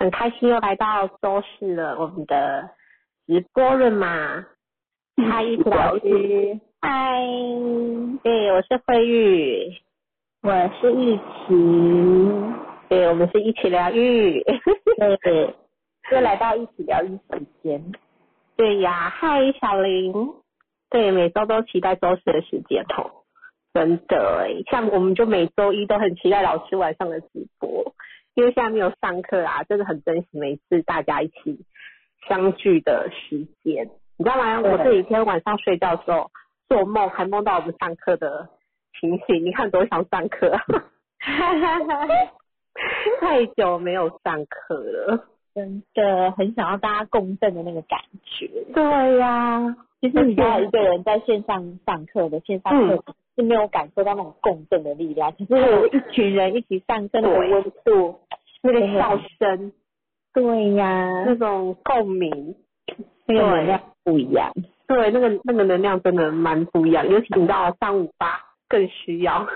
[0.00, 2.70] 很开心又来到周四了，我们的
[3.26, 4.46] 直播了嘛？
[5.30, 7.20] 嗨，一起老师，嗨，
[8.22, 9.76] 对，我是慧玉，
[10.40, 10.50] 我
[10.80, 11.52] 是玉琪，
[12.88, 14.42] 对，我们是一起疗愈，
[15.20, 15.54] 对，
[16.12, 17.92] 又来到一起疗愈时间，
[18.56, 20.14] 对呀，嗨，小林，
[20.88, 23.10] 对，每周都期待周四的时间哦，
[23.74, 27.92] 真的哎，像我们就每周一都很期待老师晚上的直播。
[28.40, 31.66] 因为现在没有上课啊，真的很珍惜每次大家一起
[32.26, 34.58] 相聚的时间，你知道吗？
[34.62, 36.30] 我这几天晚上睡觉的时候
[36.66, 38.48] 做梦，还梦到我们上课的
[38.98, 40.56] 情形，你看多想上课，
[43.20, 48.48] 太久没有上课了，真的很想要大家共振的那个感觉。
[48.72, 53.04] 对呀，其实你要一个人在线上上课的线上课。
[53.36, 58.20] 是没有感受到那种共振的力量，只是有一群人一起上升的温度，
[58.62, 59.72] 那个笑声，
[60.34, 62.54] 对呀，那种共鸣，
[63.26, 64.52] 那个能量不一样。
[64.86, 69.46] 对，那个那个能量真的蛮不一样，尤其你到三五八更需要。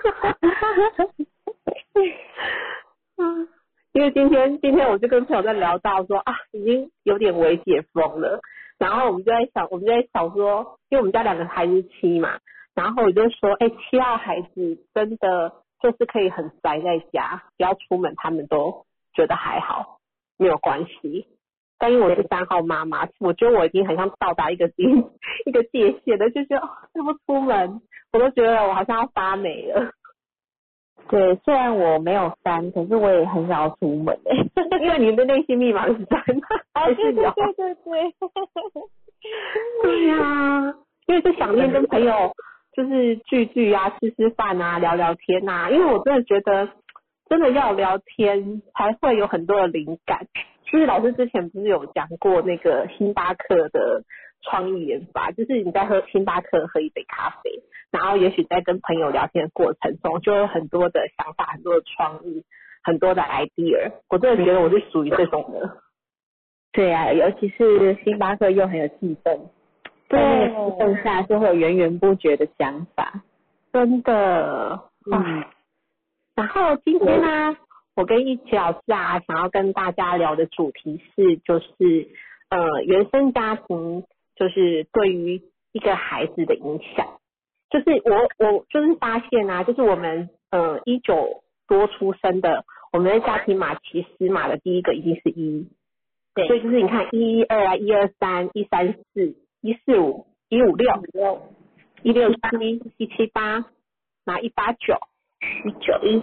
[3.17, 3.49] 嗯，
[3.93, 8.41] 因为今天今天我就跟朋友在聊到说啊，已经有点微解封了，
[8.79, 12.39] 然后我们就在想，我们就在想说，因为我们家两个孩子七嘛。
[12.75, 19.99] 然后我就说，哎，七号孩子真的就是可以很宅在家，不要出门，他们都觉得还好，
[20.37, 21.29] 没有关系。
[21.79, 24.91] 但因为我是三号妈妈，我觉得我已经很像到达一个边
[25.47, 27.81] 一个界限了，就觉得哦，不出门，
[28.13, 29.93] 我都觉得我好像要发霉了。
[31.09, 34.35] 对，虽然我没有三，可是我也很想要出门哎，
[34.81, 38.15] 因为你的内心密码是三，对对对对对，
[39.83, 40.75] 对呀，
[41.07, 42.33] 因为是想念跟朋友。
[42.77, 45.71] 就是聚聚啊，吃吃饭啊，聊聊天呐。
[45.71, 46.69] 因为我真的觉得，
[47.29, 50.27] 真的要聊天才会有很多的灵感。
[50.65, 54.03] 其实老师之前不是有讲过那个星巴克的
[54.43, 62.45] 创意研发，就是你在喝星巴克喝一杯咖啡，然后也许在跟朋友聊天的过程中，就有很多的想法、很多的创意、
[62.83, 63.93] 很多的 idea。
[64.09, 65.79] 我真的觉得我是属于这种的。
[66.73, 69.39] 对啊，尤其是星巴克又很有气氛。
[70.09, 70.19] 对，
[70.79, 73.23] 剩下就会有源源不绝的想法，
[73.73, 74.81] 真的。
[75.11, 75.45] 嗯。
[76.37, 77.57] 然后今天呢，
[77.95, 82.09] 我跟一起老师啊，想要跟大家聊的主题是，就是
[82.51, 84.05] 呃，原生家庭
[84.35, 87.07] 就是对于一个孩子的影响。
[87.71, 95.69] 就是我我就是发现啊，就是我们呃一九多出生的，我们的家庭码其实码的第一个一定是一。
[96.35, 96.47] 对。
[96.47, 99.37] 所以就是你看一一二啊，一二三，一三四。
[99.65, 100.93] 一四五一五六
[102.03, 102.39] 一六七
[102.99, 103.65] 一七八，
[104.27, 104.95] 拿一八九
[105.65, 106.23] 一九一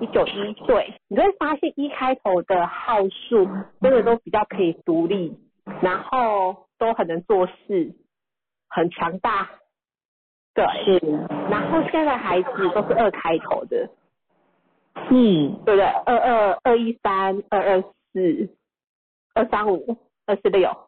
[0.00, 3.46] 一九一，对，你会发现一开头的号数
[3.82, 5.38] 真的都比较可以独立，
[5.82, 7.92] 然后都很能做事，
[8.70, 9.50] 很强大，
[10.54, 11.06] 对，是，
[11.50, 13.90] 然后现在孩子都是二开头的，
[15.10, 15.82] 嗯，对不对？
[15.82, 18.48] 二二二一三二二四
[19.34, 20.87] 二三五二四六。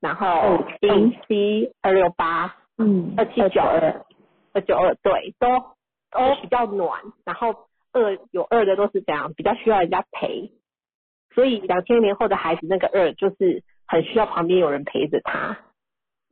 [0.00, 4.02] 然后零七二六八，嗯，二七九二，
[4.54, 5.48] 二九二，对，都
[6.10, 7.02] 都比较暖。
[7.24, 7.54] 然后
[7.92, 10.50] 二有二的都是这样，比较需要人家陪。
[11.34, 15.58] 所以两千年后的孩子那个二就是很需要旁边有人陪着他。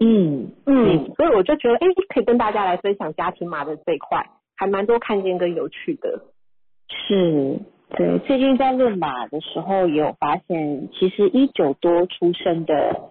[0.01, 6.23] 嗯嗯，所以我就觉得，哎，可以跟大家来分享家庭码的这一块，还蛮多看见跟有趣的。
[6.89, 13.11] 是，对，最近在论码的时候也有发现，其实一九多出生的。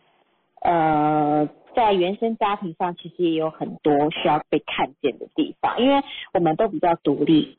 [0.61, 6.01] 呃，在原生家庭上，其实也有很多需要被看见的地方，因为
[6.33, 7.57] 我们都比较独立，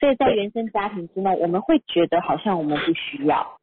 [0.00, 3.58] 所以在原生家庭之内，我们会觉得好像我们不需要，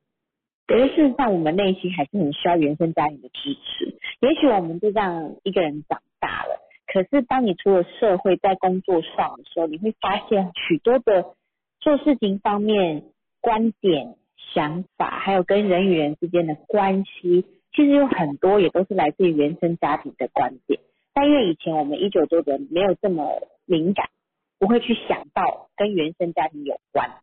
[0.66, 3.98] 可是事实上，我们内心还是很需要原生家庭的支持。
[4.22, 11.36] 也许我们就这样一个人长大了，可是当你出了社会，在工作上的时候，你会发现许多的
[11.82, 13.04] 做事情方面、
[13.42, 14.16] 观点、
[14.54, 17.46] 想法，还有跟人与人之间的关系。
[17.78, 20.80] 其实有很多也都是来自于原生家庭的观点，
[21.14, 24.10] 但因为以前我们一九多人没有这么敏感，
[24.58, 27.22] 不会去想到跟原生家庭有关。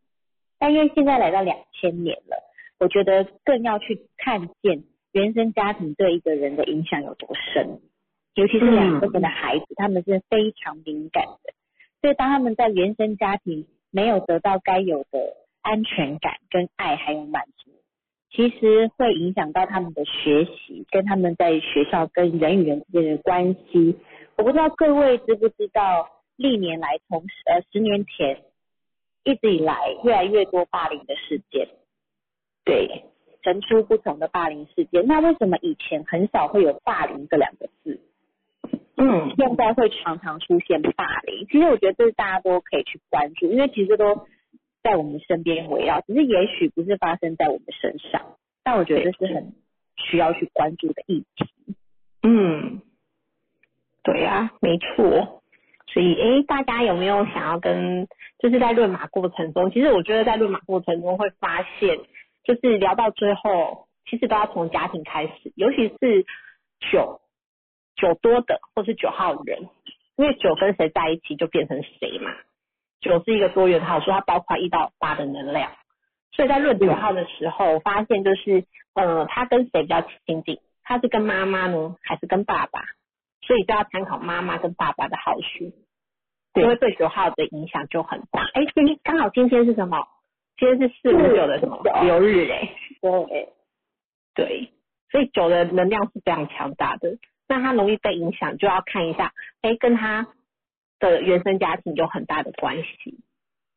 [0.60, 2.40] 但因为现在来到两千年了，
[2.78, 7.80] 我觉得更要去看见原生家庭对一个人的影响有多深，
[8.36, 11.52] 尤其是两个人的孩子，他们是非常敏感的。
[12.00, 15.18] 所以当他们在原生家庭没有得到该有的
[15.62, 17.72] 安全感、跟爱还有满足。
[18.34, 23.96] 其实会影响到他们的学习，跟他们在学校跟人与人之间的关系。
[24.36, 28.42] 我不知道各位知不知道，历年来从呃十年前
[29.22, 31.68] 一直以来越来越多霸凌的事件。
[32.64, 33.04] 对，
[33.44, 35.06] 层出不穷的霸凌事件。
[35.06, 38.00] 那为什么以前很少会有霸凌这两个字？
[38.96, 41.46] 嗯现在会常常出现霸凌。
[41.46, 44.26] 其实我觉得这是大家都可以去关注，因为其实都
[44.84, 49.54] 在我们身边围绕，只是也许不是发生在我们身上，但我觉得这是很
[49.96, 51.74] 需要去关注的议题。
[52.22, 52.82] 嗯，
[54.04, 55.42] 对呀、没错。
[55.86, 58.08] 所以，诶，大家有没有想要跟，
[58.38, 61.98] 就是在论马过程中，其实我觉得在论马过程中会发现，
[62.42, 66.26] 就是聊到最后，其实都要从家庭开始，尤其是
[66.90, 67.20] 酒
[67.96, 69.68] 酒多的或是九号人，
[70.16, 72.32] 因为酒跟谁在一起就变成谁嘛。
[73.04, 75.70] 酒是一个多元号数，它包括一到八的能量，
[76.32, 78.64] 所以在论九号的时候，我发现就是，
[78.94, 80.58] 呃，他跟谁比较亲近？
[80.82, 82.80] 他是跟妈妈呢，还是跟爸爸？
[83.42, 85.72] 所以就要参考妈妈跟爸爸的号数，
[86.54, 88.42] 因为对九号的影响就很大。
[88.54, 90.08] 哎，今天刚好今天是什么？
[90.56, 92.68] 今天是四五九的什么流日哎、
[93.02, 93.48] 对，
[94.34, 94.70] 对，
[95.10, 97.18] 所以九的能量是非常强大的，
[97.48, 100.28] 那他容易被影响，就要看一下，哎，跟他
[101.10, 103.18] 的原生家庭有很大的关系。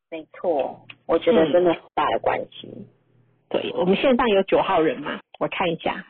[0.09, 2.69] 没错，我觉得真的很大的关系。
[3.49, 5.19] 对，我们线上有九号人吗？
[5.39, 6.05] 我看一下，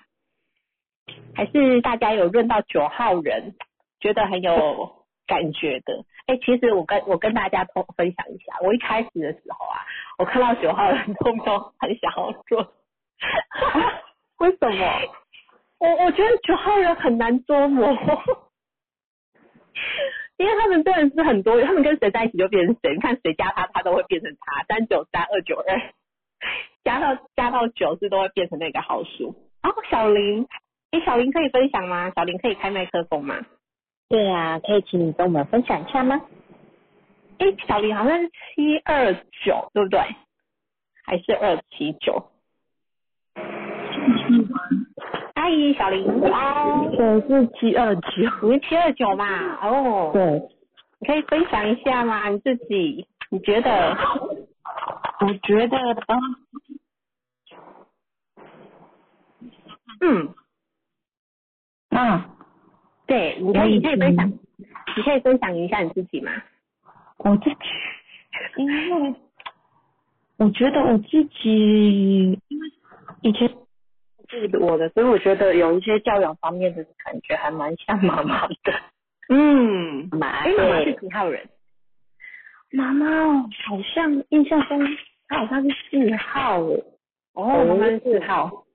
[1.35, 3.55] 还是大家有论到九号人，
[3.99, 6.05] 觉得很有感觉的。
[6.27, 9.81] 哎、其实我跟我跟大家分分享一下，我一开始的时候啊，
[10.17, 12.73] 我看到九号人都没有很想要做，
[14.39, 14.77] 为什么？
[15.79, 17.87] 我我觉得九号人很难捉摸，
[20.37, 25.93] 因为他们真的是很多，他们跟谁在一起就变成谁，你看谁加他，他都会变成他，三九三二九二，
[26.83, 29.35] 加到加到九是都会变成那个号数。
[29.63, 30.47] 然后小林，
[30.91, 32.11] 哎，小林可以分享吗？
[32.15, 33.45] 小林可以开麦克风吗？
[34.09, 36.21] 对啊，可以请你跟我们分享一下吗？
[37.39, 39.13] 哎，小林好像是七二
[39.43, 39.99] 九，对不对？
[41.03, 42.31] 还是二七九？
[45.47, 48.01] 阿姨，小林，哦，我是七二九。
[48.49, 49.55] 你是七二九嘛？
[49.65, 50.41] 哦，对，
[50.99, 52.27] 你可以分享一下吗？
[52.27, 53.97] 你自己，你觉得？
[55.21, 56.17] 我觉得啊，
[60.01, 60.35] 嗯，
[61.91, 62.29] 啊，
[63.05, 66.29] 对，你可以，你可以分享，你可以分享一下你自己吗？
[67.19, 67.55] 我自己，
[68.57, 69.15] 因为
[70.35, 72.67] 我觉得我自己，因为
[73.21, 73.49] 以前
[74.29, 78.55] 是我的，所以我觉得有一些教养方面的感觉还蛮像妈妈的。
[79.29, 81.49] 嗯，妈哎，妈妈是几号人？
[82.71, 84.79] 妈妈哦，好像印象中
[85.27, 86.83] 她好像是四号哦。
[87.33, 88.65] 哦，妈妈是四号。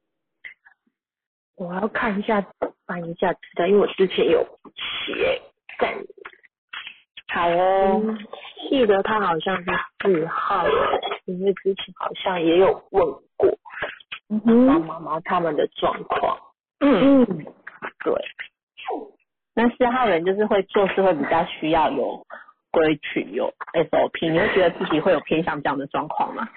[1.56, 2.44] 我要看一下
[2.86, 4.42] 翻一下资料，因为我之前有
[4.76, 5.40] 写
[5.78, 5.94] 在。
[7.28, 8.02] 好哦，
[8.68, 9.70] 记得他好像是
[10.02, 10.66] 四号，
[11.24, 13.06] 因为之前好像也有问
[14.40, 16.38] 过嗯妈妈妈他们的状况。
[16.80, 17.26] 嗯，嗯，
[18.04, 18.14] 对，
[19.54, 22.26] 那四号人就是会做事会比较需要有
[22.70, 26.48] 规矩、有 SOP，你会觉得自己会有偏向这样的状况吗？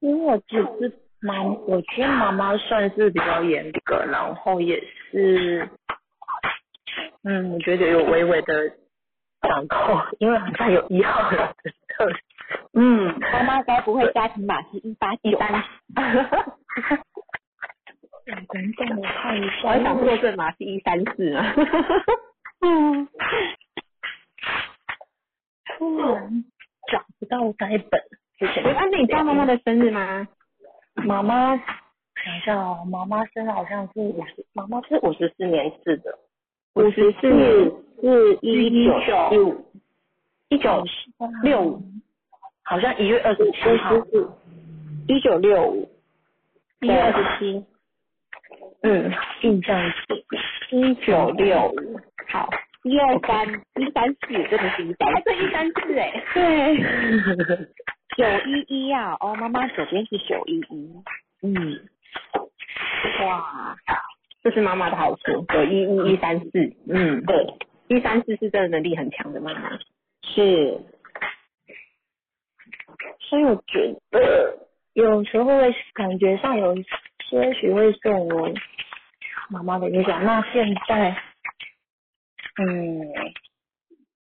[0.00, 5.68] 因为我只是妈，我觉得妈妈算是比较严格，然后也是，
[7.24, 8.70] 嗯，我觉得有微微的
[9.42, 11.48] 掌控，因为好像有一号人。
[12.74, 15.52] 嗯，妈妈该不会家庭码是一八九三？
[18.24, 19.60] 等等， 我看一下。
[19.64, 21.54] 我还想作证码，是一三四啊。
[22.60, 23.08] 嗯，
[25.76, 26.44] 突然
[26.90, 28.00] 找不到该本
[28.38, 30.26] 之前哎，那你知道妈妈的生日吗？
[30.94, 31.64] 妈妈想
[32.38, 36.18] 一下哦，妈妈生日好像是五十，妈妈是五十四年制的，
[36.74, 37.28] 五十四
[38.00, 39.66] 是一九一五，
[40.48, 40.84] 一九
[41.42, 41.82] 六五，
[42.72, 43.94] 好像一月二十七号，
[45.06, 45.90] 一九六五，
[46.80, 47.62] 一月二十七，
[48.80, 49.12] 嗯，
[49.42, 50.24] 印象是
[50.70, 52.48] 一九六五，好，
[52.84, 56.24] 一二三一三四，真的是一三，还是一三四哎。
[56.32, 56.78] 对，
[58.16, 60.90] 九一一啊，哦，妈妈左边是九一一，
[61.42, 61.78] 嗯，
[63.26, 63.76] 哇，
[64.42, 66.48] 这是妈妈的好处，有一一一三四，
[66.88, 67.54] 嗯，对，
[67.88, 69.78] 一三四是真的能力很强的妈妈。
[70.22, 70.80] 是，
[73.28, 74.58] 所以我觉得
[74.92, 78.52] 有时候会感觉上有些许会受我
[79.48, 80.24] 妈妈的影响。
[80.24, 81.16] 那现在，
[82.58, 83.00] 嗯，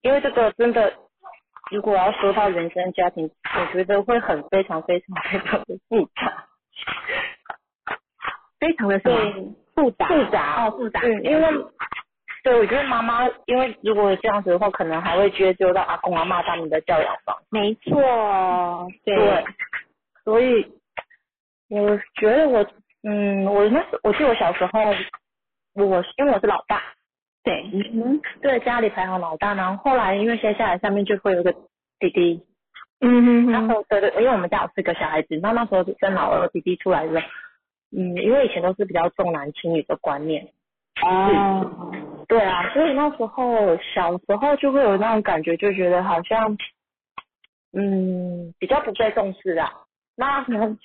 [0.03, 0.95] 因为这个真的，
[1.71, 6.47] 如果要说到原生家庭，我觉得会很非常非常非常的复杂。
[8.61, 9.17] 非常的什么？
[9.17, 11.65] 对，复杂，复杂哦，复杂，嗯，因为
[12.43, 17.45] 对我觉得妈妈，因为如果这样子的话，可能还会追究到阿公阿妈他们的教养方式。
[17.51, 19.45] 没错，对，对，
[20.25, 20.67] 所以
[21.69, 22.67] 我觉得我，
[23.03, 24.81] 嗯，我那时我记得我小时候，
[25.75, 26.83] 我因为我是老大，
[27.45, 31.53] 对，嗯对家里排行老大，然后后来因为接下来下面就会有个
[31.99, 32.43] 弟弟，
[33.01, 37.23] 嗯然后对对，因为我们家有四个小孩子，那那时候生老二弟弟出来的时候，
[37.97, 40.49] 嗯，因为以前都是比较重男轻女的观念，
[41.03, 41.93] 哦，
[42.31, 46.57] 对啊，所以那时候小时候就会有那种感觉，就觉得好像，
[47.73, 49.69] 嗯，比较不被重视啊。
[50.17, 50.79] 那可能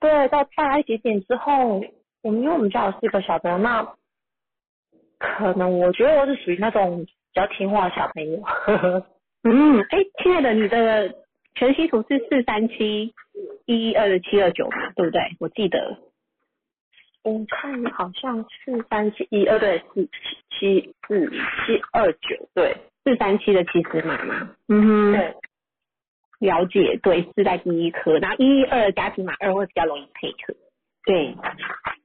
[0.00, 1.82] 对到大一点点之后，
[2.22, 3.94] 我们因为我们家有四个小朋友，那
[5.18, 8.42] 可能我觉得我是属于那种比较听话的小朋友。
[9.44, 11.14] 嗯，哎，亲爱的，你的
[11.56, 13.12] 全息图是四三七
[13.66, 15.20] 一一二的七二九嘛，对不对？
[15.40, 15.98] 我记得。
[17.24, 20.10] 我看好像四三七一二对四七
[20.50, 24.50] 七四七二九对四三七的七十码嘛。
[24.68, 25.12] 嗯哼。
[25.12, 25.34] 对。
[26.40, 30.54] 了解，对，是在第一颗，然后一一二加起码二会比较容易配合。
[31.06, 31.34] 对，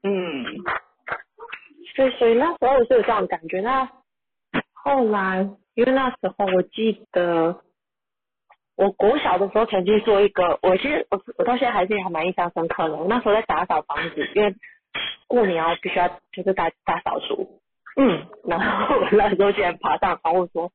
[0.03, 0.45] 嗯，
[1.93, 3.59] 所以所以那时候我是有这样感觉。
[3.59, 3.89] 那
[4.71, 7.59] 后来因为那时候我记得，
[8.77, 12.95] 我国小的时候曾经做一个，我其实我我到现在还是还蛮印象深刻的。
[12.95, 14.55] 我那时候在打扫房子，因为
[15.27, 17.62] 过年要必须要就是大大扫除，
[17.98, 20.72] 嗯，然后我那时候竟然爬上窗户说，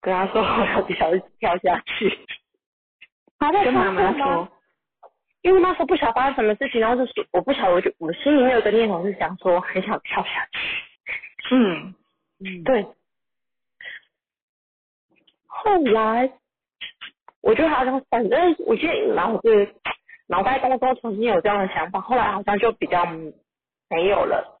[0.00, 2.18] 跟他说我要不要跳下去。
[3.38, 4.48] 爬在跟妈妈说，
[5.42, 11.54] 因为那时候不晓得发生什么事情，然后就是我不晓得，我就我心里面有个念头是想说很想跳下去。
[11.54, 11.94] 嗯，
[12.38, 12.86] 嗯，对。
[15.46, 16.32] 后来
[17.42, 19.74] 我觉得好像反正我记得脑子
[20.30, 24.60] 脑袋当中曾经有这样的想法，后来好像就比较没有了。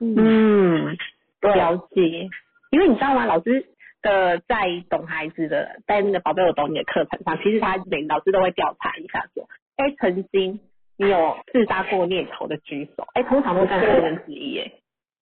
[0.00, 0.96] 嗯，
[1.40, 2.30] 对了解。
[2.70, 3.66] 因为你知道吗，老师
[4.02, 10.60] 的在懂孩子的，在那个宝贝我懂你的课程上，其实他每老师都会调查一下说，哎，曾经
[10.96, 14.70] 你有自杀过念头的举手，哎，通常都占四分之一，哎，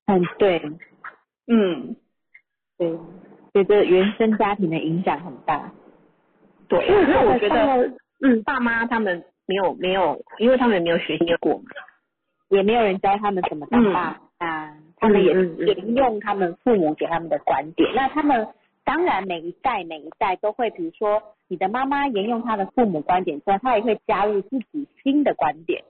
[0.07, 0.59] 嗯，对
[1.47, 1.97] 嗯，
[2.77, 2.91] 对，
[3.53, 5.73] 所以这原生家庭的影响很大。
[6.69, 11.65] 对，因为我觉，得嗯，爸妈他们没有没有，因为他们也没有学习过嘛，
[12.49, 15.33] 也没有人教他们怎么当爸妈，他们也
[15.67, 17.89] 沿用他们父母给他们的观点。
[17.95, 18.49] 那他们
[18.85, 25.83] 当然每一代每一代都会，比如说你的妈妈沿用她的父母观点之后，她也会加入自己新的观点，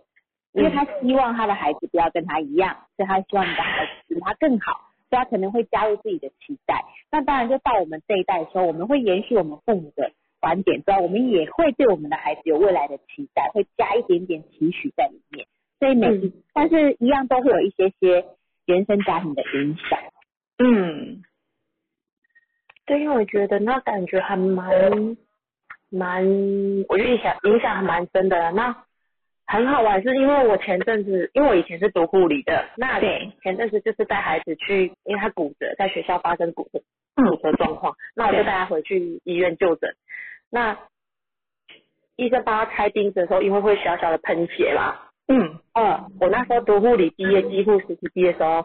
[0.53, 6.85] 因为她希望她的孩子不要跟她一样，所以她希望你的孩子比她更好，所以她可能会加入自己的期待。
[7.11, 10.11] 那当然就到我们这一代的时候，我们会延续我们父母的
[10.47, 15.45] 观点之外，我们也会对我们的孩子有未来的期待，会加一点点期许在里面。
[15.81, 18.25] 所以每一，但是一样都会有一些些
[18.67, 19.99] 原生家庭的影响。
[20.59, 21.25] 嗯，
[22.87, 25.17] 对，因为我觉得那感觉还蛮
[25.91, 26.25] 蛮，
[26.89, 28.53] 我觉得影响影响还蛮深的。
[28.53, 28.85] 那
[29.49, 36.81] 很好玩，是因为我前阵子，因为我以前是读护理的，那对前阵子就是带孩子去，因为他骨折，在学校发生骨折
[37.17, 39.91] 嗯骨折状况，那我就带他回去医院就诊。
[40.51, 40.79] 那
[42.17, 44.97] 医生帮他开钉子的时候，因为会小小的喷血嘛，
[45.29, 48.65] 嗯，嗯，我那时候读护理毕业，几乎实习毕业的时候，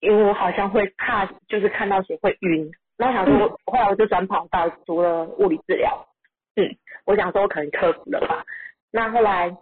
[0.00, 2.70] 因为我好像会怕，就是看到血会晕。
[2.98, 6.06] 那我想说，后来我就转跑道读了物理治疗。
[6.54, 8.44] 嗯，我想说我可能克服了吧。
[8.90, 9.56] 那后来，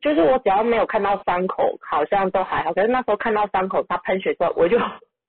[0.00, 2.72] 就是我只要没有看到伤口，好像都还好。
[2.72, 4.78] 可是那时候看到伤口，他喷血之后，我就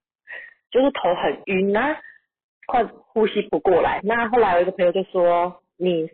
[0.72, 2.00] 就是头很晕啊，
[2.66, 4.00] 快呼吸不过来。
[4.04, 6.10] 那后来有一个朋友就说，你，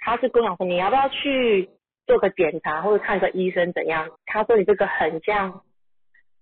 [0.00, 1.70] 他是跟我讲说，你要不要去
[2.06, 4.08] 做个检查或者看个医生怎样？
[4.26, 5.62] 他说你这个很像，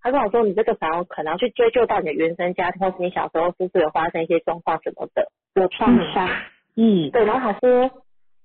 [0.01, 5.31] 他跟我说你这个反而可能要去追究到你的原生家庭，或是你小时候是不是有发生一些状况什么的。
[5.55, 6.29] 有创伤，
[6.77, 7.91] 嗯，对，然后他说，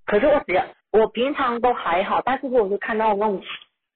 [0.05, 3.41] 可是我只要我平常都还好，但是如果是看到那种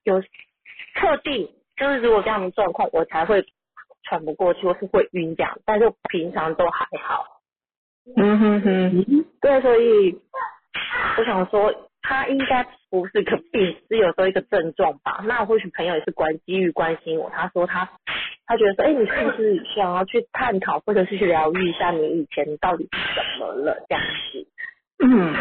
[0.04, 3.44] 有特定，就是如果这样的状况，我才会
[4.04, 7.26] 喘不过气，或是会晕这样，但是平常都还好。
[8.16, 10.20] 嗯哼哼，对，所以
[11.18, 15.22] 我想说，他应该不是个病，是有时候一个症状吧。
[15.26, 17.88] 那或许朋友也是关基于关心我，他说他
[18.48, 24.48] 他觉得说，哎，你是不是想要去探讨，或者是去疗愈一下你以前到底是怎么了这样子？
[25.06, 25.36] 嗯，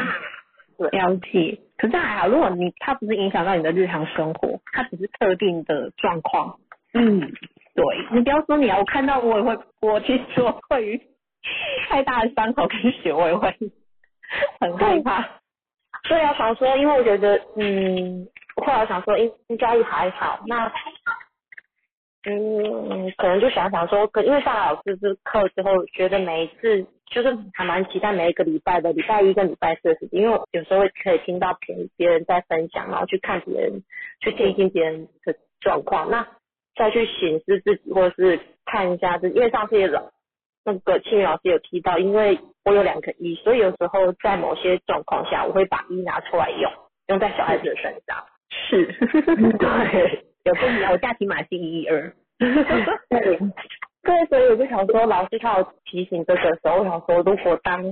[0.77, 1.59] 对了解。
[1.79, 6.59] 可是还好，如果你它不是影响到你的日常生活，它只是特定的状况，
[6.93, 7.33] 嗯，
[7.79, 11.01] 对你不要说你啊，我看到我也会，我其实我对于
[11.89, 13.55] 太大的伤口跟血我也会
[14.59, 15.25] 很害怕。
[16.09, 20.41] 对啊，想说，因为我觉得，嗯，后来想说，应应该还好。
[20.47, 20.73] 那，
[22.25, 33.83] 嗯，可能就想想说，可因为上了老师这课之后，觉得每一次就是还蛮期待每一个礼拜的礼拜一跟礼拜四的时间，因为有时候会可以听到别别人在分享，然后去看别人，
[34.21, 36.27] 去听一听别人的状况，那
[36.79, 40.11] 再去审视自己，或者是看一下自己，因为上次也老
[40.65, 46.73] 那个庆宇老师有提到，因为我有两个一，所以有时候在某些状况下，我会把一拿出来用，
[47.09, 48.25] 用在小孩子的身上。
[48.51, 48.87] 是，
[49.59, 50.25] 对。
[50.45, 52.11] 有不一样，我家庭码是一一二。
[52.39, 53.39] 对，
[54.03, 57.85] 对，所以我就想说，老师他有提醒这个时候，我想说，如果当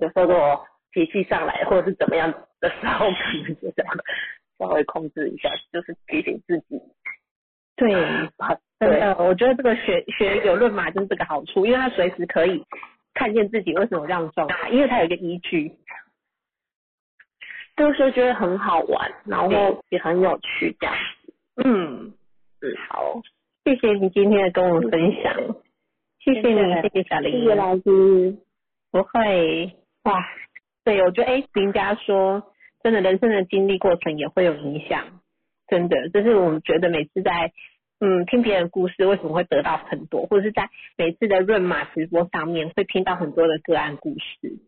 [0.00, 3.94] 有时候我脾气上来或者是怎么样的时候，可能就这样
[4.58, 6.80] 稍微控制一下，就是提醒自己。
[7.76, 7.92] 对，
[8.80, 12.64] 真的，我觉得这个学学有论码就是这个好处，因为他随时可以
[13.14, 15.72] 看见自己为什么这样状态，因为他有一个依据。
[17.76, 20.96] 就是觉得很好玩，然后也很有趣这样。
[21.62, 22.14] 嗯，
[22.62, 23.20] 嗯，好，
[23.66, 25.34] 谢谢你今天的跟我们分享，
[26.20, 28.34] 谢谢你，谢谢小林，谢谢老师，
[28.90, 30.24] 不会，哇，
[30.84, 32.50] 对，我觉得哎，林家说
[32.82, 35.20] 真的，人生的经历过程也会有影响，
[35.68, 37.52] 真的，就是我们觉得每次在
[38.00, 44.58] 嗯听别人故事，为什么会得到很多，或者是在每次的润马直播上面会听到很多的个案故事，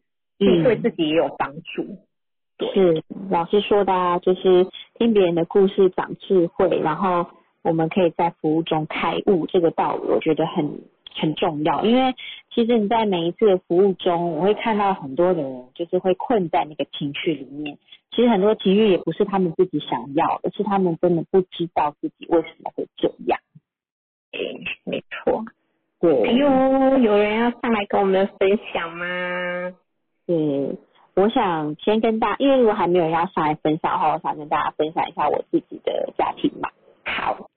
[0.40, 1.99] 嗯，对自己也有帮助。
[2.75, 4.67] 是老师说的，啊，就是
[4.99, 7.26] 听别人的故事长智慧，然后
[7.62, 10.81] 我们可以在服务中开悟，这个道理我觉得很
[11.14, 11.85] 很重要。
[11.85, 12.14] 因为
[12.52, 17.78] 其实你在每一次的服务中，我会看到很多的人就是会困在那个情绪里面。
[18.10, 23.38] 其实很多情绪也不是他们自己想要，而是他们真的不知道自己为什么会这样。
[24.32, 25.44] 诶，没错。
[26.00, 26.28] 对。
[26.28, 29.74] 哎呦，有人要上来跟我们分享吗？
[30.26, 30.76] 对。
[31.14, 36.70] 我想先跟大，因为如果还没有人要上来分享的话，我想跟大家分享一下我自己的家庭码。
[37.04, 37.50] 好，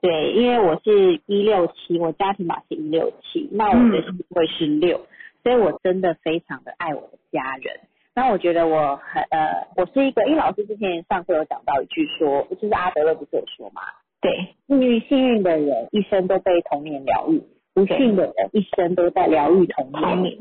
[0.00, 5.06] 对，因为我是一六七，我家庭码是一六七，那我的星位是六，
[5.42, 7.80] 所以我真的非常的爱我的家人。
[8.16, 13.82] 那我觉得我很呃，我是一个，因为老师之前上课有讲到一句说，就是阿德勒不是有说嘛，
[14.22, 17.42] 对，幸运幸运的人一生都被童年疗愈，
[17.74, 20.38] 不幸的人一生都在疗愈童年。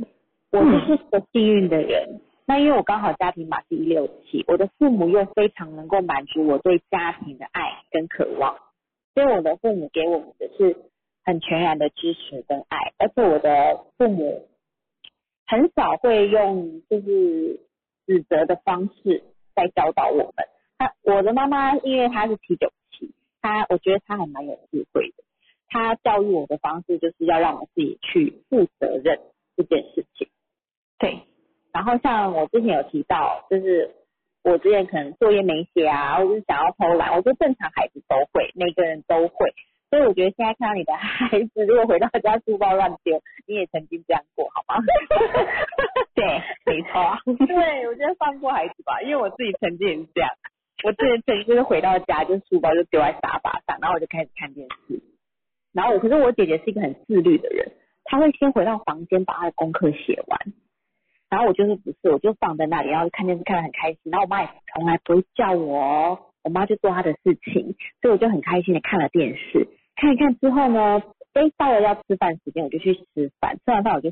[0.52, 2.22] 我就是个幸运的人。
[2.46, 8.56] 那因为我刚好家庭码是一六七，我的父母又非常能够满足我对家庭的爱跟渴望，
[9.14, 10.78] 所以我的父母给我们的是
[11.26, 14.48] 很全然的支持跟爱，而且我的父母
[15.46, 17.60] 很少会用就是
[18.06, 19.24] 指责的方式
[19.56, 20.48] 在教导我们。
[20.78, 25.24] 他我的妈妈因为她是七九七，她我觉得她还蛮有智慧的，
[25.70, 29.20] 她教育我的方式就是要让我自己去负责任
[29.56, 30.28] 这件事情，
[31.00, 31.20] 对。
[31.72, 33.96] 然后像我之前有提到，就是
[34.44, 39.54] 我之前可能作业没写啊，或者是想要偷懒，我觉得正常孩子都会，每个人都会。
[39.90, 44.82] 所以我觉得现在看到你的孩子，如果回到家书包乱丢，你也曾经这样过，好吗？
[46.16, 47.18] 对，没错。
[47.46, 50.32] 对，我觉得放过孩子吧，因为我自己曾经也是这样。
[50.84, 55.02] 我之前曾经就是回到家，就书包就丢在沙发上，然后我就开始看电视。
[55.74, 57.74] 然后我可是我姐姐是一个很自律的人，
[58.06, 60.40] 她会先回到房间把她的功课写完。
[61.30, 64.00] 然后我就是不是，我就放在那里，然后看电视看得很开心。
[64.06, 69.68] 然后我妈也从来不会叫我，我妈就做她的事情，所以我就很开心的看了电视。
[69.96, 71.02] 看一看之后呢，
[71.34, 73.58] 哎，到了要吃饭时间，我就去吃饭。
[73.66, 74.12] 吃完饭我就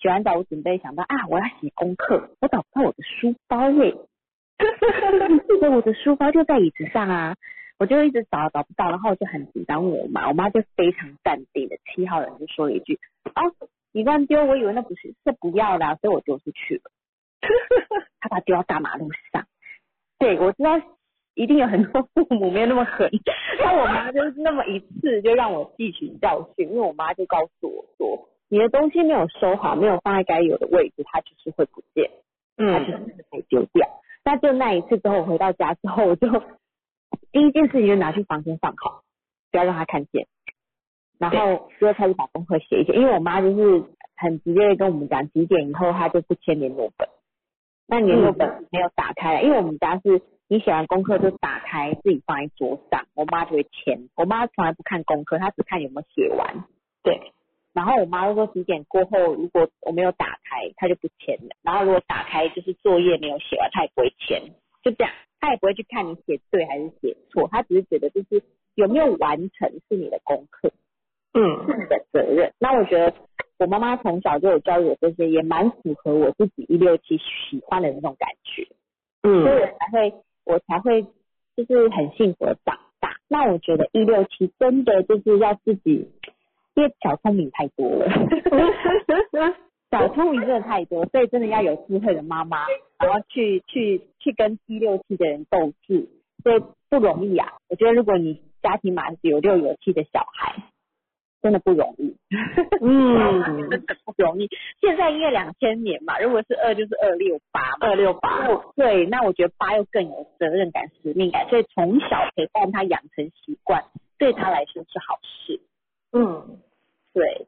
[0.00, 3.94] 洗，完澡我准备想到啊，我要写功课，我找不到我的书包耶。
[4.58, 7.36] 哈我的书包就在椅子上啊，
[7.78, 12.98] 我就一直找找不到，然后我就很紧张问我妈，我妈就非常淡定的七号人就说了一句
[13.34, 13.42] 啊。
[13.92, 16.82] 你乱丢，我以为那不是是不要的，所以我丢出去了。
[18.20, 19.46] 他把丢到大马路上。
[20.18, 20.80] 对，我知道
[21.34, 23.10] 一定有很多父母没有那么狠，
[23.58, 32.10] 但我妈就是那么一次就让我吸取教训，因为我妈就告诉我说，你的东西没有收好，没有放在该有的位置，它就是会不见，
[32.58, 33.88] 嗯，它就是会丢掉。
[34.24, 36.28] 那就那一次之后，回到家之后，我就
[37.30, 39.02] 第一件事情就拿去房间放好，
[39.52, 40.26] 不要让他看见。
[41.18, 43.84] 然后就开始把功课写一写，因为我妈就是
[44.16, 47.08] 很直接的跟我们讲几点以后她就不签联络本，
[47.86, 54.08] 那联络本没有打开，因为我们家是你写完功课就打开自己放在桌上，我妈就会签。
[54.16, 56.64] 我妈从来不看功课，她只看有没有写完。
[57.04, 57.32] 对。
[57.72, 61.56] 然后我妈就说几点过后如果我没有打开，她就不签了。
[61.62, 64.42] 然后如果打开就是作业没有写完，她也不会签。
[64.82, 68.42] 就这样，她也不会去看你写对还是写错，她只是觉得就是
[68.74, 70.72] 有没有完成是你的功课。
[71.32, 72.52] 嗯，是你的责任。
[72.58, 73.14] 那我觉得
[73.58, 78.66] 我妈妈从小就有教育我这些，也蛮符合我自己一六七喜欢的那种感觉。
[79.22, 81.02] 嗯，所以我才会，我才会
[81.56, 83.16] 就是很幸福的长大。
[83.28, 86.10] 那我觉得一六七真的就是要自己，
[86.80, 88.08] 因为小聪明太多了，
[89.90, 92.64] 小聪明真的太多，所以真的要有智慧的妈妈，
[92.98, 96.08] 然后去去去跟一六七的人斗智，
[96.42, 97.52] 所以不容易啊。
[97.68, 100.54] 我觉得如果你家庭满是有六有七的小孩，
[101.42, 102.16] 真的不容易，
[102.80, 104.48] 嗯，真 的不容易。
[104.80, 113.84] 现在因为两千年嘛，如果是二就是二六八嘛，二六八，对，那我觉得八又更有责任感、使命感，所以从小陪伴他养成习惯，
[114.18, 115.60] 对他来说是好事。
[116.12, 116.58] 嗯，
[117.12, 117.46] 对，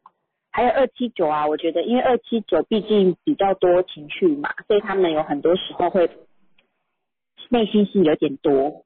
[0.51, 6.11] 还有二七九啊，我觉得因为二七九毕竟比较多情绪嘛，所以他们有很多时候会
[7.49, 8.85] 内心戏有点多。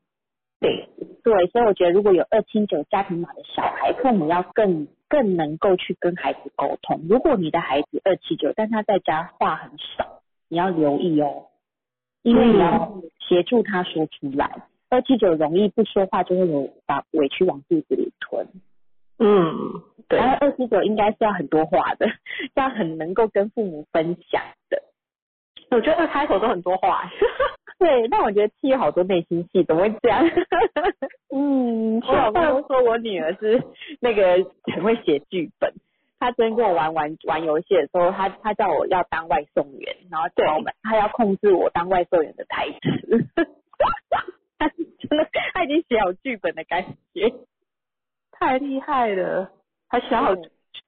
[0.59, 0.89] 对，
[1.23, 7.03] 对，所以我觉得如果有二七九家庭码的小孩，父母要更更能够去跟孩子沟通。
[7.09, 11.49] 如果你的孩子二七九，但他在家话很少，你要留意哦，
[12.23, 12.95] 因为你要
[13.29, 14.63] 协助他说出来。
[14.89, 18.47] 二七九容易不说话，就会有把委屈往肚子里吞。
[19.19, 22.07] 嗯，对，然后二十九应该是要很多话的，
[22.55, 24.83] 要很能够跟父母分享的。
[25.71, 27.11] 我觉得二开口都很多话。
[27.79, 30.25] 对，但我觉得七有好多内心戏，怎么会这样？
[31.35, 33.63] 嗯，我老公都说我女儿是
[34.01, 34.37] 那个
[34.75, 35.73] 很会写剧本。
[36.19, 43.27] 他昨天跟我玩玩玩游戏的时候，他他叫我要当外送员，然后叫我们他要控制我当外送员的台词。
[44.59, 47.31] 他真的他已经写好剧本的感觉，
[48.47, 49.51] 太厉害了，
[49.89, 50.33] 他写好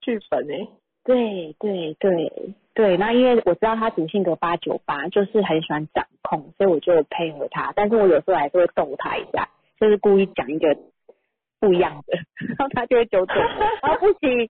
[0.00, 0.68] 剧本哎。
[1.02, 7.72] 对对对对，那因为我知道他主性格八九八，就是很喜欢掌控，所以我就配合他。
[7.74, 9.48] 但是我有时候还是会逗他一下，
[9.80, 10.76] 就是故意讲一个
[11.58, 12.16] 不一样的，
[12.46, 13.88] 然后他就会纠正我。
[13.88, 14.48] 啊，不行。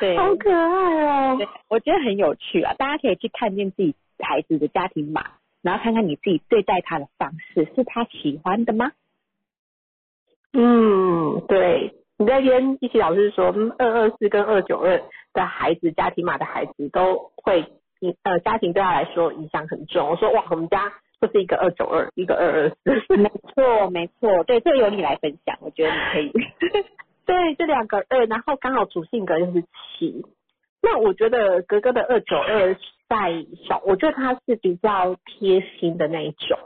[0.00, 1.38] 对，好可爱哦！
[1.68, 8.92] 我觉得很有趣啊，大家可以去看见自己孩子的家庭码，然后看看你自己对待他的方式是他喜欢的吗？
[10.60, 11.94] 嗯，对。
[12.18, 15.00] 你在跟一起老师说，二二四跟二九二
[15.32, 17.64] 的孩子，家庭码的孩子都会
[18.00, 20.10] 影呃，家庭对他来说影响很重。
[20.10, 22.76] 我说哇，我们家就是一个二九二，一个二二四。
[23.16, 26.32] 没错，没错，对，这个由你来分享，我觉得你可以。
[27.24, 30.26] 对，这两个二，然后刚好主性格又是七。
[30.82, 32.74] 那我觉得格格的二九二
[33.08, 36.58] 在小，我觉得他是比较贴心的那一种。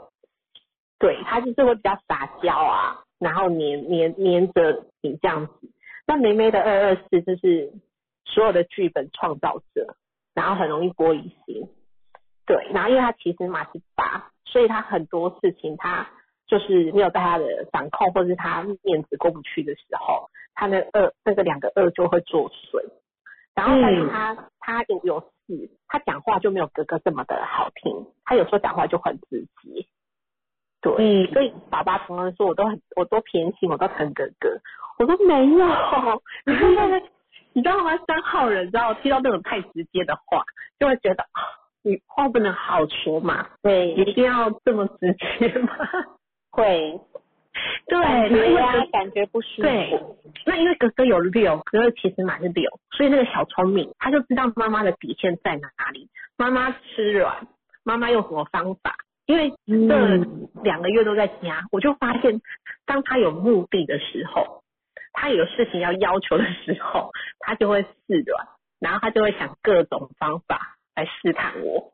[0.97, 3.01] 对他就是会比较撒娇啊。
[3.23, 5.53] 然后黏黏黏着你这样子，
[6.05, 7.71] 那梅梅的二二四就是
[8.25, 9.95] 所有的剧本创造者，
[10.33, 11.69] 然后很容易玻璃心，
[12.45, 16.09] 对，然后因为他其实马是八，所以他很多事情他
[16.45, 22.83] 就是没有在他的掌控，或是他面子过不去的时候，他那二那个两个二就会作祟，
[23.55, 29.87] 然后但是他他有有事，他讲话就没有哥哥这么的好听，他有时候讲话就很直接。
[30.83, 34.49] 对，所以爸爸常常说我都很，我都偏心，我都疼哥哥。
[34.99, 35.65] 我说没有，
[36.45, 37.01] 你看那个，
[37.53, 37.97] 你知道吗？
[38.05, 40.43] 三号人，知道听到那种太直接的话，
[40.77, 41.25] 就会觉得
[41.83, 45.69] 你话不能好说嘛，对，一定要这么直接吗？
[46.51, 46.99] 会，
[47.87, 49.61] 对，因为感觉不舒服。
[49.61, 49.99] 对，
[50.45, 57.47] 那因为哥哥有六，哥哥其实蛮是六，所以那个小聪明，他就知道妈妈的底线在哪里，妈妈吃软，
[57.83, 58.97] 妈妈用什么方法。
[59.25, 60.17] 因为这
[60.63, 62.41] 两个月都在家，我就发现，
[62.85, 64.63] 当他有目的的时候，
[65.13, 68.47] 他有事情要要求的时候，他就会示软，
[68.79, 71.93] 然后他就会想各种方法来试探我。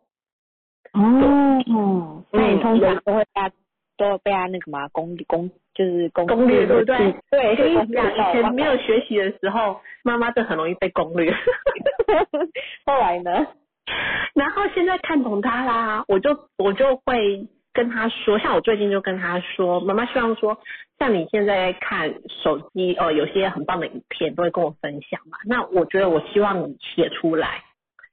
[0.93, 3.51] 哦，那你通常都会被他
[3.95, 7.13] 都被他那个嘛攻攻就是攻攻略对不对？
[7.29, 11.31] 对，跟你讲，以前没有学习的时候，妈妈就很容易被攻略。
[12.87, 13.45] 后来呢？
[14.35, 20.57] 然后现在看懂他啦，我就我就会跟他说，像我最近就跟他说，妈妈希望说，
[20.97, 25.37] 像你现在看手机哦，有些很棒的影片都会跟我分享嘛。
[25.45, 27.63] 那我觉得我希望你写出来，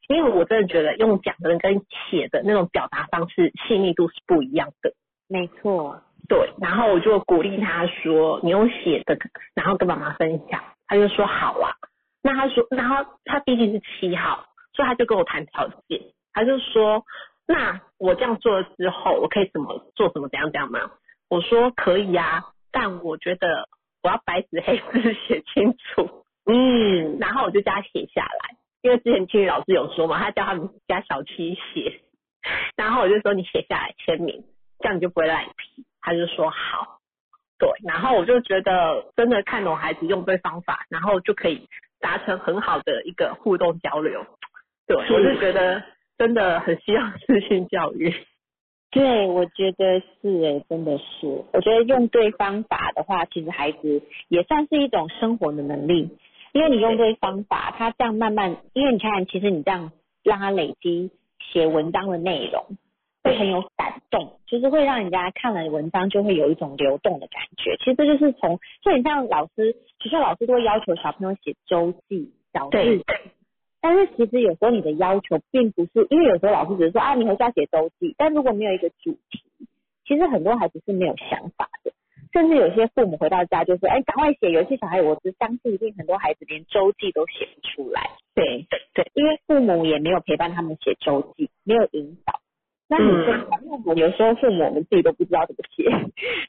[0.08, 4.92] 因为我真的觉得用讲的跟写的那种表达方式细腻度是不一样的。
[5.28, 6.52] 没错，对。
[6.60, 9.16] 然后我就鼓励他说，你用写的，
[9.54, 11.72] 然后跟妈妈分享，他就说好啊。
[12.22, 14.44] 那他说，然后他毕竟是七号。
[14.76, 16.02] 所以他就跟我谈条件，
[16.34, 17.02] 他就说，
[17.48, 20.78] 那我这样做了之后，我可以怎么做，什么怎样怎样吗？
[21.28, 23.68] 我说可以呀，但我觉得
[24.02, 32.00] 我要白纸黑字写清楚，嗯，然后我就叫他写下来，因为之前青宇老师有说嘛，他叫他们家小七写，
[32.76, 34.44] 然后我就说你写下来签名，
[34.80, 35.84] 这样你就不会赖皮。
[36.00, 37.00] 他就说好，
[37.58, 41.66] 对，然后我就觉得真的看懂孩子用对方法，然后就可以
[41.98, 44.24] 达成很好的一个互动交流。
[44.86, 45.82] 对，我是觉得
[46.16, 48.14] 真的很需要资讯教育。
[48.90, 51.26] 对，我觉得是哎，真的是。
[51.52, 56.16] 我觉得用对方法的话，其实孩子也算是一种生活的能力，
[56.52, 61.10] 因为你用对方法，他这样慢慢，因为你看，其实你这样让他累积
[61.52, 62.64] 写文章的内容，
[63.24, 67.76] 会很有感动，就是会让人家看了文章就会有一种流动的感觉。
[67.78, 73.04] 其实这就是从，就很像老师，学校老师都会要求小朋友写周记、小日记。
[73.86, 79.44] 但是其实有时候你的要求并不是，因为有时候老师只是说啊，你回家写周记，但如果没有一个主题，
[80.04, 81.92] 其实很多孩子是没有想法的，
[82.32, 84.50] 甚至有些父母回到家就说，哎，赶快写。
[84.50, 88.10] 有些小孩，我只相信一定很多孩子连周记都写不出来。
[88.34, 92.40] 对对，因为父母也没有陪伴他们写周记，没有引导。
[92.88, 95.90] 那你说父母有时候父母我们自己都不知道怎么写，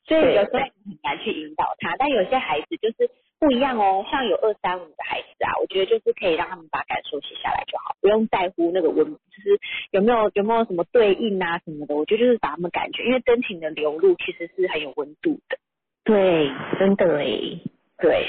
[0.06, 1.96] 所以有时候很难去引导他。
[1.98, 9.60] 但有些孩子就是不一样哦，像有二三五的孩子啊，我觉得就是可以让他们把感受写下来就好，不用在乎那个文，就是
[9.92, 11.96] 有没有有没有什么对应啊什么的。
[11.96, 15.58] 我觉得就是把他们感觉，因为真情的流露其实是很有温度的。
[16.04, 17.62] 对，真的诶，
[17.98, 18.28] 对。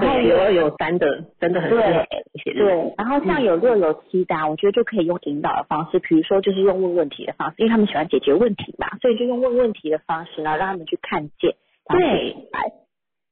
[0.00, 2.06] 然后有二有三的真的很对
[2.54, 11.54] 对，然后像有六有七的，啊我觉得就可以用引导的方式，比如说就是用问问题的方式，因为他们喜欢解决问题嘛，所以就用问问题的方式，然后让他们去看见。
[11.88, 12.36] 对，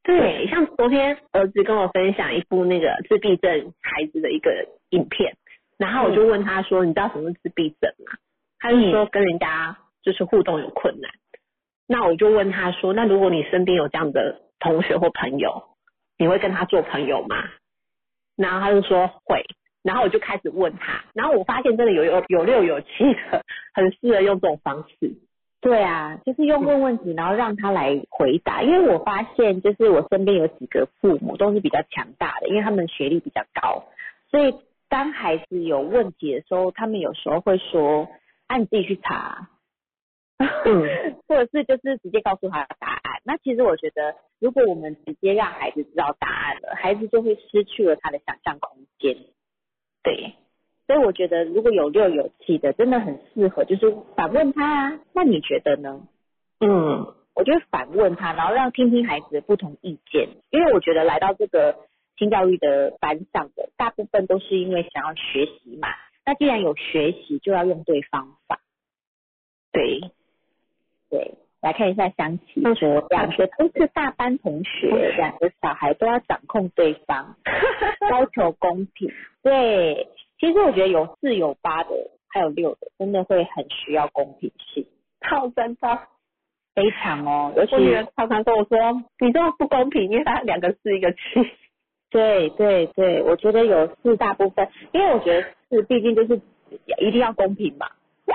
[0.03, 5.37] 对，像昨天儿子跟我分享一部那个自闭症孩子的一个影片，
[5.79, 8.13] 然后我就问他说：“你知道什么是自闭症吗？”
[8.61, 11.11] 他就说跟人家就是互动有困难。
[11.87, 15.65] 那我就问他说：“那如果你身边有这样的同学或朋友？”
[16.23, 17.51] 你会跟他做朋友吗？
[18.37, 19.45] 然后他就说会，
[19.83, 25.17] 然后我就开始问他，然后我发现真的有有有六有七的，很适合用这种方式。
[25.61, 28.63] 对啊，就是用问问题，然后让他来回答。
[28.63, 33.87] 因为我发现，就是我身边有几个父母都是比较强大的，因为他们学历比较高，
[34.31, 34.55] 所以
[34.89, 38.09] 当孩子有问题的时候，他们有时候会说
[38.47, 39.49] ：“啊，你自己去查。”
[40.39, 43.21] 嗯， 或者是就是直接告诉他答案。
[43.25, 49.17] 那其实我觉得，如果我们直接让孩子知道答案了，孩子就会失去了他的想象空间。
[50.03, 50.35] 对，
[50.89, 55.01] 所以我觉得如果有六有七的，真的很适合，就是反问他啊。
[55.15, 56.09] 那你觉得呢？
[56.59, 60.29] 嗯，我就反问他，然后让听听孩子的不同意见。
[60.51, 61.77] 因为我觉得来到这个
[62.19, 65.87] 新教育的班上的大部分都是因为想要学习嘛。
[66.27, 68.61] 那既然有学习，就要用对方法。
[69.71, 70.01] 对。
[71.11, 77.37] 对，来看一下香琪说，两个都是大班同学，两个小孩都要掌控对方，
[78.11, 79.11] 要求公平。
[79.43, 80.09] 对，
[80.41, 81.91] 其实我觉得有四有八的，
[82.29, 84.85] 还有六的，真的会很需要公平性。
[85.21, 86.01] 超真的，
[86.75, 87.53] 非常哦。
[87.57, 87.73] 尤其
[88.17, 91.19] 常常跟我说，你这么不公平，因为他两个四一个七。
[92.11, 96.41] 对对对，我觉得有四大部分，因为我觉得四毕竟就是
[96.99, 97.87] 一定要公平嘛，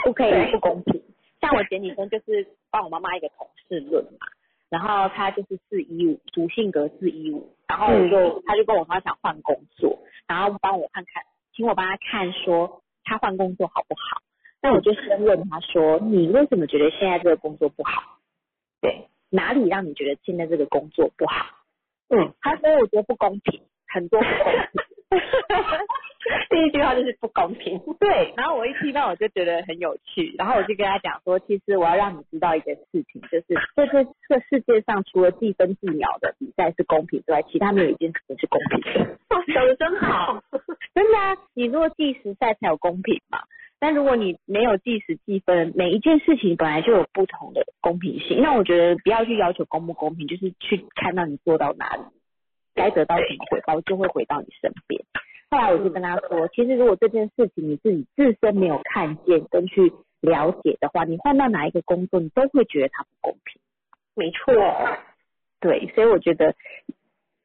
[0.04, 1.04] 不可以不公平。
[1.40, 4.28] 像我前几天就是帮我妈妈一个同事论嘛，
[4.70, 14.22] 然后他就是四一五，主性格四一五，然后我就他就跟我说想换工作，然后帮我看看，请我帮他看说他换工作好不好？
[14.62, 18.20] 那我就先问他说，你为什么觉得现在这个工作不好？
[18.82, 21.46] 对，哪里让你觉得现在这个工作不好？
[22.10, 24.87] 嗯，他说我觉得不公平，很多不公平。
[26.50, 28.34] 第一句话就是不公平，对。
[28.36, 39.18] 然后我一听到我就觉得很有趣，然后我就跟他讲说，其实我要让你知道一件事情，就是这个这个世界上除了计分计秒的比赛是公平之外，其他没有一件事情是公平的。
[39.54, 40.44] 讲的真好，
[40.94, 41.38] 真的啊！
[41.54, 43.40] 你如果计时赛才有公平嘛，
[43.80, 48.42] 但如果你没有计时计分，每一件事情本来就有不同的公平性。
[48.42, 52.02] 那我觉得不要去要求公不公平，就是去看到你做到哪里，
[52.78, 55.04] 该得到什么回报就会回到你身边。
[55.50, 63.62] 后来我就跟他说，其实如果这件事情你自己自身没有看见跟去了解的话，你换到哪一个工作，你都会觉得它不公平。
[64.16, 64.54] 没错，
[65.60, 66.56] 对，所以我觉得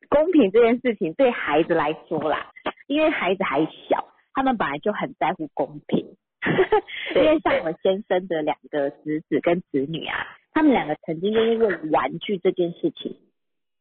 [0.09, 2.51] 公平这件事情对孩子来说啦，
[2.87, 6.17] 因为孩子还小，他们本来就很在乎公平。
[7.15, 13.17] 因为像我先生的两个侄子跟侄女啊，他们两个曾经就是为玩具这件事情，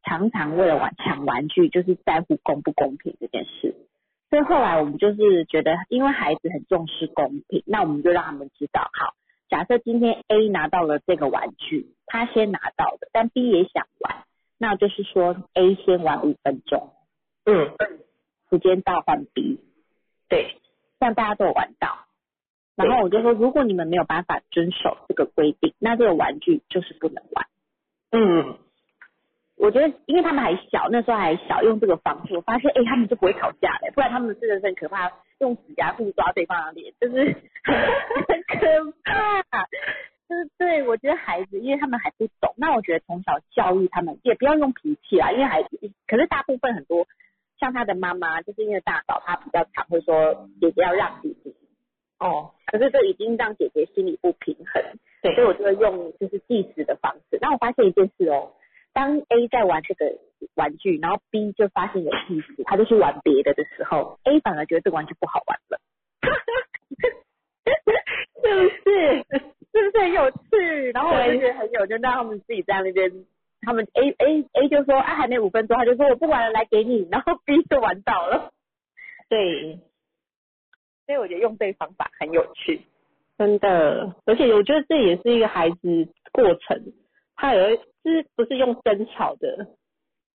[0.02, 3.74] 常常为了玩抢玩具，就是在乎公不公平这件事。
[4.30, 9.14] 所以后来我们就是觉得，因为孩子很重视公平，那我们就让他们知道，好，
[9.50, 14.24] 假设今天 A 拿到了这个玩具，他先拿到的，但 B 也想玩，
[14.56, 16.92] 那就是说 A 先玩五分钟，
[17.44, 17.76] 嗯，
[18.50, 19.60] 时间到换 B，
[20.30, 20.56] 对，
[20.98, 22.06] 让大家都有玩到。
[22.74, 27.46] 然后我就说，如果你们没有办法遵守这个规定，那这个玩具就是不能玩。
[28.12, 28.58] 嗯。
[29.56, 33.90] 我觉得，因为他们还小，那时候还小，用这个方式，我发现，哎，他们就不会吵架了。
[33.94, 37.24] 不然他们真的是很可怕，用指甲互抓对方的脸，就是
[37.64, 39.68] 很可怕。
[40.28, 47.06] 就是对，我觉得孩子，因为他们还不懂，那我觉得从小教育他们，也不要用脾气啦，因为孩子，可是大部分很多
[47.60, 51.54] 像他的妈妈，就是因为大嫂她比较常会说姐姐要让弟弟，
[52.18, 54.82] 哦，可是这已经让姐姐心里不平衡，
[55.20, 57.38] 对所以我就会用就是计时的方式。
[57.42, 58.52] 那我发现一件事哦，
[58.92, 60.18] 当 A 在玩这个
[60.54, 65.80] 玩具，然后 B 就发现有意思，他就去玩别的的时候，A 反而觉得这个玩具不好玩了。
[68.42, 69.24] 是不是？
[69.72, 70.90] 是不是很有趣？
[70.92, 73.10] 然后我就觉得很有，就让他们自己在那边，
[73.62, 78.52] 他们 A A A 就说啊还没五分钟，他就说我不玩了，来给你， 然后 B 就玩到了。
[79.28, 79.78] 对，
[81.06, 82.82] 所以我觉得用这个方法很有趣。
[83.38, 86.92] 真的，而且我觉得这也是一个孩子过程，
[87.36, 89.68] 他有一是不是用争吵的？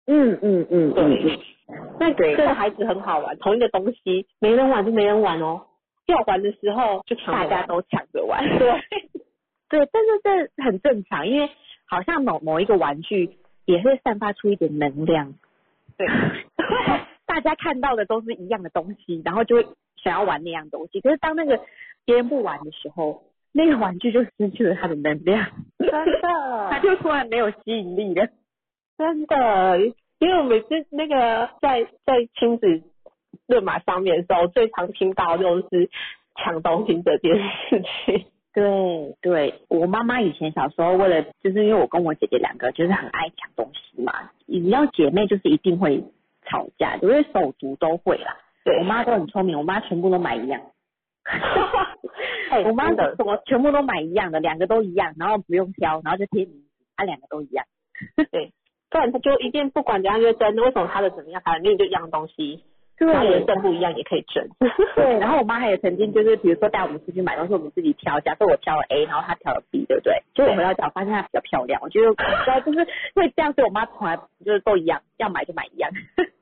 [0.07, 1.39] 嗯嗯嗯，对，
[1.99, 5.65] 那对这个孩子很好玩，同一个东西没人玩就没人玩哦，
[6.05, 8.43] 要玩的时候就大家都抢着玩。
[8.59, 8.71] 对，
[9.67, 11.49] 对，但是这很正常，因为
[11.87, 15.33] 好像某某一个玩具也会散发出一点能量。
[15.97, 16.07] 对，
[17.25, 21.01] 大家看到的都是一样的东西，然后就会想要玩那样东西。
[21.01, 21.59] 可是当那个
[22.05, 23.23] 别人不玩的时候，
[23.57, 26.27] 那个玩具就失去了它的能量，真的
[26.69, 28.27] 它的， 就突然没有吸引力了。
[28.97, 29.79] 真的，
[30.19, 32.83] 因为我每次那个在在亲子
[33.47, 35.89] 论马上面的时候，最常听到就是
[36.35, 38.25] 抢东西这件事情。
[38.53, 46.03] 对对，我妈妈以前小时候为了，就是因为我跟我姐姐两个就是很爱抢东西嘛，你要姐妹就是一定会
[46.45, 48.37] 吵架，因为手足都会啦。
[48.65, 50.61] 对我妈都很聪明，我妈全部都买一样。
[52.51, 57.65] 哎我妈真的什么全部都买一样的，两个都一样，然后不用挑，然后就贴名字，啊，两个都一样。
[58.31, 58.51] 对
[58.89, 62.63] 不然他就一定不管怎样就争，为什么他的怎么样，反正就一样东西，
[62.97, 64.47] 然后颜色不一样也可以争。
[64.95, 70.23] 对， 然后我妈还有曾经就是，比如说带我们出去买东西，我们自己挑，假设我挑了 A，然后她挑了 B，对不对？
[70.33, 72.85] 结果我回到家，我发现她比较漂亮，我觉得不知道就是
[73.15, 75.91] 会这样，所以我妈从来就是都一样，要买就买一样。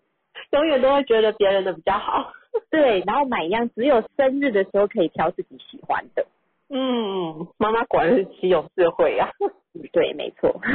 [0.52, 2.32] 永远都会觉得别人的比较好。
[2.70, 6.26] 对，然后买一样，只有生日的时候可以挑自己喜欢的。
[6.70, 9.30] 嗯，妈妈果然是极有智慧啊，
[9.92, 10.60] 对，没错。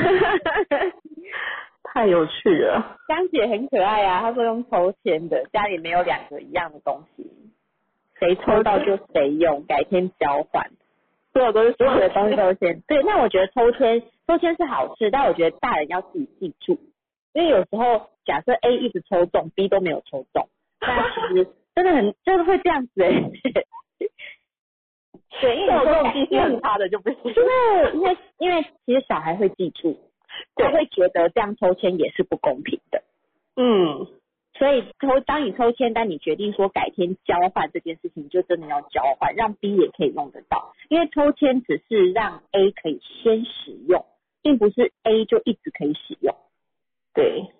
[1.82, 2.98] 太有趣了。
[3.08, 7.30] 香姐很可爱啊，她说用抽签的，家里没有两个一样的东西，
[8.18, 10.70] 谁抽到就谁用，改天交换。
[11.32, 13.02] 所有都是所有的东西都先对。
[13.04, 16.78] 那我觉得抽签抽签是好事，但我觉得大人要自己记住，
[17.32, 20.48] 因为有时候假设 A 一直抽中，B 都没有抽中，
[20.80, 23.08] 那其实真的很真的会这样子哎、
[25.40, 27.32] 对，因为有时候记性很差的就不行。
[27.32, 29.96] 对，因为因为其实小孩会记住，
[30.56, 33.04] 他会觉得这样抽签也是不公平的。
[33.54, 34.08] 嗯，
[34.54, 40.72] 所以抽，当你抽签但，你决定说改天交换这件事情，就真的要交换，让 B 也可以用得到。
[40.88, 44.04] 因为抽签只是让 A 可以先使用，
[44.42, 46.34] 并不是 A 就一直可以使用。
[47.14, 47.52] 对，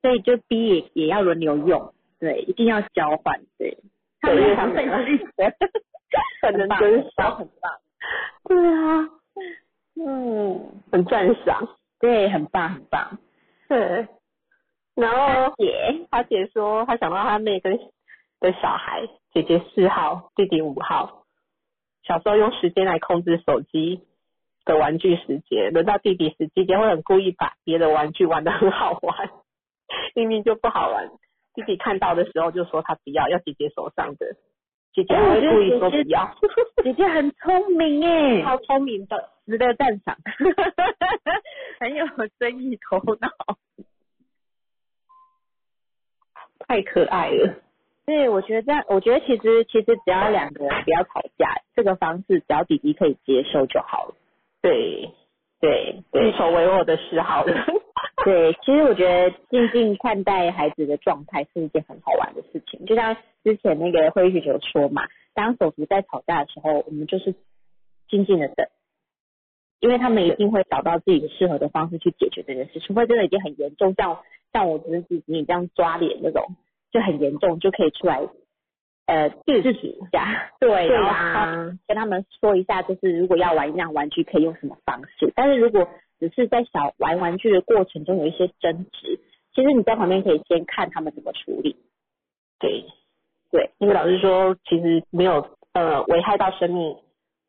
[0.00, 1.92] 所以就 B 也也要轮流用，
[2.24, 3.76] 对，一定要交换，对。
[4.22, 5.54] 他们对很费力的，
[6.40, 7.72] 很很棒，真很很棒。
[8.48, 9.08] 对啊，
[10.00, 11.68] 嗯，很赞赏。
[12.00, 13.18] 对，很棒，很棒。
[13.68, 14.08] 对，
[14.94, 17.78] 然后姐，他姐说，他想到他妹跟
[18.40, 21.24] 的小孩，姐姐四号，弟弟五号，
[22.04, 24.06] 小时候用时间来控制手机
[24.64, 29.30] 的玩具时间，轮到弟弟时，姐姐会很故意把别的玩具玩得很好玩，
[30.16, 31.10] 明明就不好玩，
[31.54, 34.36] 弟弟看到的时候就说他不要，要姐姐手上的，
[34.92, 36.34] 姐姐还会故意说不要，
[36.82, 40.16] 姐姐很聪明哎， 超聪明的，值得赞赏，
[41.80, 42.06] 很有
[42.38, 43.28] 生意头脑。
[46.66, 47.54] 太可爱了。
[48.06, 54.14] 对，我觉得这样，我觉得其实其实只要两个人不要吵架，这个方式只要弟弟可以接受就好了。
[54.60, 55.10] 对，
[55.60, 57.56] 对运对筹帷幄的事好人。
[58.24, 62.86] 对，其实我觉得静静看待孩子的状态是一件很好玩的事情。
[62.86, 65.02] 就像之前那个会议学有说嘛，
[65.34, 67.34] 当手足在吵架的时候，我们就是
[68.08, 68.66] 静静的等，
[69.80, 74.18] 因为他们一定会找到自己适合的方式去解决这件事，除非真的已经很严重，像
[74.54, 76.56] 像我侄子你这样抓脸那种
[76.90, 78.22] 就很严重，就可以出来
[79.04, 85.86] 呃制止一下， 对，然后啊，跟他们说一下，就是如果要玩一样玩具可以用什么方式，但是如果
[86.28, 89.20] 只是在小玩玩具的过程中有一些争执，
[89.54, 91.76] 其实你在旁边可以先看他们怎么处理，
[92.58, 92.84] 对，
[93.50, 96.96] 对因为老师说，其实没有呃危害到生命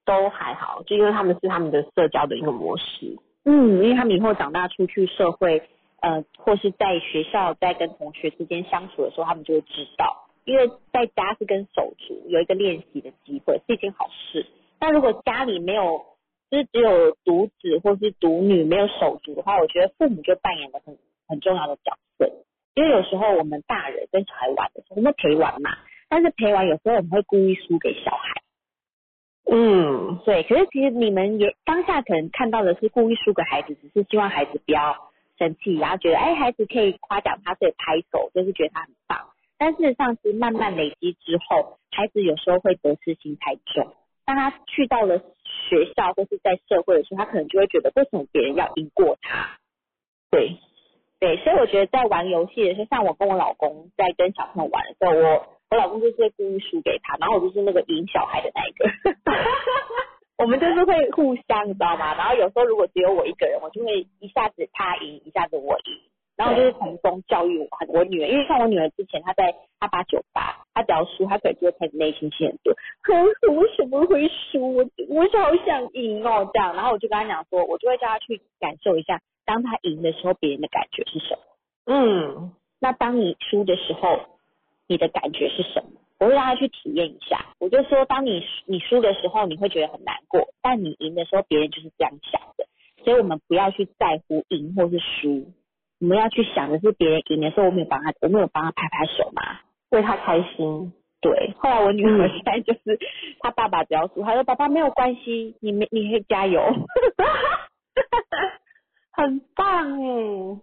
[0.04, 3.18] 都还好，就因为他们是他们的社交的一个模式。
[3.46, 5.62] 嗯，因为他们以后长大出去社会，
[6.02, 14.46] 呃，或是在学校在跟同学之间相处的时候，他们就会知道，因为在家是跟手足有一个练习的机会，是一件好事。
[14.80, 16.06] 但如果家里没有，
[16.56, 20.98] 是只有独子或是独女没有手足的话，我觉得父母就扮演了很
[21.28, 22.32] 很重要的角色。
[22.76, 25.78] 因为有时候我们大人跟小孩玩的时候，我们陪玩嘛，
[26.10, 28.42] 但是陪玩有时候我们会故意输给小孩。
[29.50, 39.20] 嗯，对，可是其实你们也当下可能看到的是故意输给孩子，只是希望孩子不要生气，然后觉得哎孩子可以夸奖他，所以拍手，就是觉得他很棒。
[39.58, 43.94] 但事实上是慢慢累积之后，孩子有时候会得失心太重。
[44.26, 45.22] 当他去到了
[45.70, 49.58] 学校或是在社会的时候，他可能就会觉得为什么别人要赢过他？
[50.32, 50.58] 对，
[51.20, 58.86] 对，所以我觉得在玩游戏的时候，像我跟我老公在跟小朋友玩的时候，我我老公就是故意输给他，然后我就是那个赢小孩的那一个。
[60.38, 62.14] 我们就是会互相，你知道吗？
[62.14, 66.02] 然后有时候如果只有我一个人，我就会一下子他赢，一下子我赢，
[66.38, 74.76] 然后就是从中教育我我女儿，因为像我女儿之前她在她八九八，她只要输，她可能就会开始内心戏很多，可是我为什么会输？
[74.76, 81.42] 我我是好想赢哦，这样，然后我就跟她讲说，我就会叫她去感受一下，当她赢的时候，别人的感觉是什么。
[81.86, 84.20] 嗯，那当你输的时候，
[84.88, 85.92] 你的感觉是什么？
[86.18, 87.46] 我会让他去体验一下。
[87.60, 92.66] 我就说，当你你输的时候，你会觉得很难过，但你赢的时候，别人就是这样想的。
[93.04, 95.46] 所以我们不要去在乎赢或是输，
[96.06, 99.42] 我们要去想的是别人赢的时候，我没有帮他，我没有帮他拍拍手嘛，
[99.90, 100.94] 为他开心。
[101.20, 101.56] 对。
[101.58, 103.00] 后来我女儿现在就是，
[103.40, 106.62] 她爸爸只要输，她说爸爸没有关系，你没你可以加油。
[109.12, 110.60] 很棒哎。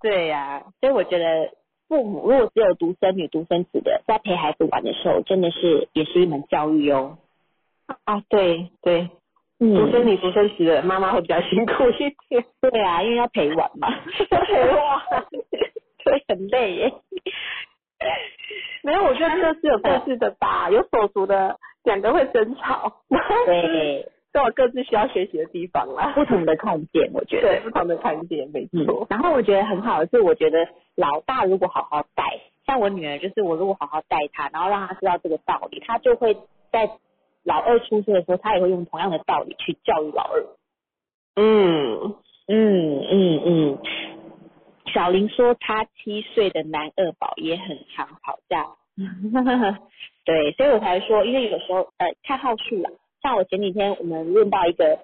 [0.00, 1.50] 对呀、所以我觉得
[1.86, 7.18] 父母如果只有独生女、独生子的，在陪孩子玩的时候，真的是也是一门教育哦。
[8.04, 9.10] 啊，对对，嗯
[9.58, 11.98] 独生女、独生子的妈妈会比较辛苦一
[12.28, 12.44] 点。
[12.60, 13.88] 对啊，因为要陪玩嘛，
[14.30, 15.24] 要 陪玩
[16.04, 16.92] 对， 很累耶。
[18.82, 23.00] 没有，我觉得各自有各自的吧，有手足的两个会争吵，
[23.46, 26.12] 对，都有各自需要学习的地方啦。
[26.14, 27.48] 不同的看见，我觉得。
[27.48, 32.24] 对，不同的看见，没嗯错。，然后我觉得很好的是，我觉得老大如果好好带，
[32.66, 36.34] 像我女儿，就是我如果好好带她，然后让她知道这个道理，她就会
[36.70, 36.90] 在
[37.44, 40.44] 老二出生的时候，他也会用同样的道理去教育老二。
[41.36, 42.16] 嗯，
[42.48, 43.78] 嗯嗯嗯。
[44.92, 48.66] 小林说，他七岁的男二宝也很常吵架。
[50.24, 52.90] 对，所以我才说，因为有时候呃看号数啦，
[53.22, 54.98] 像我前几天我们问到一个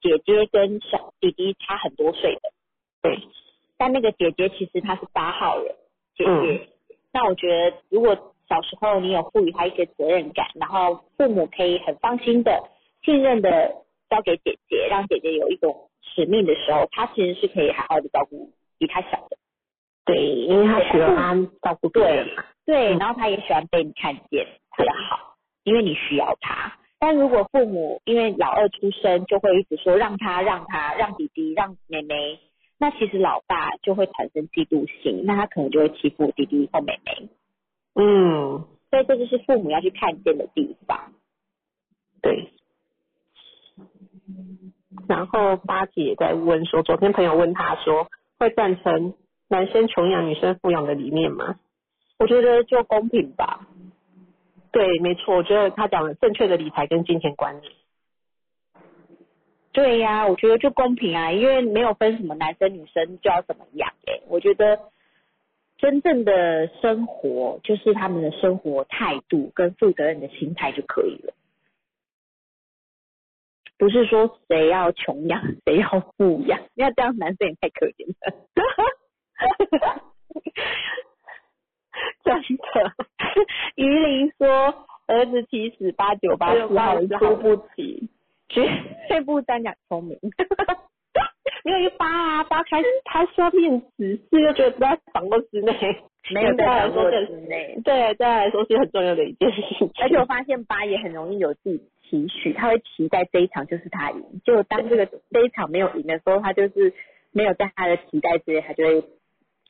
[0.00, 2.40] 姐姐跟小弟弟差很多岁的，
[3.02, 3.18] 对，
[3.76, 5.74] 但那个姐姐其实她是八号人
[6.16, 6.30] 姐姐。
[6.30, 6.68] 嗯
[7.10, 12.70] 那我觉得，如果小时候你有赋予他一些责任感，然后父母可以很放心的、
[13.02, 13.74] 信任的
[14.08, 19.36] 交给姐姐，让姐姐有一种使命的时候，他其实是可以好好的照顾比他小的。
[20.04, 22.44] 对，因为他喜欢他照顾别人嘛。
[22.64, 26.72] 对，嗯然后他也喜欢被你看见他的好，因为你需要他。
[26.98, 32.40] 但如果父母因为老二出生就会一直说让他让他让弟弟让妹妹，
[32.78, 37.28] 那其实老爸就会产生嫉妒心，那他可能就会欺负弟弟或妹妹。
[38.00, 41.12] 嗯，所以这就是父母要去看见的地方。
[42.22, 42.52] 对。
[45.08, 49.14] 然后八姐在问说，昨天朋友问他说，会赞成
[49.48, 51.58] 男生穷养、女生富养的理念吗？
[52.18, 53.66] 我觉得就公平吧。
[54.70, 57.72] 对，没错，我觉得他讲了正确的理财跟金钱观念。
[59.72, 64.80] 对呀、我觉得就公平啊，因为没有分什么男生女生就要怎么样哎、我觉得
[65.78, 71.32] 真正的生活就是他们的生活态度跟负责任的心态就可以了，
[73.78, 78.34] 不是说谁要穷养 谁要富养，那这样男生也太可怜了。
[82.24, 82.92] 真的，
[83.76, 88.08] 榆林说，儿子七十八九八四好输不起，
[88.48, 88.68] 绝
[89.08, 90.18] 对不单讲聪明。
[91.64, 96.02] 因为八啊，八开始他说面子事，又觉得不在掌握之内，
[96.32, 97.80] 没有 在掌握之内。
[97.84, 99.90] 对，对他来说是很重要的一件事情。
[100.00, 106.92] 而且我发现八也很容易有自己期许，他会期待这一场就是他赢，结果当这个这一场没有赢的时候，他就是
[107.32, 109.02] 没有在他的期待之内，他就会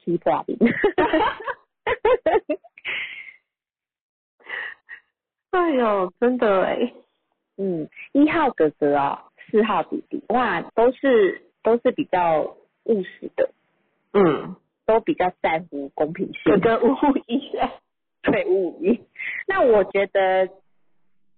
[0.04, 0.58] 踢破赢。
[5.50, 6.92] 哎呦，真的哎，
[7.56, 9.18] 嗯，一号哥哥哦，
[9.50, 13.50] 四号弟弟，哇，都是都是比较务实的，
[14.14, 14.56] 嗯，
[14.86, 16.42] 都比较在乎公平性。
[16.44, 17.74] 哥哥五五一哎，
[18.24, 18.98] 对五五一。
[19.46, 20.48] 那我觉得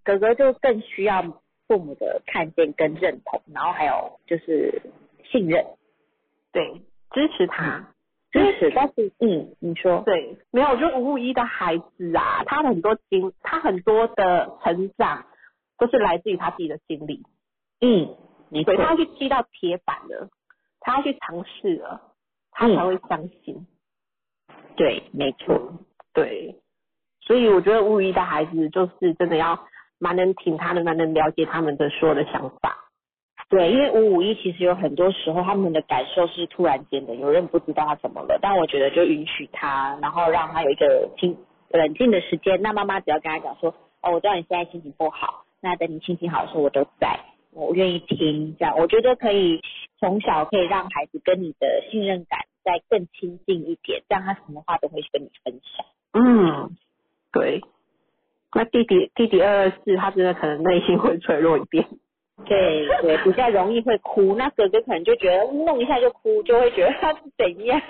[0.04, 1.20] 哥哥就更需要
[1.66, 4.82] 父母的看见跟认同，然后还有就是
[5.32, 5.66] 信任、
[6.52, 7.92] 对，支持他。
[8.30, 8.70] 支持。
[8.72, 15.26] 但是，嗯，你说，对，没有，我觉得五五一的孩子啊，他很多经，他很多的成长
[15.76, 17.24] 都是来自于他自己的经历。
[17.80, 18.14] 嗯
[18.50, 20.28] 对，，他要去踢到铁板了，
[20.80, 22.00] 他要去尝试了，
[22.50, 23.66] 他嗯才会相信。
[24.76, 25.72] 对，没错，
[26.14, 26.56] 对，
[27.20, 29.58] 所以我觉得五五一的孩子就是真的要
[29.98, 32.76] 蛮能听他的，蛮能了解他们的所有的想法。
[33.48, 41.36] 对，因为五五一其实有很多时候他们的感受是突然间的，有人不知道他怎么了，但我觉得就允许他，然后让他有一个清
[41.70, 42.62] 冷静的时间。
[42.62, 47.18] 那妈妈只要跟他讲说，哦，我知道你现在心情不好，那等你心情好的时候我都在，
[47.52, 49.60] 我愿意听，这样我觉得可以
[49.98, 55.86] 从小可以让孩子跟你的信任感再更亲近一点，这样他什么话都会跟你分享。
[56.12, 56.76] 嗯，
[57.32, 57.60] 对。
[58.52, 61.86] 那弟弟弟弟二二四，他真的可能内心会脆弱一点。
[62.46, 67.80] 对对，比较容易会哭，那哥哥可能就觉得弄一下就哭，就会觉得他是怎样。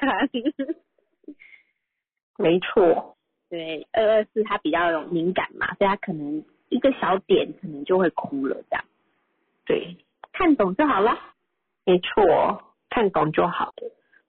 [2.37, 3.17] 没错，
[3.49, 8.85] 对，二二四他比较有敏感嘛，所以他可能一个小点可能就会哭了，这样
[9.71, 9.97] 对，
[10.33, 11.17] 看懂就好了。
[11.87, 13.73] 没错，看懂就好了。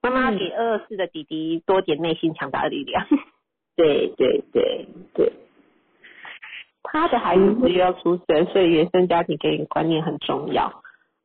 [0.04, 3.08] 妈妈嗯给二二四的弟弟多点内心强大的力量。
[3.76, 4.86] 对对对
[5.16, 5.34] 对，
[6.84, 10.68] 他的孩子十月要出生，所以原生家庭给予观念很重要。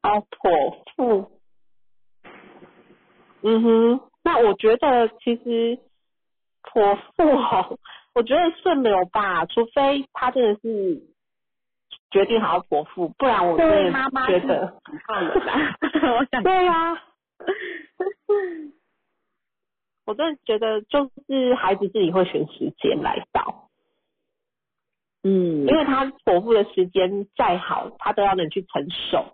[0.03, 1.31] 哦，剖腹，
[3.43, 5.79] 嗯哼，那我觉得其实
[6.63, 7.79] 剖腹哦，
[8.15, 11.03] 我觉得顺流吧，除非他真的是
[12.17, 15.77] 决定好要剖腹，不然我真的妈妈觉得，喜好了啦。
[16.19, 17.03] 我想对呀、
[20.07, 23.69] 我真的觉得就是孩子自己会选时间来到。
[25.25, 29.27] 嗯因为他剖腹的时间再好，他都要能去承受，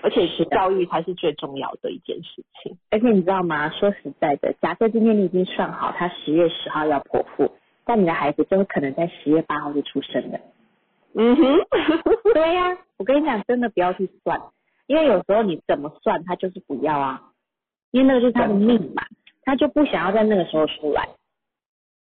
[0.00, 2.78] 而且是教育才是最重要的一件事情。
[2.90, 3.68] 而且你知道吗？
[3.70, 7.50] 说实在的，假设今天你已经算好他十月十号要剖腹，
[7.84, 10.38] 但你的孩子就可能在十月八号就出生了。
[11.16, 11.66] 嗯哼，
[12.34, 14.40] 对呀、我跟你讲，真的不要去算，
[14.86, 17.22] 因为有时候你怎么算，他就是不要啊，
[17.92, 19.04] 因为那个就是他的命嘛，
[19.42, 21.08] 他就不想要在那个时候出来。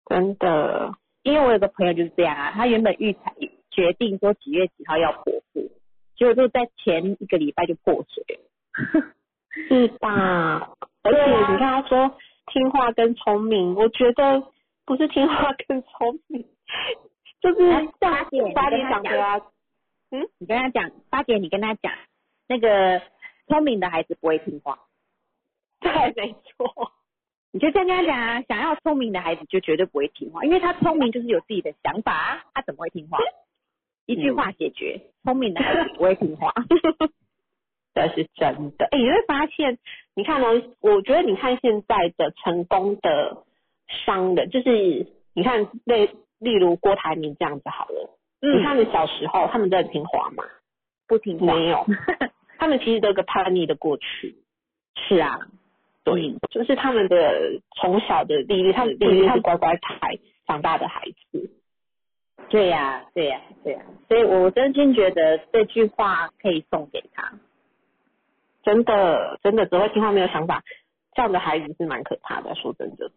[0.07, 0.93] 真的，
[1.23, 3.35] 因为我有个朋友就是这样啊，他原本预产
[3.71, 5.71] 决定说几月几号要剖腹，
[6.17, 8.41] 结果就在前一个礼拜就破水了。
[9.69, 10.73] 是吧？
[11.03, 12.15] 而且你看他说
[12.53, 14.43] 听话跟聪明，我觉得
[14.85, 16.45] 不是听话跟聪明，
[17.41, 19.41] 就是哎八姐你八点跟他讲的啊，
[20.38, 21.93] 你跟他讲，八姐，你跟他讲，
[22.49, 23.01] 那个
[23.49, 24.78] 聪明的孩子不会听话，
[25.80, 26.93] 对，没错，
[27.53, 33.18] 你就这样跟他讲啊，想要聪明的孩子就绝对不会听话，因为他聪明就是有自己的想法啊，他怎么会听话？
[34.07, 36.53] 一句话解决，聪明的孩子不会听话。
[37.95, 38.86] 这是真的。
[38.86, 39.78] 哎、你会发现，
[40.14, 43.45] 你看哦，我觉得你看现在的成功的
[44.05, 46.11] 商人，就是你看例
[46.41, 50.43] 例如郭台铭这样子好了，你看他们小时候，他们都很听话吗？
[51.07, 51.47] 不听话。
[51.47, 51.86] 没有，
[52.59, 54.36] 他们其实都有个叛逆的过去。
[54.97, 55.38] 是啊，
[56.03, 61.51] 对，就是他们的从小的历练，他们历练是乖乖牌长大的孩子。
[62.49, 67.32] 对呀、对呀、对呀、所以我真心觉得这句话可以送给他。
[68.64, 70.62] 真的，真的只会听话没有想法，
[71.14, 72.55] 这样的孩子是蛮可怕的。
[72.55, 73.11] 说真的，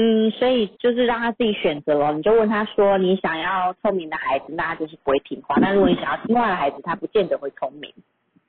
[0.00, 2.12] 嗯，所以就是让他自己选择了。
[2.12, 7.92] 你就问他说，你想要聪明的孩子，那他就是不会听话；那如果你想要听话的孩子，他不见得会聪明。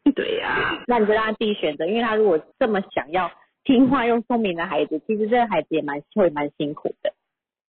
[0.15, 3.31] 对呀、那你就让他自己选择，因为他如果这么想要
[3.63, 7.13] 听话又聪明的孩子，其实这个孩子也蛮会蛮辛苦的。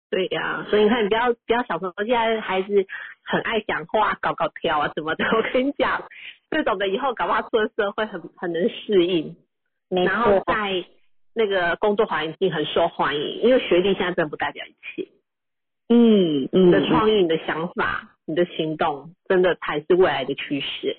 [0.10, 2.86] 对呀、所以你看，你不要不要小朋友，现在孩子
[3.24, 5.24] 很爱讲话、搞搞跳啊什么的。
[5.38, 6.04] 我跟你讲，
[6.50, 9.36] 这种的以后搞不好出了社会很很能适应，
[9.90, 10.84] 没然后错，在
[11.40, 15.08] 那个工作环境很受欢迎，因为学历现在真的不代表一切。
[15.88, 20.98] 嗯你嗯的创意、你的想法、你的行动，真的才是未来的趋势。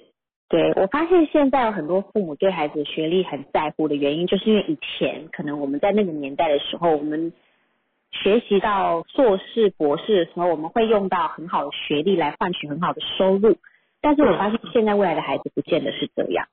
[0.48, 7.32] 对我发现现在有很多父母对孩子学历很在乎的原因，就是因为以前可能我们在那个年代的时候，我们
[8.10, 13.58] 学习到硕士、博士的时候，我们会用到很好的学历来换取很好的收入。
[14.00, 16.48] 但是我发现现在未来的孩子不见得是这样，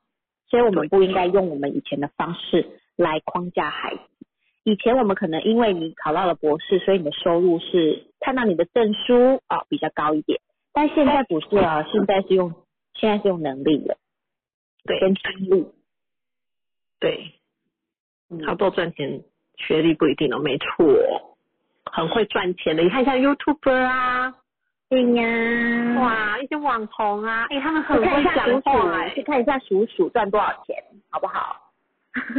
[0.49, 4.01] 所以我们不应该用我们以前的方式来框架孩子。
[4.63, 10.41] 以前我们可能因为你考到了博士，所以你的收入是看到你的证书啊、比较高一点，
[10.73, 12.53] 但现在不是啊，现在是用
[12.93, 13.97] 现在是用能力了，
[14.83, 15.67] 对跟经历。
[16.99, 17.31] 对，
[18.29, 19.23] 嗯好多赚钱，
[19.55, 21.37] 学历不一定哦，没错，
[21.85, 22.83] 很会赚钱的。
[22.83, 24.35] 你看像 YouTuber 啊，
[24.89, 31.71] 对呀，哇，一些网红啊，哎、他们很会讲话、去看一下鼠鼠赚多少钱，好不好？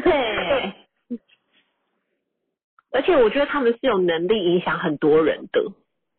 [0.02, 0.72] 对，
[2.90, 5.62] 而且我觉得他们是有能力影响很多人的。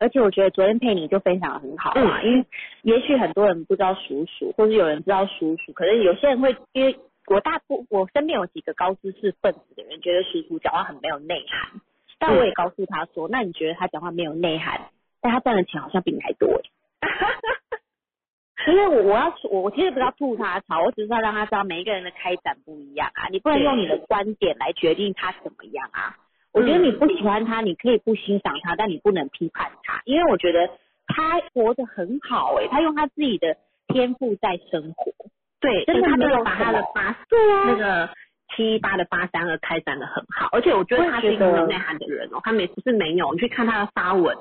[0.01, 2.45] 而且我觉得昨天佩妮就分享的很好啊，因为
[2.83, 11.81] 也许很多人不知道鼠鼠，或者有人知道鼠鼠，可是有些人会因为我大部我身边有几个高知识分子的人，觉得鼠鼠讲话很没有内涵，
[12.17, 14.89] 但我也告诉他说，那你觉得他讲话没有内涵，
[15.21, 16.63] 但他赚的钱好像比你还多耶。
[18.67, 26.15] 因为我我要我我其实不是要吐他槽，我只是要让他知道每一个人的开展不一样啊，你不能用你的观点来决定他怎么样啊。
[26.51, 30.69] 我觉得你不喜欢他，你可以不欣赏他，但你不能批判他，因为我觉得
[31.07, 33.57] 他活得很好诶、他用他自己的
[33.87, 35.11] 天赋在生活。
[35.59, 38.09] 对，真的他没有把他的么八对啊那个
[38.55, 44.37] 七一八的八三二开展的很好，而且我觉得他是一个我也觉得有内涵的人哦，他每次是没有，你去看他的发文，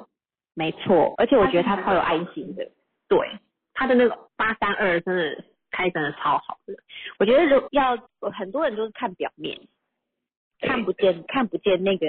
[0.58, 2.68] 没错，而且我觉得他超有爱心的。
[3.08, 3.18] 对
[3.74, 6.74] 他的那个八三二真的开真的超好的，
[7.18, 7.96] 我觉得如要
[8.32, 9.60] 很多人都是看表面，
[10.60, 12.06] 看不见看不见那个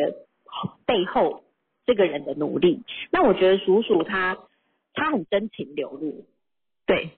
[0.87, 1.43] 背后
[1.85, 2.81] 这个人的努力。
[3.11, 4.37] 那我觉得鼠鼠他
[4.93, 6.25] 他很真情流露，
[6.87, 7.11] 对。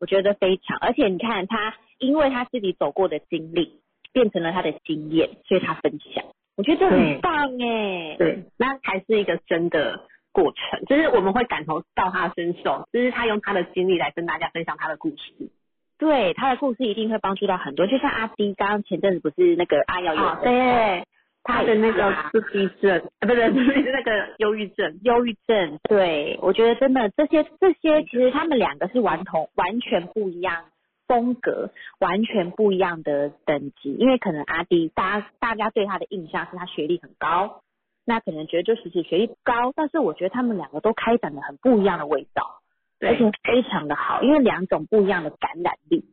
[0.00, 3.82] 我觉得非常，而且你看他因为他自己走过的经历，
[4.14, 6.24] 变成了他的经验，所以他分享，
[6.56, 8.16] 我觉得这很棒哎。
[8.16, 15.50] 对，那才是一个真的过程，就是我们会感同到他身受，就是他用他的经历来跟大家分享他的故事。
[15.98, 21.04] 对，他的故事一定会帮助到很多，就像阿 D 刚刚前阵子不是那个阿瑶有、哦，对，
[21.42, 30.64] 他的那个啊自闭症，啊，不是不是那个忧郁症，忧郁症，对我觉得真的这些这些，其实他们两个是完同完全不一样
[31.06, 33.92] 风格，完全不一样的等级。
[33.92, 37.62] 因为可能阿迪，大家大家对他的印象是他学历很高，
[38.04, 42.60] 那可能觉得就其实学历不高，但是我觉得他们两个都开展了很不一样的味道，
[43.00, 46.04] 而且非常的好，因为两种不一样的感染力。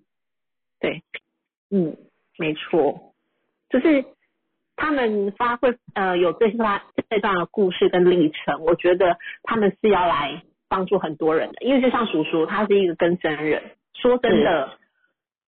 [0.80, 1.02] 对，
[1.72, 1.98] 嗯，
[2.38, 3.14] 没错，
[3.70, 4.06] 就是
[4.76, 13.64] 他们发挥呃有这段这段的故事跟历程，我觉得他们是要来帮助很多人的，因为就像叔叔，他是一个跟生人，
[13.94, 14.78] 说真的，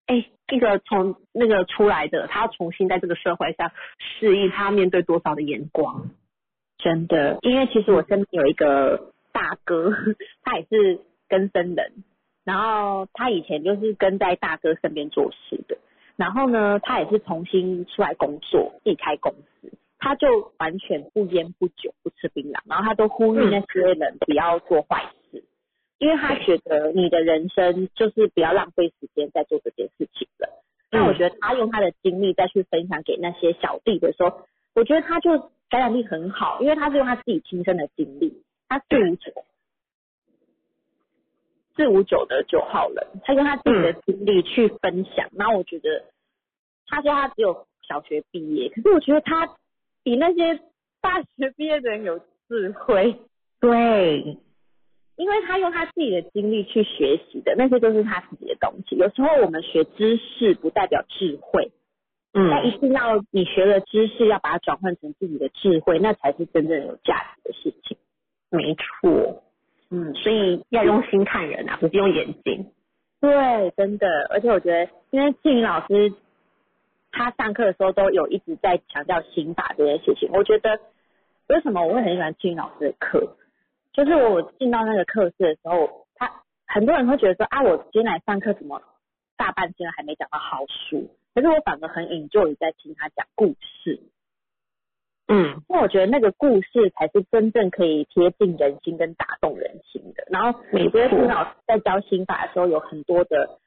[0.06, 6.06] 哎，一个从那个出来的，他要重新在这个社会上适应，他要面对多少的眼光，
[6.78, 9.92] 真的，因为其实我身边有一个大哥，
[10.44, 12.04] 他也是跟生人，
[12.44, 15.78] 然后他以前就是跟在大哥身边做事的，
[16.16, 25.44] 然后呢，他也是重新出来工作，自己开公司，他就完全不烟不酒不吃槟榔，然后他都呼吁那些人不要做坏事，
[25.98, 30.62] 因为他觉得你的人生就是不要浪费时间在做这件事情了。
[30.90, 34.42] 那我觉得他用他的经历再去分享给那些小弟的时候，
[34.76, 39.32] 我觉得他就感染力很好，因为他是用他自己亲身的经历，他四五九，
[41.74, 46.04] 四五九的九号人，他用他自己的经历去分享，然后我觉得
[46.86, 49.56] 他说他只有小学毕业，可是我觉得他
[50.02, 50.60] 比那些
[51.00, 53.16] 大学毕业的人有智慧，
[53.58, 54.38] 对，
[55.16, 58.96] 因为他用他自己的经历去学习的，那些都是他自己的东西。
[58.96, 61.72] 有时候我们学知识不代表智慧，
[62.38, 67.96] 但一嗯，定要你学了知识，要把它转换成自己的智慧，那才是真正有价值的事情。
[68.50, 69.42] 没错，
[69.90, 72.70] 嗯，所以要用心看人啊，不是用眼睛，
[73.20, 76.12] 对，真的，而且我觉得，因为庆云老师
[77.10, 80.78] 他上课的时候都有一直在强调心法这件事情，我觉得
[81.48, 83.36] 为什么我会很喜欢庆云老师的课，
[83.94, 86.30] 就是我进到那个课室的时候，他
[86.66, 88.82] 很多人会觉得说啊，我今天来上课怎么
[89.38, 94.00] 大半天还没讲到好书，可是我反而很 enjoy 在听他讲故事，
[95.28, 100.26] 嗯，因为我觉得那个故事才是真正可以贴近人心跟打动人心的。
[100.30, 103.58] 然后我没觉得错听老师在教心法的时候，有很多的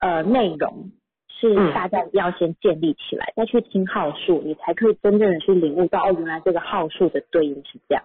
[0.00, 0.90] 呃内容
[1.28, 8.04] 是嗯大家要先建立起来，再去听号数，你才可以真正的去领悟到哦，原来这个号数的对应是这样。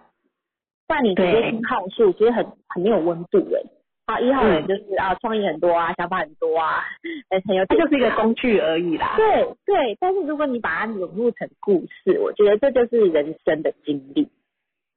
[0.88, 3.62] 不然你直接听号数，其实很很没有温度哎。
[4.10, 6.84] 啊，一号人就是、啊，创意很多啊，想法很多啊，
[7.30, 9.14] 很很有它就是一个工具而已啦。
[9.16, 14.28] 对对，但是如果你把它融入成故事，我觉得这就是人生的经历。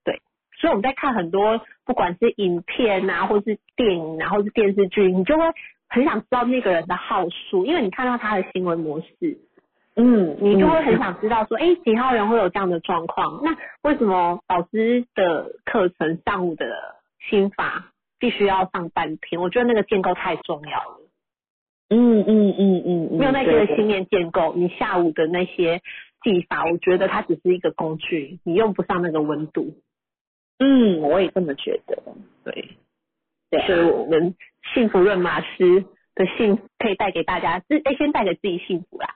[0.02, 0.22] 对
[0.58, 5.44] 所以我们在看很多不管是影片啊，或是电影啊，或是电视剧，你就会
[5.88, 9.38] 很想知道那个人的号数，因为你看到他的行为模式，
[9.94, 13.42] 嗯，你就会很想知道说，哎、几号人会有这样的状况？
[13.44, 16.64] 那为什么老师的课程上午的
[17.28, 17.92] 心法
[18.22, 19.40] 必须要上半天？
[19.42, 21.00] 我觉得那个建构太重要了。
[21.88, 25.82] 嗯嗯嗯嗯嗯，没有那些的对信念建构，你下午的那些
[26.22, 29.74] 技法，我觉得它只是一个工具，你用不上那个温度。
[30.60, 32.00] 嗯，我也这么觉得。
[32.44, 32.76] 对，
[33.50, 34.36] 对啊所以我们
[34.72, 39.08] 幸福润马师的幸可以带给大家，自哎先带给自己幸福啦，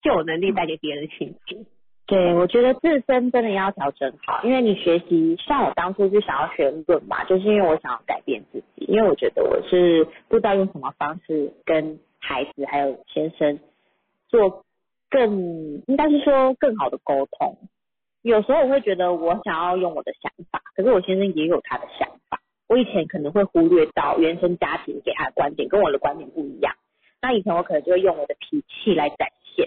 [0.00, 1.66] 就有能力带给别人幸福。
[2.12, 13.58] 对，我觉得自身真的要调整好，因为你学习，像我当初是想要学论嘛，就是因为我想要改变自己，因为我觉得我是不知道用什么方式跟孩子还有先生
[14.28, 14.62] 做
[15.08, 17.56] 更，应该是说更好的沟通。
[18.20, 22.42] 有时候我会觉得我想要用我的想法，可是我先生也有他的想法。
[22.68, 26.74] 我以前可能会忽略到原生家庭给他的观点跟我的观点不一样，
[27.22, 29.66] 那以前我可能就会用我的脾气来展现。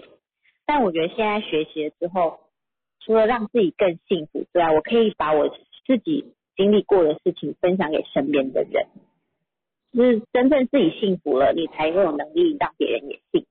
[0.66, 2.40] 但我觉得现在学习了之后，
[3.00, 5.48] 除了让自己更幸福之外，我可以把我
[5.86, 8.86] 自己经历过的事情分享给身边的人，
[9.92, 13.48] 就是真正自己幸福了，你才会有能力让别人也幸福。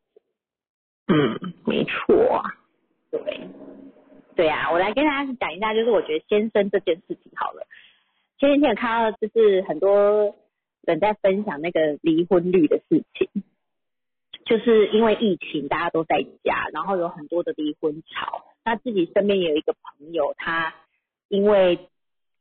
[1.13, 2.43] 嗯，没错啊。
[3.11, 3.47] 对，
[4.35, 7.65] 对啊，我来跟大家讲一下，就是我觉得先生这件事情好了。
[8.37, 10.35] 前几天有看到，就是很多
[10.81, 13.29] 人在分享那个离婚率的事情。
[14.45, 18.43] 就是因为疫情，大家都在家，然后有很多的离婚潮。
[18.63, 20.73] 那自己身边有一个朋友，他
[21.27, 21.89] 因为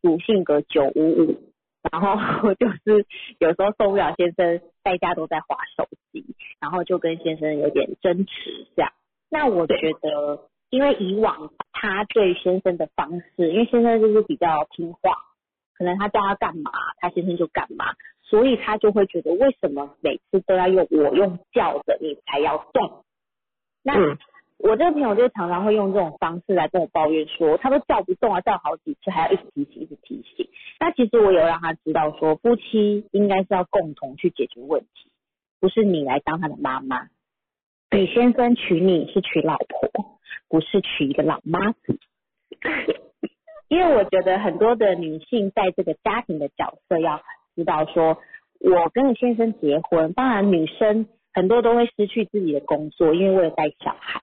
[0.03, 1.53] 主性格九五五，
[1.91, 3.07] 然后就是
[3.39, 6.25] 有时候受不了先生在家都在划手机，
[6.61, 8.93] 然后就跟先生有点争执这样。
[9.31, 15.13] 那我觉得，因为以往他对先生的方式，因为先生就是比较听话，
[15.73, 17.87] 可能他叫他干嘛，他先生就干嘛。
[18.27, 23.05] 所以他就会觉得，为什么每次都要用我用叫的，你才要动？
[23.83, 23.95] 那
[24.59, 30.49] 我这个朋友就常常会用这种方式来跟我抱怨说，他都叫不动啊，叫好几次还要一直提醒，一直提醒。
[30.81, 35.11] 那其实我有让他知道说，夫妻应该是要共同去解决问题，
[35.61, 37.09] 不是你来当他的妈妈。
[37.91, 39.91] 李先生娶你是娶老婆，
[40.49, 41.99] 不是娶一个老妈子。
[43.69, 47.21] 因为我觉得很多的女性在这个家庭的角色要。
[47.55, 48.19] 知道说，
[48.61, 54.21] 我跟你先生结婚，当然女生很多都会失去自己的工作，因为为了带小孩。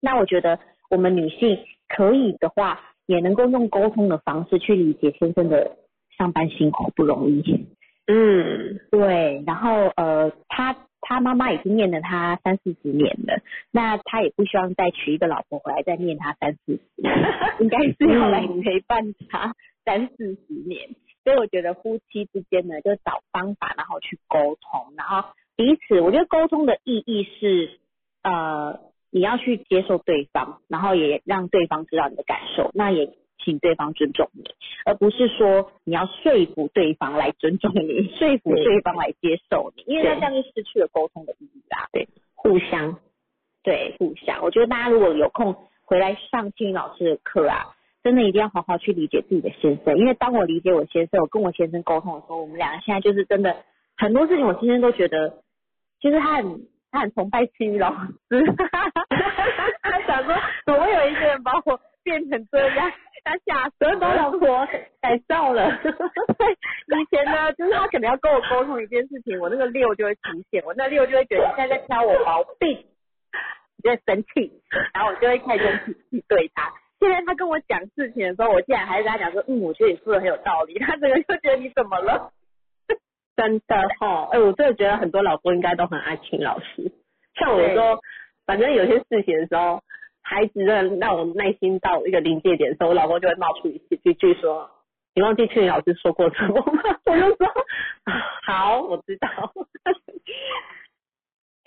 [0.00, 0.58] 那我觉得
[0.90, 1.58] 我们女性
[1.88, 5.76] 可以的话，也能够用沟通的方式去理解先生的
[6.16, 7.66] 上班辛苦不容易。
[8.06, 9.42] 嗯，对。
[9.46, 16.82] 然后呃，他他妈妈已经念了他三四十年了，那他也不希望再娶一个老婆回来再念他三四十，
[17.60, 20.88] 应该是要来陪伴他三四十年。
[21.28, 27.78] 所以我觉得夫妻之间呢，就找方法，然后去沟通，然后彼此，我觉得沟通的意义是，
[28.22, 33.12] 呃，你要去接受对方，然后也让对方知道你的感受，那也
[33.44, 34.44] 请对方尊重你，
[34.86, 41.90] 而不是说你要说服对方来尊重你， 说服对方来接受你，因为那这样就失去了沟通的意义啦。
[41.92, 42.98] 对，互相，
[43.62, 44.42] 对，互相。
[44.42, 45.54] 我觉得大家如果有空
[45.84, 47.74] 回来上青云老师的课啊。
[48.02, 53.64] 真的一定要好好去理解自己的先生，因为当我理解我先生，我跟我先生沟通的时候，我们两个现在就是真的
[53.96, 55.42] 很多事情，我先生都觉得，
[56.00, 57.90] 其实他很他很崇拜青老
[58.30, 58.44] 师，
[59.82, 60.34] 他想说
[60.64, 62.92] 怎么会有一个人把我变成这样，
[63.24, 64.66] 他吓死了，老婆
[65.00, 65.68] 改造了。
[65.68, 70.20] 以前呢，就是他可能要跟我沟通一件事情，我那个六就会出
[70.50, 72.86] 现，我那六就会觉得你现在在挑我毛病，
[73.82, 74.62] 就会生气，
[74.94, 76.72] 然后我就会开始用脾气对他。
[77.00, 80.78] 现在他跟我讲事情的时候，我竟然还跟他讲说，嗯，我觉得你说的很有道理。
[80.80, 82.32] 他整个就觉得你怎么了？
[83.36, 86.90] 真的哈，哎，我真的觉得很多老公应该都很爱听老师。
[87.34, 88.00] 像我说，
[88.46, 89.80] 反正有些事情的时候，
[90.22, 94.68] 孩子的让我耐心到一个临界点的时候，我老公就会冒出一句句说
[95.14, 97.46] ：“你忘记去年老师说过什么吗？” 我就说
[98.44, 99.28] ：“好，我知道。”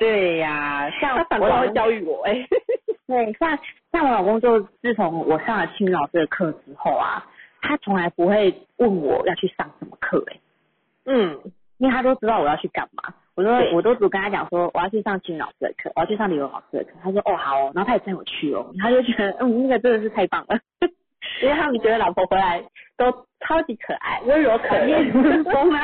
[0.01, 2.47] 对呀，像他反过来会教育我，哎。
[3.05, 3.59] 对，像
[3.91, 7.23] 像我老公就自从我上了青云老师的课之后啊，
[7.61, 10.39] 他从来不会问我要去上什么课哎，
[11.05, 11.39] 嗯，
[11.77, 20.57] 因为他都知道我要去干嘛，我都我都只跟他讲说我要去上青云老师的课，我要去上李文老师的课，他说哦好哦，然后他也真有去哦，他就觉得嗯那个真的是太棒了，
[21.43, 22.63] 因为他们觉得老婆回来
[22.97, 24.87] 都超级可爱，温柔可爱，
[25.51, 25.79] 疯了，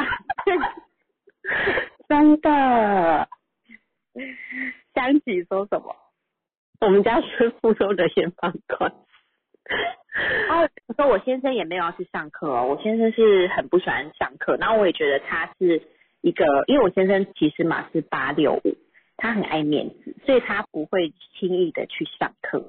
[2.08, 3.28] 真的，
[4.94, 5.96] 香琪说什么？
[6.82, 8.92] 我们家是福州的先放款。
[10.50, 15.82] 哦，说我先生也没有要去上课哦，我先生是很不喜欢上课，然后我也觉得他是
[16.22, 18.78] 一个，因为我先生其实嘛是八六五，
[19.18, 22.64] 他很爱面子，所以他不会轻易的去上课。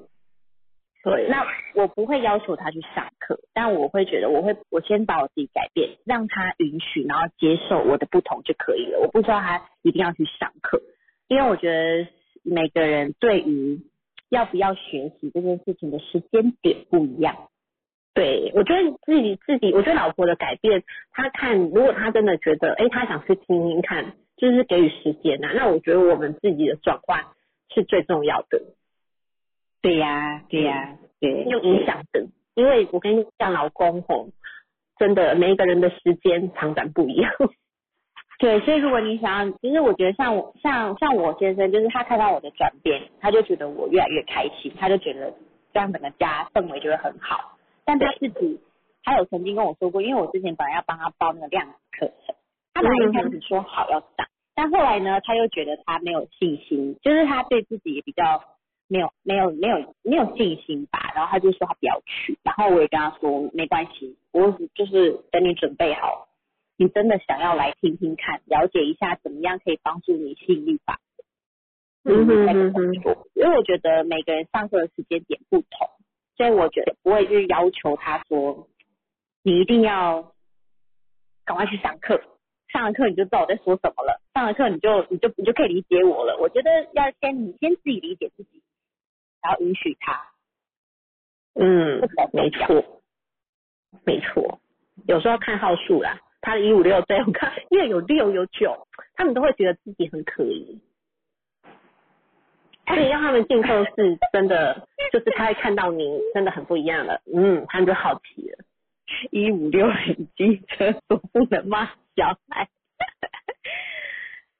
[1.01, 1.45] 对，那
[1.75, 8.99] 我不会要求他去上课，但我会觉得我会我先把我自己改变，让他允许，然后接受我的不同就可以了。
[8.99, 10.81] 我不知道他一定要去上课，
[11.29, 12.07] 因为我觉得
[12.43, 13.79] 每个人对于
[14.29, 17.49] 要不要学习这件事情的时间点不一样，
[18.13, 25.51] 对我觉得自己自己，我觉得老婆的改变，她看如果她真的觉得，哎，她想去听听看，就是给予时间呐。
[25.55, 27.25] 那我觉得我们自己的转换
[27.73, 28.61] 是最重要的。
[29.81, 32.27] 对呀，对呀，对，有影响的。
[32.55, 34.29] 因为我跟你讲，老公吼，
[34.97, 37.31] 真的每一个人的时间长短不一样。
[38.39, 45.33] 对，所以如果你想要，其实我觉得像我像像我先生，就是他看到我的转变，他就觉得我越来越开心，他就觉得
[45.73, 47.57] 这样整个家氛围就会很好。
[47.83, 48.61] 但他自己，
[49.03, 52.33] 他有曾经跟我说过，因为我之前本来要帮他报那个量子课程，
[52.73, 54.25] 他本来一开始说好要上，
[54.55, 58.41] 但后来呢，他又觉得他没有信心，就是他对自己也比较
[58.87, 66.28] 没有没有没有没有信心吧，然后他就说他不要去，然后我也跟他说没关系，我就是等你准备好。
[66.79, 71.01] 你真的想要来听听看，了解一下怎么样可以帮助你吸引力法
[72.05, 72.13] 则？
[72.13, 75.89] 嗯哼嗯哼，因为我觉得每个人上课的时间点不同，
[76.37, 78.69] 所以我觉得不会去要求他说
[79.43, 80.33] 你一定要
[81.43, 82.21] 赶快去上课，
[82.69, 86.37] 上了课你就知道我在说什么了，上了课你就你就你就可以理解我了。
[86.39, 88.63] 我觉得要先你先自己理解自己，
[89.41, 90.31] 然后允许他。
[91.55, 91.99] 嗯，
[92.31, 93.01] 没错，
[94.05, 94.61] 没错，
[95.07, 96.21] 有时候要看号数啦。
[96.41, 100.79] 他的一五六，对我看，因为有六有九，他们都会觉得自己很可疑，
[102.87, 108.57] 所以让他们进课是真的，就是他会看到你真的很不一样了，嗯，他们就好奇了。
[109.31, 111.85] 一五六很机车，说不能骂
[112.15, 112.69] 小孩。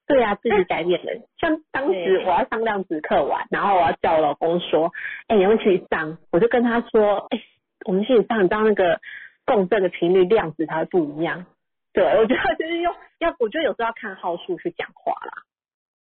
[0.07, 1.11] 对呀，自己改变了。
[1.37, 4.91] 像当时我要上量子课完，然后我要叫我老公说，
[5.27, 7.39] 哎，你们去上，我就跟他说，哎，
[7.85, 8.99] 我们去上，你知道那个
[9.45, 11.45] 共振的频率量子它会不一样。
[11.91, 15.43] 对，我觉得就是用要，我觉得有时候要看号数去讲话啦。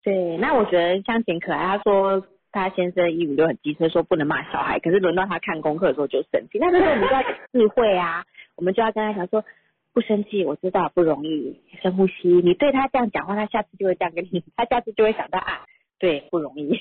[0.05, 6.59] 对，那我觉得像简可爱，他说他先生一五六很机车，说不能骂小孩，可是轮到他看功课的时候就生气。
[6.59, 7.22] 那这时候我们就要
[7.53, 8.24] 智慧啊，
[8.57, 9.45] 我们就要跟他讲说，
[9.93, 12.28] 不生气，我知道不容易，深呼吸。
[12.28, 15.66] 你对他这样讲话，他下次就会这样跟你，他下次就会想到啊，
[15.99, 16.80] 对，不容易。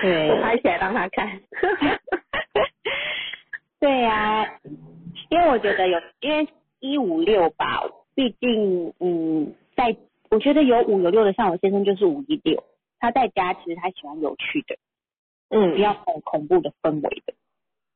[0.00, 1.40] 对，我拍起来让他看。
[3.80, 4.58] 对呀，
[5.30, 6.46] 因为我觉得有，因为。
[6.90, 7.82] 一五六吧，
[8.14, 9.96] 毕竟嗯，在
[10.30, 12.64] 我觉得有五有六的，像我先生就是五一六，
[12.98, 14.76] 他在家其实他喜欢有趣的，
[15.50, 17.34] 嗯，不要很恐怖的氛围的。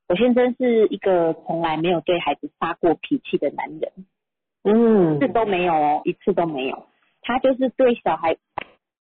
[0.07, 3.91] 我先生是一个从来没有对孩子发过脾气的男人，
[4.63, 6.85] 嗯，一次都没有哦，一次都没有。
[7.21, 8.35] 他就是对小孩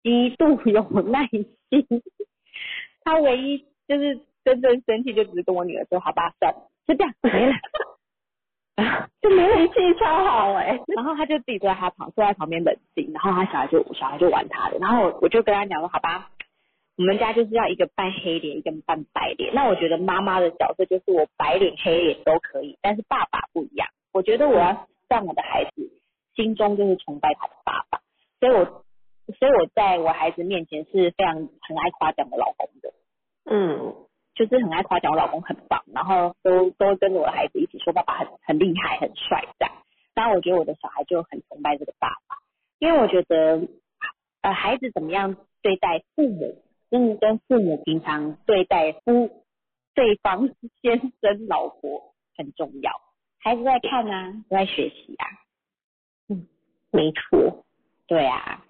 [0.03, 1.47] 极度有耐心，
[3.03, 7.55] 他唯一就是真正生气就只是跟我女儿说，好吧，算了，就这样没了。
[9.21, 16.31] 就没脾气超好哎， 然后他就自己坐在他旁坐在旁边冷静，然后他小孩就小孩就玩他的，然后我就跟他讲说，好吧，
[16.97, 19.55] 我们家就是要一个扮黑脸，一个扮白脸。
[19.55, 23.89] 那我觉得妈妈的角色就是我白脸黑脸都可以，但是爸爸不一样。
[24.13, 25.91] 我觉得我要让我的孩子
[26.35, 28.01] 心中就是崇拜他的爸爸，
[28.41, 28.65] 所以我
[29.39, 32.93] 所以我在我孩子面前是非常很爱夸奖我老公的，
[33.45, 33.95] 嗯。
[34.47, 39.75] 就是很爱夸奖我老公很棒，然后都都跟着我的孩子一起说爸爸很很厉害很帅这样。
[40.15, 42.39] 当然我觉得我的小孩就很崇拜这个爸爸，
[42.79, 43.69] 因为我觉得
[44.41, 49.45] 呃孩子怎么样对待父母，跟跟父母平常对待夫
[49.95, 50.49] 对方
[50.81, 52.93] 先生老婆很重要。
[53.41, 55.27] 孩子在看啊，在学习啊。
[56.29, 56.47] 嗯，
[56.91, 57.65] 没错，
[58.07, 58.65] 对啊。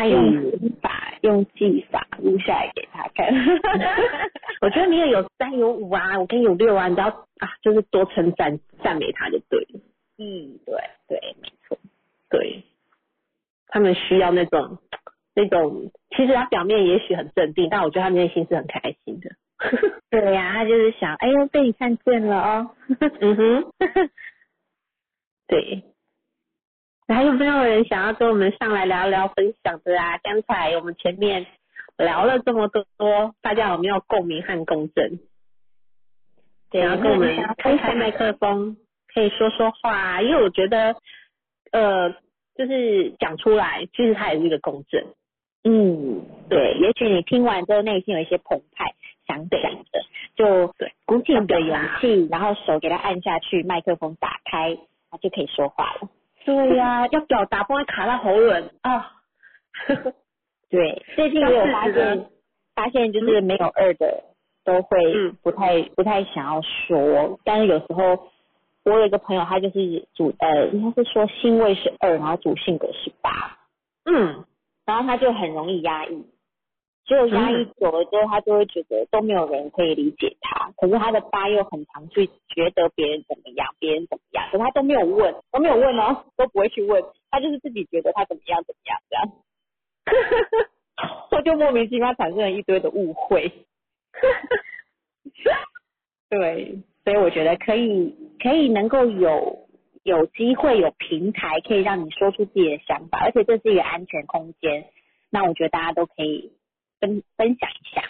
[0.00, 3.28] 他用法用技法录下来给他看，
[4.62, 9.80] 我觉得你也有三有五啊，我跟你有六啊，你只要啊就是多称赞赞美他就对了。
[10.16, 10.74] 嗯，对
[11.06, 11.76] 对，没错，
[12.30, 12.62] 对，
[13.68, 14.78] 他们需要那种
[15.34, 19.30] 那种，其实他表面也许很镇定，但我觉得他内心是很开心的。
[20.08, 22.70] 对呀，他就是想，哎呦被你看见了哦。
[23.20, 23.72] 嗯哼，
[25.46, 25.84] 对。
[27.14, 30.18] 还有没有人想要跟我们上来聊聊分享的啊？
[30.18, 31.44] 刚才我们前面
[31.98, 35.18] 聊了这么多，大家有没有共鸣和共振？
[36.70, 38.76] 对，然后跟我们开开麦克风，
[39.12, 40.22] 可以说说话。
[40.22, 40.94] 因为我觉得，
[41.72, 42.10] 呃，
[42.54, 45.04] 就是讲出来，其实它也是一个共振。
[45.64, 46.74] 嗯，对。
[46.74, 48.94] 也许你听完之后内心有一些澎湃，
[49.26, 50.00] 想讲的，
[50.36, 54.78] 就对，鼓起你的勇气，然后手给他按下去，麦克风打开，
[55.10, 56.08] 他就可以说话了。
[56.44, 58.70] 对呀， 要表达不然卡到喉咙。
[58.82, 59.12] 啊。
[60.70, 62.30] 对，最近我有发现，
[62.74, 64.22] 发现就是没有二的
[64.64, 68.28] 都会不太不太想要说，但是有时候
[68.84, 73.58] 我有一个朋友，他就是主呃，应该是说星位是二，然后主性格是八，
[74.04, 74.44] 嗯，
[74.86, 76.24] 然后他就很容易压抑。
[77.10, 80.70] 只有压抑久了之后，他就会觉得都没有人可以理解他。
[80.76, 89.28] 可是他的爸又很常去觉得别人怎么样，别人怎么样，可他都没有问，都没有问哦，都不会去问，他就是自己觉得他怎么样怎么样这样，
[91.32, 93.50] 他 就莫名其妙产生了一堆的误会。
[96.30, 99.66] 对，所以我觉得可以，可以能够有
[100.04, 104.86] 有机会有平台，可以让你说出自己的想法，而且这是一个安全空间。
[105.28, 106.52] 那我觉得大家都可以
[107.00, 108.02] 分分享一下。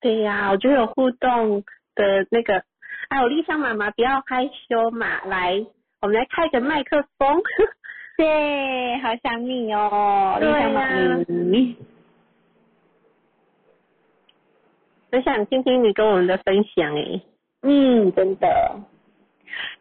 [0.00, 1.62] 对呀、我觉得有互动
[1.94, 2.62] 的那个，
[3.08, 5.66] 哎，我丽香妈妈不要害羞嘛，来，
[6.00, 7.42] 我们来开个麦克风。
[8.16, 11.76] 对，好想你哦，丽香妈咪。
[15.10, 17.22] 很想听听你跟我们的分享诶。
[17.62, 18.80] 嗯，真的。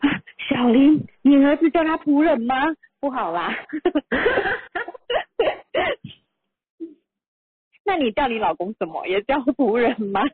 [0.49, 2.55] 小林，你儿子叫他仆人吗？
[2.99, 3.53] 不好啦。
[7.87, 9.07] 那你叫你老公什么？
[9.07, 10.21] 也叫仆人吗？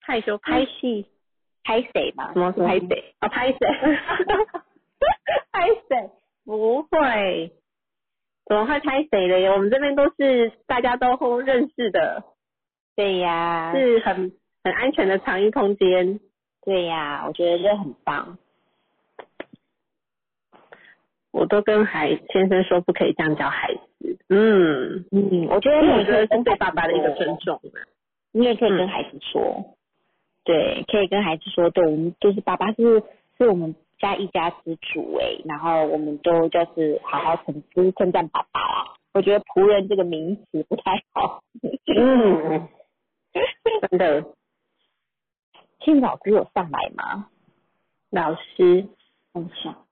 [0.00, 1.06] 害羞拍戏，
[1.64, 2.32] 拍谁吗？
[2.32, 3.14] 什么拍谁？
[3.18, 3.28] 啊？
[3.28, 3.58] 拍谁？
[5.50, 6.10] 拍谁？
[6.46, 7.52] 不会，
[8.46, 9.48] 怎么会拍谁嘞？
[9.50, 12.22] 我们这边都是大家都认识的，
[12.94, 14.32] 对呀，是很
[14.62, 16.20] 很安全的藏衣空间。
[16.64, 18.38] 对呀，我觉得这很棒。
[21.32, 24.18] 我都跟孩先生说不可以这样教孩子。
[24.28, 27.80] 嗯，嗯，我觉得我觉得是对爸爸的一个尊重嘛。
[28.30, 29.76] 你也可以嗯跟孩子说，
[30.44, 33.02] 对，可以跟孩子说，对，我们就是爸爸是
[33.38, 38.94] 是我们家一家之主哎，然后我们都就是好好称就是称赞爸爸啦。
[39.12, 41.42] 我觉得仆人这个名词不太好。
[41.94, 42.68] 嗯，
[43.90, 44.24] 真的，
[45.84, 47.28] 新老师有上来吗？
[48.10, 48.86] 老师
[49.34, 49.86] 很少。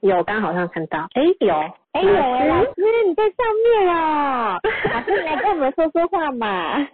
[0.00, 1.54] 有刚好像看到，哎有，
[1.92, 4.58] 哎有哎，老老师你在上面哦，
[4.92, 6.78] 老师你来跟我们说说话嘛。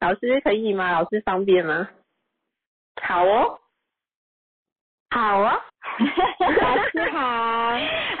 [0.00, 0.92] 老师可以吗？
[0.92, 1.88] 老师方便吗？
[3.02, 3.58] 好哦，
[5.10, 5.50] 好哦，
[6.60, 7.70] 老师好，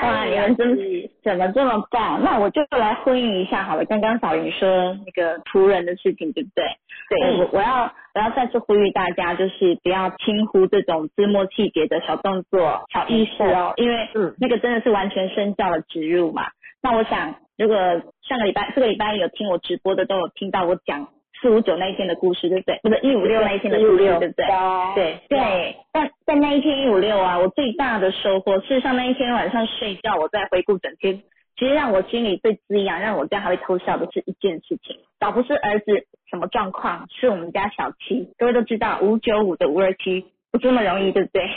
[0.02, 0.76] 哇，你们真
[1.22, 2.22] 怎么这么棒？
[2.24, 3.84] 那我就来呼应一下好了。
[3.84, 6.64] 刚刚小云说那个仆人的事情，对不对？
[7.10, 16.46] 对我我要我要再次呼吁大家，就是不要轻忽这种枝末细节的小动作、小意识哦，因为嗯那个真的是完全身教的植入嘛。
[16.82, 17.76] 那我想，如果
[18.22, 21.08] 上个礼拜、这个礼拜有听我直播的，都有听到我讲
[21.40, 22.78] 四五九那一天的故事，对不对？
[22.82, 24.46] 不是一五六那一天的故事，对不对？
[24.94, 31.22] 对，对，但在那一天一五六啊，我最大的收获，事实上那一天晚上睡觉，我在回顾整天，
[31.56, 41.48] 其实让我心里最滋养，让我这样还会偷笑的是一件事情，倒不是儿子什么状况，是我们家小七，各位都知道五九五的五二七不这么容易，对不对？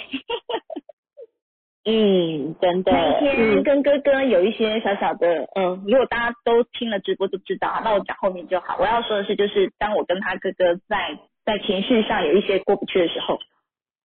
[1.83, 2.91] 嗯，真的。
[2.91, 8.77] 那一天嗯跟哥哥有一些小小的，嗯，如果大家都听了直播就知道，那我讲后面就好。
[8.79, 13.39] 我要说的是，就是当我跟他哥哥在在情绪上有一些过不去的时候，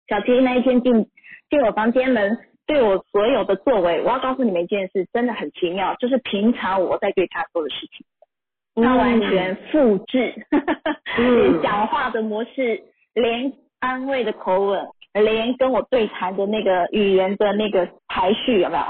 [0.10, 1.08] 小七那一天进
[1.50, 10.34] 进我房间门，对我所有的作为，我要告诉你们一件事，真的很奇妙，就是平常我在对他做的事情，他完全复制，
[11.18, 18.84] 嗯 讲话的模式，连安慰的口吻，连跟我对谈的那个语言的那个排序有没有？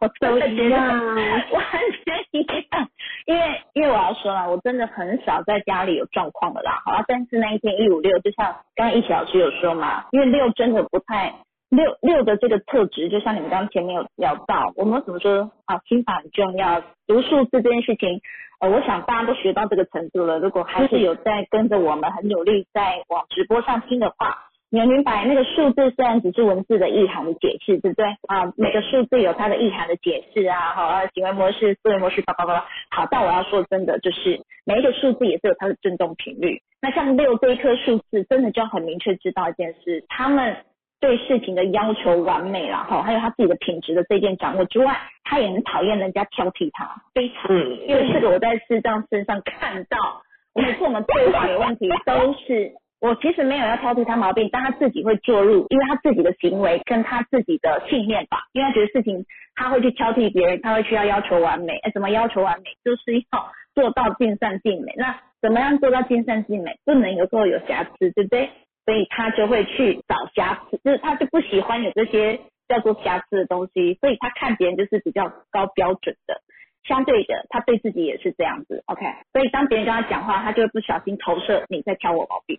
[0.00, 1.64] 我真的觉得完
[2.04, 2.88] 全一样。
[3.26, 6.80] 因为因为我要说了，我真的很少在家里有状况的啦。
[6.84, 11.34] 好啦，但是那一天一五六，就像刚刚一起老师有说嘛，因为六真的不太。
[11.70, 15.80] 六六的这个特质，就像你们刚刚前面有聊到，我们怎么说啊？
[15.86, 18.20] 心法很重要，读数字这件事情，
[18.60, 20.38] 呃，我想大家都学到这个程度了。
[20.38, 28.52] 如果还是有在跟着我们很努力在往直播上听的话，你要明白那个数字虽然只是文字的意涵的解释，对不对啊？
[28.56, 32.66] 每个数字有它的意涵的解释啊，好啊，行为模式、思维模式，叭叭叭叭。
[32.90, 36.62] 好，但我要说真的，就是每一个数字也是有它的振动频率。
[36.80, 40.56] 那像六这一颗数字，真的就要很明确知道一件事，他们
[41.00, 47.50] 对事情的要求完美啦，哈，还有他自己的品质的这一件掌握之外，他也很讨厌人家挑剔他，非常。
[47.50, 50.22] 嗯因为这个我在视障身上看到，
[50.54, 59.24] 我每次我们对话有问题，都是我其实没有要挑剔他毛病，但他自己会介入，因为他自己的行为跟他自己的信念吧，因为他觉得事情
[59.54, 62.70] 他会去挑剔别人，他会需要要求完美，哎，怎么要求完美？
[62.84, 64.92] 就是要做到尽善尽美。
[64.96, 66.76] 那怎么样做到尽善尽美？
[66.84, 68.50] 不能有时候有瑕疵，对不对？
[68.88, 76.40] 所以他就会去找瑕疵，就是他就不喜欢有这些叫做瑕疵的东西，所以他看别人就是比较高标准的。
[76.84, 79.04] 相对的，他对自己也是这样子，OK。
[79.34, 82.58] 所以当别人跟他讲话，他就会不小心投射你在挑我毛病，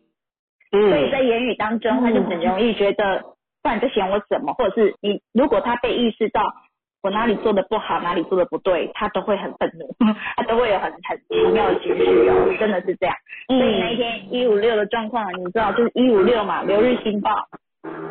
[0.69, 3.23] 所以嗯在言语当中，他就很容易觉得，
[3.63, 6.43] 不然就嫌我什么，或者是你如果他被意识到
[7.01, 9.87] 我哪里做的不好，哪里做的不对，他都会很愤怒，
[10.35, 13.15] 他都会有很很奇妙的情绪哦，真的是这样。
[13.47, 17.47] 所以那一天一五六的状况，你知道就是一五六嘛，流日星报，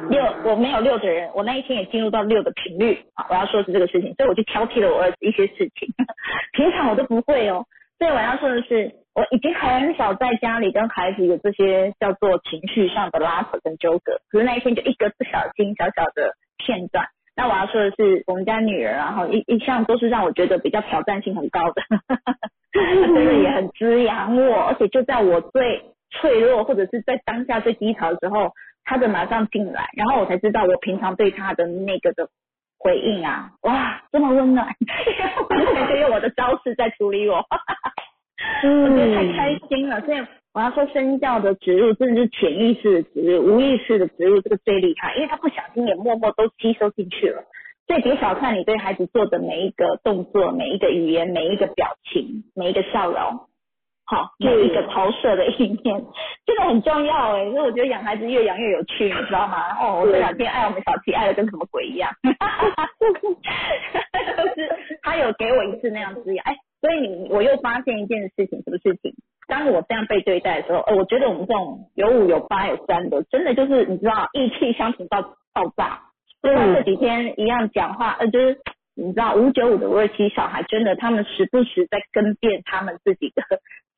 [0.09, 5.89] 六我没有六的人，我那一天也进入到六的频率啊，我要说的是这个事情，所以我就挑剔了我儿子一些事情，
[6.57, 7.67] 平常我都不会哦。
[7.99, 17.05] 所以我要说的是，我已经很少在家里跟孩子有这些叫做情绪上的拉扯跟纠葛，可是那一天就一个不小心小小的片段。
[17.39, 21.83] 那我要说的是，我们家女儿然后一一向都是让我觉得比较挑战性很高的，
[22.75, 28.51] 真的也很滋养我，而且就在我最脆弱或者是在当下最低潮的时候，
[28.85, 32.29] 他就马上进来，然后我才知道我平常对他的那个的
[32.77, 34.67] 回应啊，哇，这么温暖，
[35.49, 37.37] 完全就用我的招式在处理我。
[38.65, 40.19] 我觉得太开心了，所以
[40.55, 47.45] 我要说身教的植入，甚至是潜意识的植入、无意识的植入，这个最厉害，因为他不小心也默默都吸收进去了。
[47.87, 53.19] 所以别小看你对孩子做的每一个动作、每一个语言、每一个表情、每一个笑容，
[54.05, 56.05] 好，每一个投射的意念，
[56.45, 57.45] 真的很重要哎。
[57.51, 59.77] 所以我觉得养孩子越养越有趣，你知道吗？
[59.81, 62.29] 哦，我这两天爱我们小七爱的跟什么鬼一样， 就
[64.55, 64.69] 是
[65.03, 66.57] 他有给我一次那样滋养，哎。
[66.81, 69.13] 所以你我又发现一件事情，什么事情？
[69.49, 75.23] 当我这样被对待的时候，呃，我觉得我们这种有五有八有三的，真的就是你知道意气相挺到
[75.53, 76.03] 爆炸。
[76.41, 78.59] 所以这几天一样讲话，呃，就是
[78.95, 83.43] 你知道五九五的五二七小孩，真的他们时不时在跟变他们自己的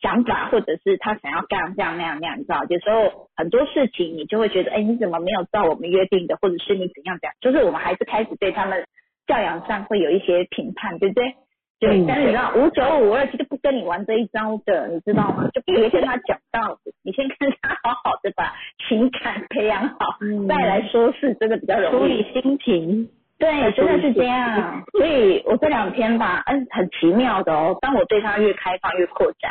[0.00, 2.64] 想法，或者是他想要干这样那样那样，你知道？
[2.68, 7.32] 有时候很多事情你就会觉得，哎，你怎么没有照我们约定的，或者是你怎样讲？
[7.40, 8.86] 就是我们还是开始对他们
[9.26, 11.34] 教养上会有一些评判，对不对？
[11.80, 15.48] 对，但是你知道五九五二七就不跟你玩这一招的，你知道吗？
[15.54, 18.52] 就别跟他讲道理，你先跟他好好的把
[18.86, 21.98] 情感培养好，再来说事，这个比较容易。
[21.98, 23.08] 处理心情，
[23.38, 24.84] 对，真的是这样。
[24.92, 27.78] 所以我这两天吧，嗯，很奇妙的哦。
[27.80, 29.50] 当我对他越开放越扩展，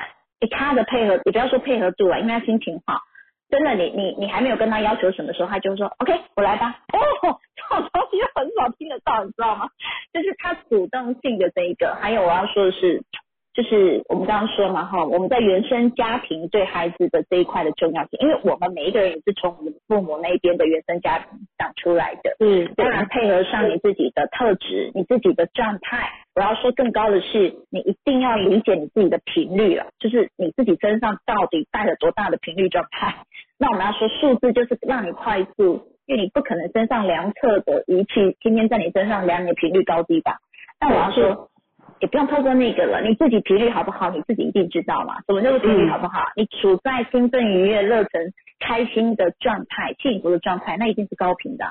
[0.51, 3.01] 他的配合，你不要说配合度啊，因为他心情好。
[3.49, 6.83] 真的，你你你还没有跟他要求什么时候，他就说 OK，我来吧。
[6.93, 9.69] 哦，这种东西很少听得到，你知道吗？
[10.13, 11.95] 就是他主动性的这一个。
[11.95, 13.03] 还有我要说的是。
[13.53, 21.27] 就是我们刚刚说嘛哈，我们在原生家庭对孩子的这一块的重要性，因为我们每一个人也是从我们父母那边的原生家庭
[21.57, 26.09] 长出来的，嗯，当然配合上你自己的特质、你自己的状态。
[26.35, 33.15] 我要说更高的是，你一定要理解你自己的频率了，就是你自己身上到底带了多大的频率状态。
[33.57, 40.37] 那我们要说数字，就是让你快速，因为你不可能身上量测的仪器天天在你身上量你的频率高低吧？
[40.79, 41.48] 那我要说。
[42.01, 45.15] 也不用透过那个了，你自己频率好不好，你自己一定知道嘛。
[45.27, 46.25] 什么叫做频率好不好？
[46.35, 51.65] 你处在兴奋、愉悦、热忱、开心的状态、幸福的状态，那一定是高频的。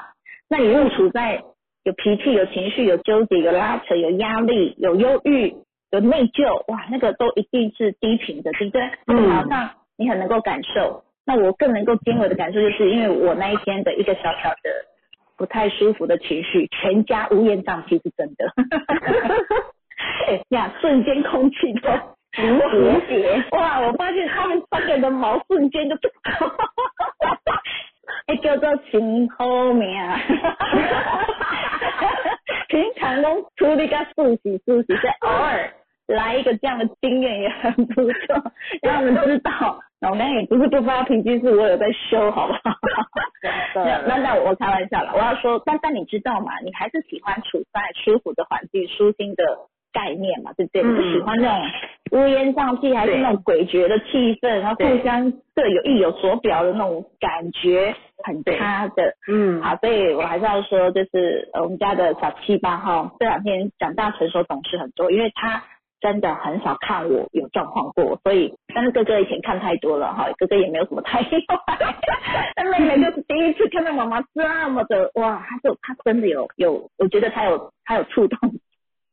[0.49, 1.43] 那你如果处在
[1.85, 5.55] 有脾气、有情绪、有纠结、有拉扯、有压力、有忧郁、
[5.91, 8.83] 有内疚，哇，那个都一定是低频的，对不对？
[9.07, 9.31] 嗯。
[9.31, 14.71] 好像你很能够感受，那我更能够经纬的感受，就是因为我那一天的一个小小的
[15.39, 18.53] 不太舒服的情绪，全家乌烟瘴气是真的。
[20.29, 21.89] 哎呀，瞬间空气都
[22.37, 22.59] 凝
[23.09, 23.81] 结，哇！
[23.81, 25.97] 我发现他们三个人的毛瞬间就，
[28.27, 30.21] 哎，叫做情后面啊，
[32.69, 35.73] 平常都处理个梳洗梳洗，再偶尔
[36.07, 42.61] 来一个这样的经验也很不错，让他们知道老娘也不是不发脾气，是我有在修，好不好？
[44.07, 46.53] 那那我开玩笑了，我要说，但但你知道吗？
[46.65, 49.43] 你还是喜欢处在舒服的环境、舒心的。
[49.99, 50.83] 概念嘛，对不对？
[50.85, 51.67] 不喜欢那种
[52.13, 57.93] 乌烟瘴气，还是那种诡谲的气氛，然后互相各有意有所表的那种感觉
[58.25, 59.15] 很差的。
[59.29, 65.65] 嗯，好，所以我还是要说，就是我们家的小七八号这两天长大成熟懂事很多，因为他
[66.01, 71.33] 真的很少看我有状况过，所以但是哥哥以前看太多了哈，哥哥也没有什么太坏，
[72.55, 78.39] 但妹妹就是第一次看到妈妈这么的哇，他就他真的有有，我觉得他有他有触动。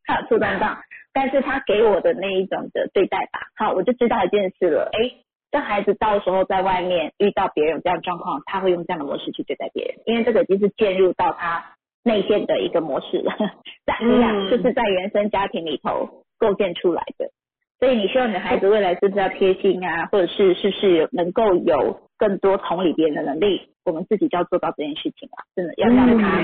[0.05, 0.77] 他有触动到，
[1.13, 5.11] 但是他给我的那一种的对待吧，好，我就知道一件事了，哎，
[5.51, 13.33] 这孩子到时候在外面遇到别人这样状况，他会用这样的模式去对待别人，因为这个已经是介入到他内线的一个模式了，
[13.85, 17.31] 在 一样就是在原生家庭里头构建出来的，
[17.79, 26.43] 所以你希望你的孩子未来是不是要贴心啊，或者是是不是能够有更多同理别人的能力，我们自己就要做到这件事情啊，真的要让他。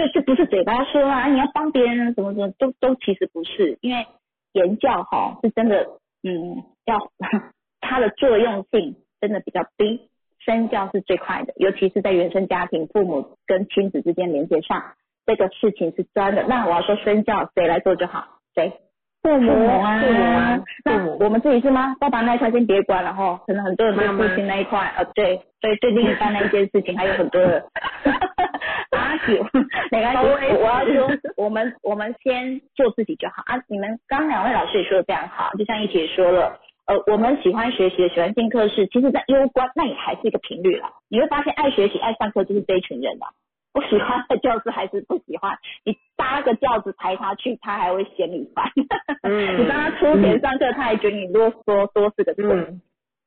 [0.00, 4.06] 就就不是嘴巴说啊，你要帮别人什么什么，都都其实不是，因为
[4.52, 5.86] 言教哈是真的，
[6.22, 6.98] 嗯，要
[7.80, 10.08] 它的作用性真的比较低，
[10.38, 14.94] 身教是最快的，尤其是在原生家庭，父母跟亲子之间连接上，
[15.26, 16.44] 这个事情是真的。
[16.44, 18.72] 那我要说身教谁来做就好，谁？
[19.22, 21.94] 父母啊，父母啊，那我们自己是吗？
[22.00, 27.68] 爸爸那一块先别管了哈，可能很多人对父亲那一块，呃，对，所以对另一半那一件事情还有很多的。
[29.26, 29.38] 系，
[29.90, 30.56] 没关系。
[30.56, 33.62] 我要说，我们我们先做自己就好啊。
[33.68, 40.92] 你们刚两位老师也说的非常好，就像一姐说了，呃，我们喜欢学习，喜欢进课室，其实在攸关，那也还是一个频率啦。
[41.08, 43.26] 你会发现，爱学习、爱上课就是这一群人的。
[43.72, 48.68] 不喜欢的教室还是不喜欢，你搭个轿子抬他去，他还会嫌你烦。
[49.22, 52.80] 嗯，你帮他出钱上课，他还觉得你啰嗦，多是个嗯，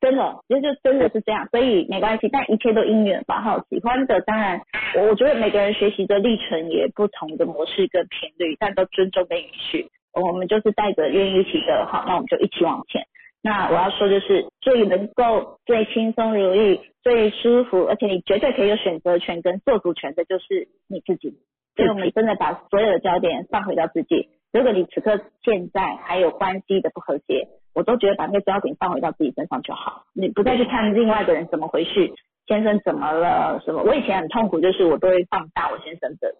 [0.04, 3.40] 真的，其实就真的是这样，所以没关系，但一切都因缘吧。
[3.40, 4.60] 哈，喜欢的当然，
[4.96, 9.88] 我我觉得每个人学习的历程也不同的模式跟频率，但都尊重跟允许。
[10.12, 13.06] 我们就是带着愿意一起的，好，那我们就一起往前。
[13.42, 16.80] 那我要说就是最能够最轻松如意。
[17.02, 21.34] 最舒服，而且你绝对可以有选择权跟做主权的，就是你自己。
[21.76, 24.28] 所以我们真的把所有的焦点放回到自己。
[24.54, 30.04] 如果你此刻现在还有关系的不和谐，我都觉得把那个焦点放回到自己身上就好。
[30.14, 32.12] 你不再去看另外的人怎么回事，
[32.46, 33.82] 先生怎么了什么？
[33.82, 36.36] 我以前很痛苦，就是我都会放大我先生的，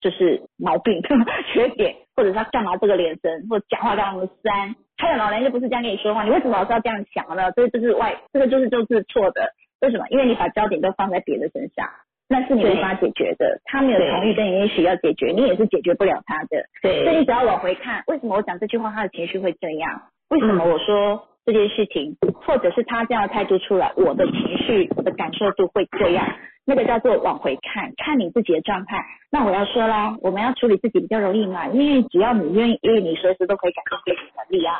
[0.00, 1.02] 就是毛病、
[1.52, 4.74] 缺点，或者他干嘛这个脸神，或讲话干嘛酸。
[4.96, 7.52] 还有老人就不是这样跟你说话，你为什么老是要这样想呢？
[7.52, 9.52] 这就是外，这个就是就是错的。
[9.82, 10.06] 为什么？
[10.08, 11.86] 因为你把焦点都放在别的身上，
[12.32, 13.60] 那是你无法解决的。
[13.64, 16.64] 他没有同意跟你一起要解决，你也是解决不了他的。
[16.80, 17.02] 对。
[17.02, 20.00] 所以你只要往回看，为什么我讲这句话，他的情绪会这样？
[20.28, 22.16] 为什么我说这件事情，
[22.46, 26.24] 或者是他这样的态度出来，我的情绪、我的感受度会这样？
[26.64, 29.04] 那个叫做往回看，看你自己的状态。
[29.32, 34.76] 那我要说啦，我们要处理自己比较容易嘛，因为只要你愿意，因为你随时都可以改变自己的能力啊。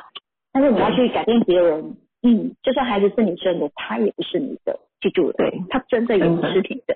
[0.52, 4.78] 但是你要去改变别人，嗯，就算孩子是你生的，他也不是你的。
[5.00, 6.94] 记住了，对他真的也不是你的，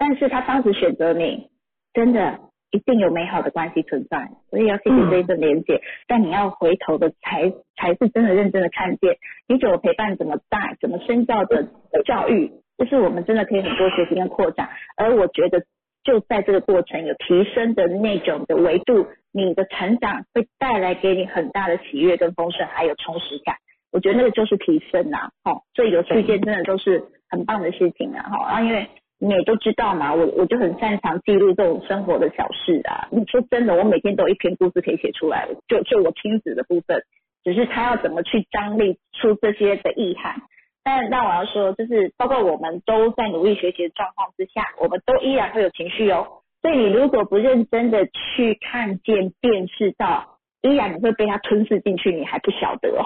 [0.00, 1.50] 但是他当时选择你，
[1.92, 2.40] 真的
[2.70, 5.82] 一定有美好的关系存在，所以要谢谢这一份连接。
[6.08, 11.68] 但你要回头的才才是真的认真的看见，你怎么陪伴，怎么带，怎么身教的
[12.06, 14.70] 教育，就是我们真的可以很多学习跟扩展。
[14.96, 15.64] 而我觉得
[16.02, 23.56] 就在这个过程有提升的那种的维度，你的成长会带来给你很大的喜悦跟丰盛，还有充实感。
[23.92, 27.04] 我觉得那个就是提升呐，好，所以有事件真的都是。
[27.32, 28.88] 很棒的事情啊，哈，啊，因为
[29.22, 33.06] 你也都知道嘛，我我就很擅长记录这种生活的小事啊。
[33.10, 37.02] 你说真的，我每天都有一篇故事可以写出来，就就我亲子的部分，
[37.44, 40.40] 只是他要怎么去张力出这些的意涵。
[40.82, 46.26] 但但我要说，就是包括我们都在努力学习的状况之下，我们都依然会有情绪哦。
[46.62, 53.04] 所以你如果不认真的去看见、辨识到，依然你会被他吞噬进去，你还不晓得哦。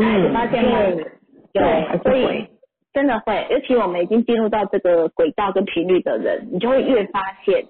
[0.00, 0.78] 嗯 发现吗？
[1.52, 2.48] 对，所以。
[2.92, 7.66] 真的会，尤其我们已经进入到这个轨道跟频率的人，你就会越发现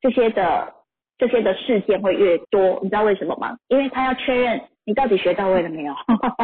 [0.00, 0.72] 这些的
[1.18, 2.80] 这些的事件会越多。
[2.82, 3.56] 你知道为什么吗？
[3.68, 5.94] 因为他要确认你到底学到位了没有。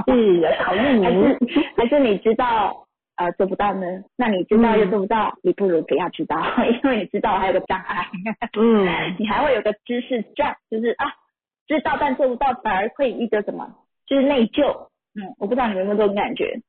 [0.06, 1.04] 嗯，考验你。
[1.06, 1.38] 还是
[1.76, 2.86] 还是你知道
[3.16, 3.86] 呃做不到呢？
[4.16, 6.36] 那你知道又做不到，你不如不要知道，
[6.82, 8.06] 因为你知道还有个障碍。
[8.56, 8.86] 嗯。
[9.18, 11.06] 你还会有个知识障，就是啊，
[11.66, 13.66] 知道但做不到，反而会一个什么？
[14.06, 14.88] 就是内疚。
[15.14, 16.60] 嗯，我不知道你们有没有这种感觉。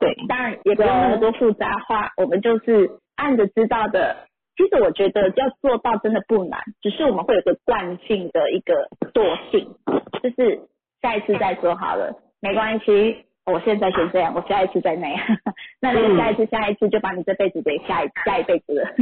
[0.00, 4.16] 对，当然也不用那么多复杂化，我们就是按着知道的。
[4.56, 9.74] 其实我觉得要做到真的不难，只是我们会有个惯性的一个惰性，
[10.22, 10.60] 就是
[11.02, 15.20] 下一次再说好了，没关系，我现在先这样，我下一次再那样。
[15.82, 18.94] 那如果下一次、下一次就把你这辈子给下一下一辈子了，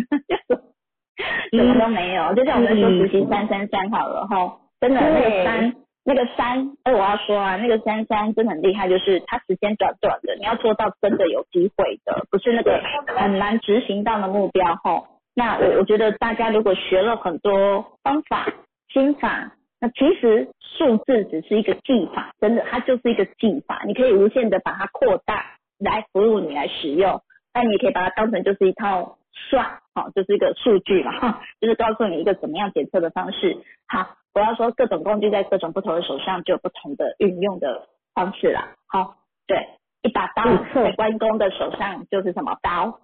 [1.53, 2.35] 什么都没有。
[2.35, 5.75] 就像我们说实习三三三好了哈，真的那个三。
[6.05, 15.07] 那个三，哎，我要说啊，那个三三真的很厉害，就是它时间短短的，你要做到真的有机会的，不是那个很难执行到的目标吼。
[15.35, 18.53] 那我我觉得大家如果学了很多方法、
[18.93, 27.23] 心法，那其实数字只是一个技法，真的它就是一个技法，你可以无限的把它扩大来服务你来使用，
[27.55, 33.57] 那你也可以把它当成就是一套算，好，就是一个数据嘛，就是告诉你一个怎么样检测的方式，
[33.87, 34.17] 好。
[34.35, 38.75] 我要说，各种工具在各种不同的手上就有不同的运用的方式啦。
[38.87, 39.69] 好，对，
[40.03, 40.45] 一把刀
[40.75, 43.01] 在关公的手上就是什么刀，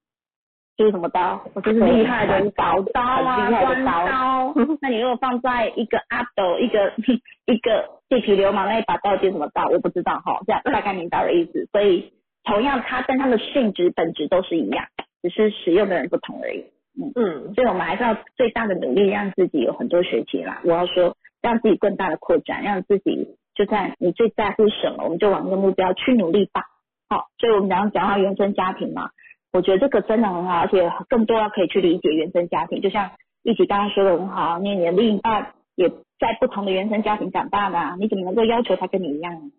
[0.76, 4.54] 就是什么刀，我就是厉害的宝刀啊，关刀。
[4.80, 6.92] 那你如果放在一个阿斗，一个
[7.46, 9.66] 一个地痞流氓那一把刀就是什么刀？
[9.68, 11.68] 我不知道哈，这样大概明白的意思。
[11.72, 12.12] 所以
[12.42, 14.86] 同样，它跟它的性质本质都是一样，
[15.22, 16.64] 只是使用的人不同而已。
[16.96, 20.60] 嗯嗯，所以我们还是要最大的努力，让自己有很多学习啦。
[20.64, 26.62] 我要说，让自己更大的扩展，让自己就在你最在乎什么，我们就往那个目标去努力吧。
[27.08, 29.10] 好，所以我们刚刚讲到原生家庭嘛，
[29.52, 32.80] 我觉得这个真的很好，而且更多要可以去理解原生家庭。
[32.80, 33.10] 就像
[33.42, 39.50] 一起刚刚说的很好，你的另一半也在不同的原生家庭长大的，你怎么能够要求他跟你一样呢？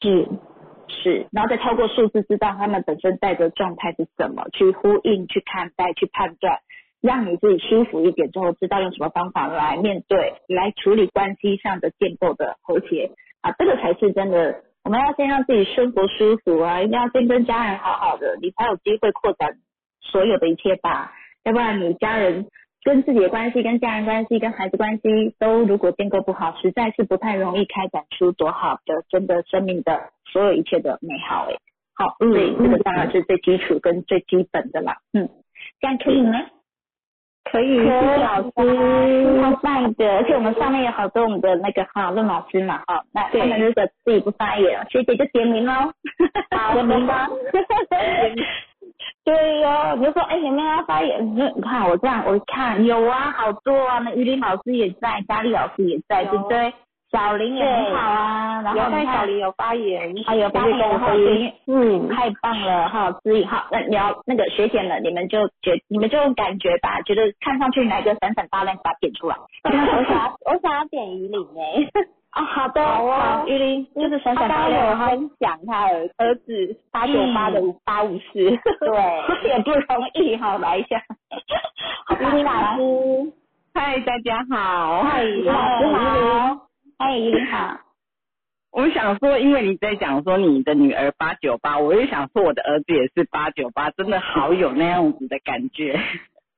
[0.00, 0.28] 是。
[1.02, 6.58] 是，然后再透过数字知道他们本身带的状态是什么，去呼应、去看待、去判断，
[7.00, 14.62] 让你自己舒服一点之后，知道用什么方法来面对、来处理关系上的建构的和谐啊，这个才是真的。
[14.82, 19.58] 我们要先让自己生活舒服啊，一定要先跟家人好好的，你才有机会扩展
[20.00, 21.12] 所有的一切吧。
[21.44, 22.46] 要不然你家人
[22.82, 31.56] 跟自己的关系、跟家人关系、跟孩子关系都如果建构不好，实在是不太容易开展出多好的真的生命的所有一切的美好诶。
[31.94, 34.96] 好，所以这个当然是最基础跟最基本的啦。
[35.12, 35.28] 嗯，
[35.80, 36.40] 这样可以吗？
[37.44, 38.50] 可以，谢谢老师，
[39.40, 45.92] 超棒的，而且我们上面有好多我们的那个哈论老师嘛，哈，那他们如果自己不发言，学姐就点名喽，
[46.74, 47.28] 点名吗？
[49.24, 51.24] 对哟，你就说哎有没有要发言？
[51.34, 56.72] 你你看我这样，我看有啊，好多啊，那于林老师也在，佳丽老师也在，对不对？
[57.10, 61.08] 小林也很好啊，然后有小林有发言，还有发言，哈，
[61.66, 69.36] 嗯，太棒了哈，所以好，那你要那个学姐们，你们就觉你们就感觉吧，觉得看上去哪个闪闪发亮，把它点出来。
[69.64, 71.90] 我想要我想要点于林哎，
[72.30, 78.48] 啊好的，好，于林 就是闪闪发亮，分享他儿儿子八九八的五八五四，对，
[79.50, 81.02] 也不容易哈，来一下。
[82.20, 83.32] 于林老师，
[83.74, 86.69] 嗨，大家好，嗨，老师好。
[87.00, 87.80] 哎，你好。
[88.72, 95.98] 我想说，因为你在讲说你的女儿八九八，我就想说我的儿子也是八九八，真的好有那样子的感觉，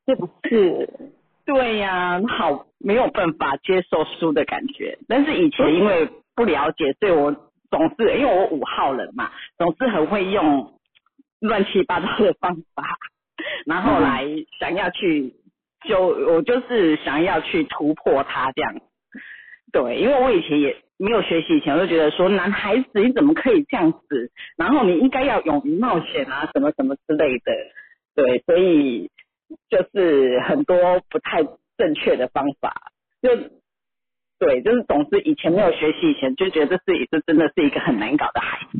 [0.05, 0.91] 是不是？
[1.47, 4.99] 对呀，好没有办法接受输的感觉。
[5.07, 7.31] 但是以前因为不了解，所以我
[7.71, 10.75] 总是因为我五号人嘛，总是很会用
[11.39, 12.99] 乱七八糟的方法，
[13.65, 14.27] 然后来
[14.59, 15.37] 想要去
[15.87, 18.75] 就我就是想要去突破它这样。
[19.73, 27.53] 对，因为我以前也没有学习，以前我就觉得说男孩子你怎么可以这样子，然后你应该要勇于冒险啊，什么什么之类的。
[28.15, 29.11] 对，所以
[29.71, 31.43] 就是很多不太
[31.79, 32.93] 正确的方法，
[33.23, 33.35] 就
[34.39, 38.79] 对，就是总之以前没有学习，以前就觉得这是这真的是一个很难搞的孩子，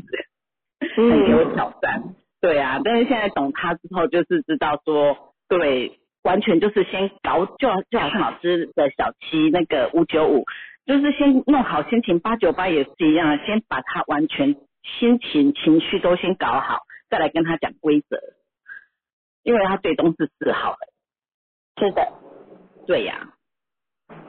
[0.95, 2.03] 很有挑战。
[2.39, 10.45] 对啊，但是现在懂他之后，就是知道说，对，完全就是先搞，就就好像老师的小七那个五九五。
[10.85, 18.19] 就是先弄好心情，八九八也是一样，先把他完全心情情绪都先搞好，再来跟他讲规则，
[19.43, 20.87] 因为他最终是治好的。
[21.77, 22.11] 是的，
[22.85, 23.33] 对呀，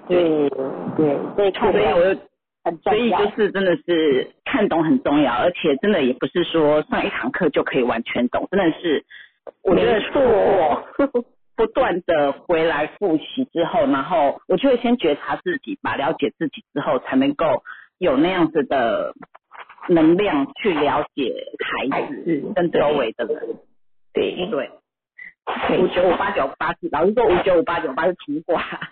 [0.08, 0.48] 对
[0.96, 2.20] 对，所以所以我就
[2.64, 9.04] 很所以就是真的是看懂很重要，而且真的也不是说上一堂课就可以完全懂，真的是
[9.62, 11.24] 我觉得错。
[11.56, 17.62] 不断的回来复习之后，然后我就会先觉察自己吧，了解自己之后，才能够
[17.98, 19.14] 有那样子的
[19.88, 21.32] 能量去了解
[21.64, 23.56] 孩子跟周围的人。
[24.12, 24.70] 对对，
[25.78, 28.62] 五九五八九八是老师说五九五八九八是图画。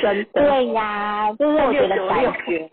[0.00, 2.68] 真的对呀，就是我觉得感觉，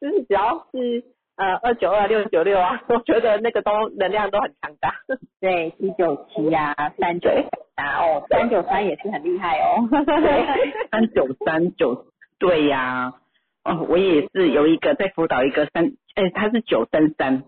[0.00, 1.02] 就是只要是。
[1.38, 4.92] 呃，二九二六九六啊， 我觉得那个都能量都很强大。
[5.40, 7.30] 对，七九七呀，三九
[7.76, 9.88] 三哦，三九三也是很厉害哦。
[10.90, 12.06] 三九三九，
[12.40, 13.14] 对呀，
[13.62, 17.44] 哦，我也是有一个在辅导一个三，哎，他是九三三，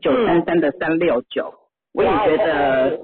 [0.00, 1.52] 九三三的三六九，
[1.92, 3.00] 我也觉得，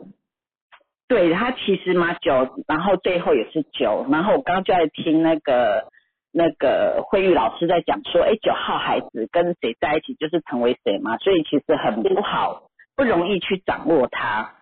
[1.08, 5.92] 对他其实嘛九，然后最后也是九，然后我刚刚就在听那个。
[6.32, 12.62] 那个慧玉老师在讲说，哎，九号孩子跟谁在一起就是成为谁嘛，所以其实很不好，
[12.96, 14.54] 不容易去掌握他。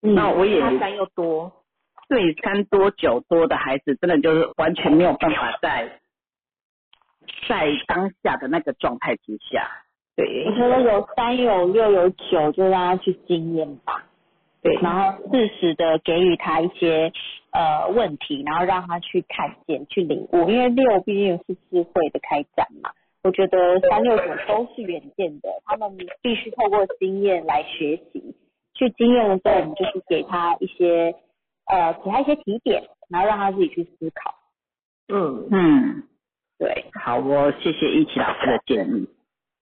[0.00, 1.52] 那我也三又多，
[2.08, 6.00] 对三多九多的孩子，真的就是完全没有办法在
[7.48, 9.68] 在当下的那个状态之下。
[10.14, 14.04] 对，我觉得有三有六有九，就让他去经验吧。
[14.66, 17.12] 对，然后适时的给予他一些
[17.52, 22.90] 呃问题，然后让他去看见、去领悟，因为六毕竟是智慧的开展嘛。
[23.22, 28.36] 我觉得三六九都是远见的，他们必须透过经验来学习，
[28.74, 31.14] 去经验的时候，我们就是给他一些
[31.66, 34.34] 呃给他一些提点，然后让他自己去思考。
[35.08, 36.02] 嗯嗯，
[36.58, 39.08] 对，好，我谢谢一奇老师的建议。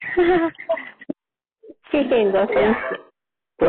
[1.91, 2.75] 谢谢你的分享。
[3.57, 3.69] 对，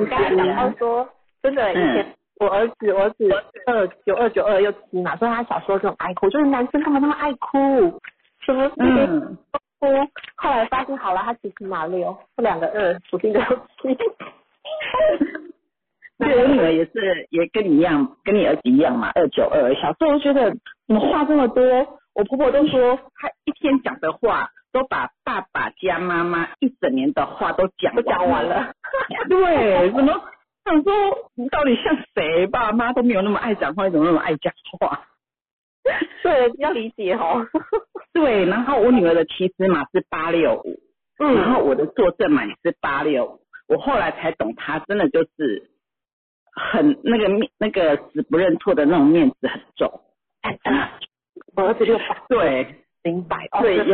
[0.00, 1.08] 我刚才讲到说，
[1.42, 2.06] 真的，以前
[2.38, 3.28] 我儿子，我儿子
[3.66, 8.00] 二九二九二又七嘛，所以他小时候就很爱哭，就是男生干嘛那么爱哭，
[8.44, 9.36] 什么嗯
[9.80, 9.86] 哭，
[10.36, 13.40] 后来发现好了，他其实马六，这两个二，属性都
[13.82, 13.98] 七。
[16.18, 19.74] 对，我女儿也是，也跟你一样，跟你儿子一样嘛，二九二。
[19.74, 20.50] 小时候觉得
[20.86, 21.64] 怎么话这么多，
[22.14, 24.50] 我婆婆都说，她一天讲的话。
[24.72, 28.74] 都把爸爸加妈妈一整年的话都讲都讲完了，
[29.28, 30.22] 对，什么
[30.64, 30.92] 想说
[31.34, 32.46] 你到底像谁？
[32.46, 35.06] 爸妈都没有那么爱讲话，怎么那么爱讲话？
[36.22, 37.46] 对，要理解哦。
[38.12, 40.80] 对，然后我女儿的起始码是八六五，
[41.18, 45.70] 然后我的坐正码也是八六五，我后来才懂，她真的就是
[46.52, 50.00] 很那个面那个死不认错的那种面子很重。
[50.40, 50.58] 哎，
[51.54, 53.46] 我儿子六八，对，明白。
[53.60, 53.84] 对，尤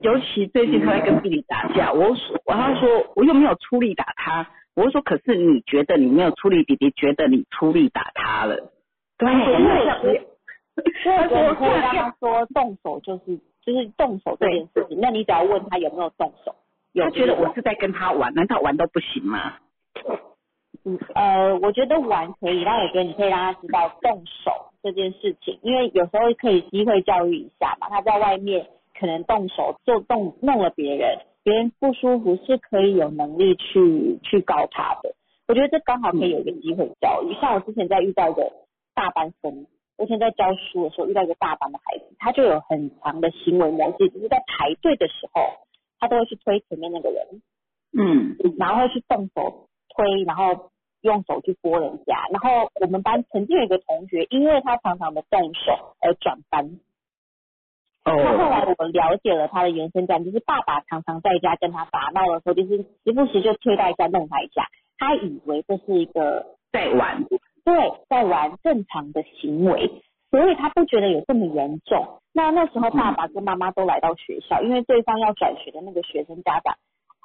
[0.00, 8.72] 尤其最近他在跟弟弟打架，我说，我他说我又没有出力打他，我说可是你觉得你没有出力，弟弟觉得你出力打他了。
[9.18, 9.36] 对，因
[11.12, 16.54] 为我可以跟他说动手就是就是动手这件事情，那你只要问他有没有动手，
[16.94, 19.54] 他觉得我是在跟他玩，难道玩都不行吗？
[20.82, 24.50] 嗯呃，我觉得玩可以，但我觉得你可以让他知道动手
[24.82, 27.88] 这件事情，因为有时候可以机会教育一下嘛。
[27.90, 28.66] 他在外面
[29.00, 35.14] 可能动手就动弄了别人，别人不舒服是可以有能力去去告他的。
[35.48, 37.32] 我觉得这刚好可以有一个机会教育。
[37.40, 38.52] 像我之前在遇到一个
[38.94, 39.66] 大班生，
[39.96, 45.40] 我以前在教书的时候遇到一个大班的孩子，他就有很强的行为模式，就是在排队的时候，
[45.98, 47.42] 他都会去推前面那个人，
[47.96, 50.70] 嗯然后会去动手推，然后
[51.00, 52.26] 用手去拨人家。
[52.30, 56.78] 然后我们班曾经有一个同学，因为他常常的动手而转班。
[58.04, 64.66] 那后哦，来我们了解了他的原生家庭，就是爸爸常常在家跟他打闹的时候，就是时不时就推他一下、弄他一下，
[64.98, 67.24] 他以为这是一个在玩，
[67.64, 72.20] 对在玩正常的行为，所以他不觉得有这么严重。
[72.32, 76.76] 那那时候爸爸跟妈妈都来到学校，因为对方要转学的那个学生家长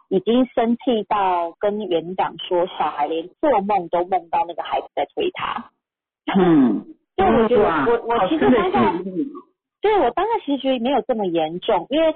[0.09, 5.69] 已经生气到跟园长说，小孩连做梦都梦到那个孩子在推他。
[6.37, 6.85] 嗯，
[7.15, 8.93] 所以我觉得哇我我其实当下
[9.85, 12.15] 对我当时其实没有这么严重，因为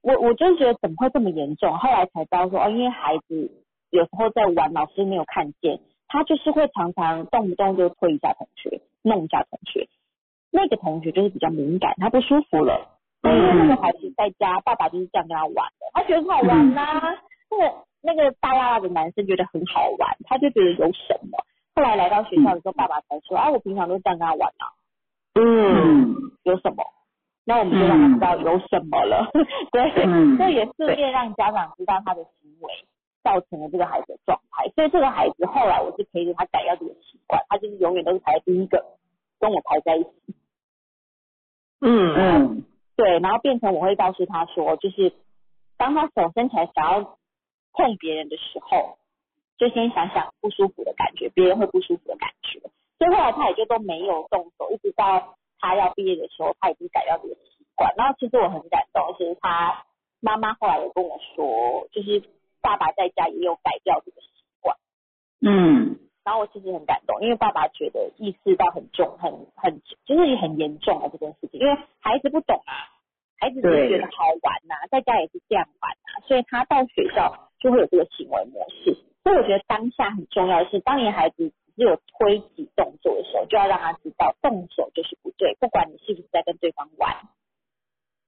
[0.00, 1.76] 我我就觉得怎么会这么严重？
[1.76, 3.50] 后来才知道说哦，因为孩子
[3.90, 9.86] 有时候在玩，老师没有看见，他就是会常常动不动就推一下同学，弄一下同学。
[10.50, 12.96] 那个同学就是比较敏感，他不舒服了。
[13.22, 17.18] 那因为那个孩子在家，爸爸就是这样跟他玩的，他觉得很好玩呐、
[17.50, 21.36] 那个那个大拉拉的男生觉得很好玩，他就觉得有什么。
[21.74, 24.72] 后来来到学校的时候，爸爸才说啊，我平常都这样跟他玩啊。
[25.34, 26.84] 嗯，嗯有什么？
[27.44, 29.30] 那我们就让他知道有什么了。
[29.72, 32.72] 对，嗯这也顺便让家长知道他的行为
[33.22, 34.68] 造成了这个孩子的状态。
[34.74, 38.84] 所以这个孩子后来我是陪着他改掉这个习惯，他就是永远都是排第一个，
[39.38, 40.10] 跟我排在一起。
[41.80, 42.64] 嗯嗯
[42.96, 45.12] 对，然后变成我会告诉他说，就是
[45.76, 47.18] 当他手伸起来想要
[47.72, 48.96] 碰别人的时候，
[49.58, 52.60] 就先想想不舒服的感觉，别人会不舒服的感觉。
[52.98, 57.92] 所以后来他也就都没有动手，一直到他要毕业的时候，他已经改掉这个习惯。
[57.96, 59.84] 然后其实我很感动，其实他
[60.20, 62.22] 妈妈后来有跟我说，就是
[62.60, 64.28] 爸爸在家也有改掉这个习
[64.60, 64.76] 惯。
[65.40, 72.72] 嗯然后我其实很感动，因为爸爸觉得意识到很重、很很就是很严重啊这件事情，因为孩子不懂啊，
[73.38, 78.96] 孩子只是觉得好玩呐、在家也是这样玩呐、所以他到学校就会有这个行为模式。
[79.22, 87.16] 所以我觉得当下很重要的是，当你孩子只有推挤动作的时候，就要让他知道动手就是不对，不管你是不是在跟对方玩。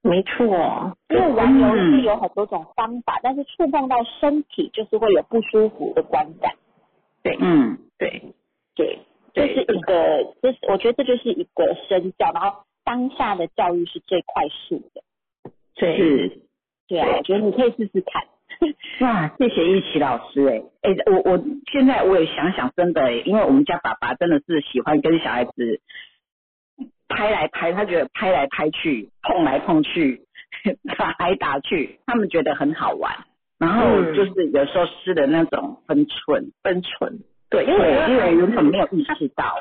[0.02, 6.54] 没错，因为玩游戏有很多种方法，但是触碰到身体就是会有不舒服的观感。
[7.22, 8.22] 对嗯对，
[8.76, 9.00] 对，
[9.34, 15.02] 这对是一个，这是我觉得这就是一个身教，然后当下的教育是最快速的。
[15.74, 16.42] 对，是。
[16.86, 18.28] 对啊，我觉得你可以试试看。
[19.00, 25.80] 哇，谢谢一奇老师哎哎，我我现在我也想想，真的哎，因为我们家爸爸真的是喜欢跟小孩子
[27.08, 30.22] 拍来拍，他觉得拍来拍去，碰来碰去，
[30.96, 33.12] 打来打去，他们觉得很好玩。
[33.58, 37.20] 然后嗯就是有时候失了那种分寸，分寸。
[37.48, 39.54] 对，因为因为原本没有意识到。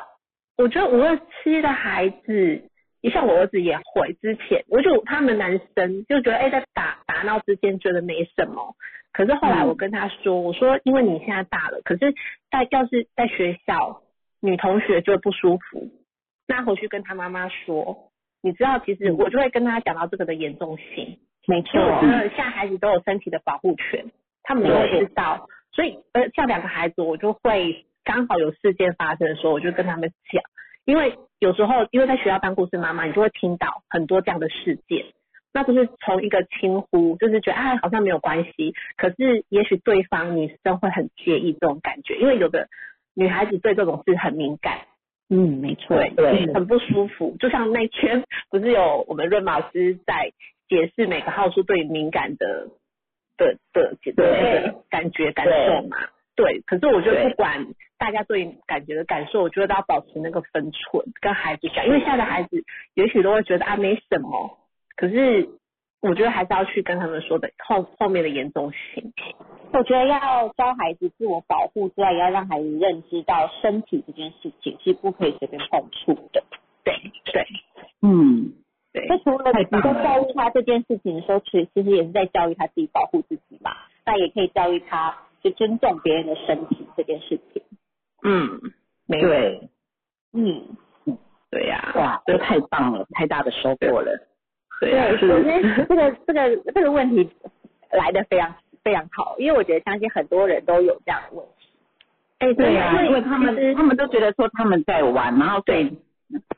[0.58, 2.62] 我觉得五二七的孩子，
[3.06, 8.74] 也像我儿子也会，之前我就他们男生就觉得，哎、在打打闹之间觉得没什么，
[9.12, 9.68] 可是后来嗯。
[9.68, 12.12] 我跟他说，我说因为你现在大了，可是
[12.50, 14.02] 在要是在学校，
[14.40, 15.88] 女同学就会不舒服，
[16.48, 18.10] 那回去跟他妈妈说，
[18.42, 24.04] 你知道，其实我就会跟他讲到这个的严重性，没因为我觉得现在孩子都有身体的保护权，
[24.42, 30.42] 他们都会知道，所以呃，像两个孩子，我就会刚好有事件发生的时候，我就跟他们讲，
[30.86, 35.04] 因为有时候因为在学校当故事妈妈，你就会听到很多这样的事件，
[35.52, 42.68] 那不是从一个轻呼，就是觉得啊好像没有关系，可是也许对方女生会很介意这种感觉，因为有的
[43.14, 44.86] 女孩子对这种事很敏感，
[45.28, 47.36] 嗯，没错，对对很不舒服。
[47.40, 50.32] 就像那天不是有我们润老师在
[50.68, 52.68] 解释每个号数对敏感的
[53.36, 55.96] 的的的那个感觉感受嘛？
[56.36, 57.66] 对，可是我觉得不管
[57.98, 62.62] 大家对感觉的感受，我觉得都要保持那个分寸，跟孩子讲，因为现在的孩子
[62.94, 64.58] 也许都会觉得啊没什么，
[64.96, 65.48] 可是
[66.02, 69.12] 我觉得还是要去跟他们说的后后面的严重性。
[69.72, 76.44] 我觉得要教孩子自我保护之外，也要让孩子认知到身体这件事情是不可以随便碰触的。
[76.84, 76.94] 对
[77.32, 77.44] 对
[78.02, 78.52] 嗯，
[78.92, 83.72] 对那除了太你在教育他这件事情的时候，其其实也是在教育他自己保护自己嘛。
[84.04, 87.62] 那也可以教育他就尊重别人的身体这件事情。
[88.24, 88.60] 嗯，
[89.06, 89.68] 没对，
[90.32, 90.76] 嗯，
[91.50, 94.26] 对呀、哇，这太棒了，太大的收获了。
[94.80, 97.30] 对呀、对，我觉得这个这个这个问题
[97.92, 101.68] 来的非常非常好，因为我觉得相信很多人都有这样的问题。
[102.38, 105.84] 哎对呀、因为他们他们都觉得说他们在玩，然后对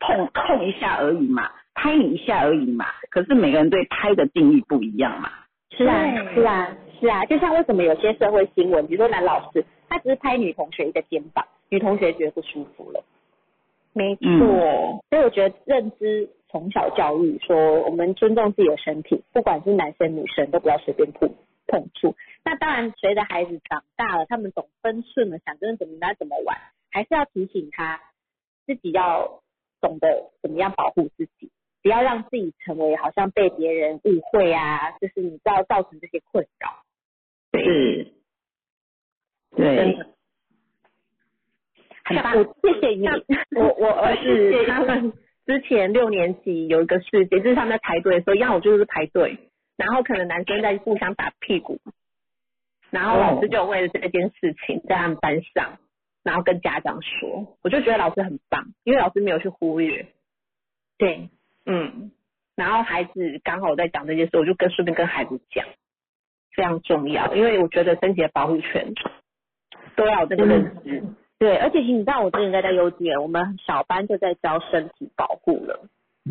[0.01, 2.87] 碰碰一下而已嘛，拍你一下而已嘛。
[3.11, 5.31] 可是每个人对拍的定义不一样嘛。
[5.71, 13.05] 是啊，是啊，是啊，就像为什么有些社会新闻，比如说男老师，他只是拍女同学一个肩膀，女同学觉得不舒服了。
[13.93, 21.31] 没错，嗯所以我觉得认知从小教育，说我们尊重自己的身体，不管是男生女生都不要随便碰
[21.67, 22.15] 碰触。
[22.45, 26.57] 那当然，随着孩子长大了，他们懂分寸了，想跟怎么来怎么玩，
[26.91, 28.01] 还是要提醒他
[28.67, 29.41] 自己要
[29.81, 31.51] 懂得怎么样保护自己，
[31.89, 36.85] 不要让自己成为好像被别人误会啊，就是你知道造成这些困扰。
[37.55, 38.13] 是，
[39.57, 39.97] 对，
[42.05, 43.09] 很棒，谢谢你。
[43.59, 45.15] 我我儿子他们
[45.47, 49.39] 之前六年级有一个事件，就是他们在排队的时候，一样我就是排队，
[49.79, 51.81] 然后可能男生在互相打屁股，
[52.91, 55.79] 然后老师就为了这件事情在他们班上，
[56.23, 60.07] 然后跟家长说，我就觉得老师很棒，因为老师没有去忽略，
[60.99, 61.31] 对，
[61.69, 62.11] 嗯，
[62.57, 65.65] 然后孩子刚好我在讲这件事，我就跟顺便跟孩子讲，
[66.57, 68.93] 非常重要，因为我觉得身体的保护权
[69.95, 71.05] 都要有这个认知，
[71.39, 75.89] 对，而且你知道，我之前在在幼稚园，我们小班就在教身体保护了。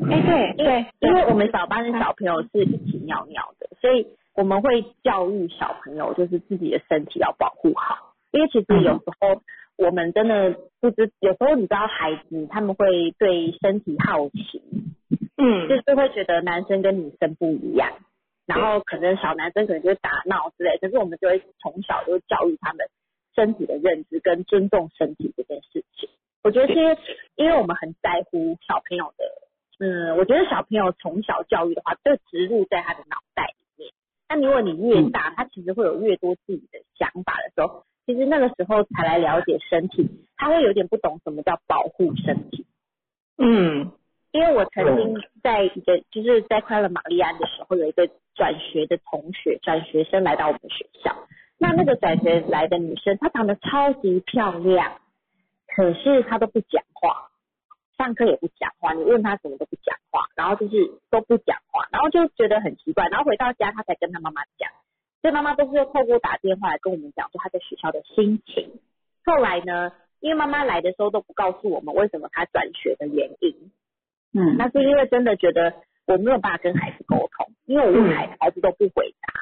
[0.09, 8.13] 哎、对因为因为我们小班的小朋友是一起尿尿的，所以我们会教育小朋友，就是自己的身体要保护好。
[8.31, 9.41] 因为其实有时候
[9.75, 14.61] 我们真的不知，有时候你知道孩子他们会对身体好奇，
[15.37, 17.93] 嗯就是会觉得男生跟女生不一样，
[18.45, 22.87] 然后可能小男生可能就会打闹之类，可是我们就会从小就教育他们
[23.35, 26.09] 身体的认知跟尊重身体这件事情。
[26.43, 26.97] 我觉得是因为
[27.35, 29.25] 因为我们很在乎小朋友的，
[29.79, 33.91] 嗯，我觉得小朋友从小教育的话，就植入在他的脑袋里面。
[34.29, 42.65] 那如果你越大，他其实会有越多自己的想法的时候，其实那个时候才来了解身体，他会有点不懂什么叫保护身体。
[43.37, 43.91] 嗯
[44.31, 51.15] 因为我曾经在一个就是在快乐玛丽安的时候，有一个转学的同学转学生来到我们学校。
[51.57, 54.99] 那那个转学来的女生，她长得超级漂亮，
[55.75, 57.31] 可是她都不讲话，
[57.97, 63.07] 上课也不讲话，你问她什么都不讲话，然后就是都不讲话，然后就觉得很奇怪。
[63.07, 64.69] 然后回到家，她才跟她妈妈讲，
[65.21, 68.79] 所以妈妈都是透过打电话来跟我们讲说她在学校的心情。
[69.25, 73.71] 后来呢，因为妈妈来的时候都不告诉我们为什么她转学的原因。
[74.37, 75.73] 嗯，那是因为真的觉得
[76.05, 79.33] 我没有办法跟孩子沟通，因为我问孩子，孩子都不回答，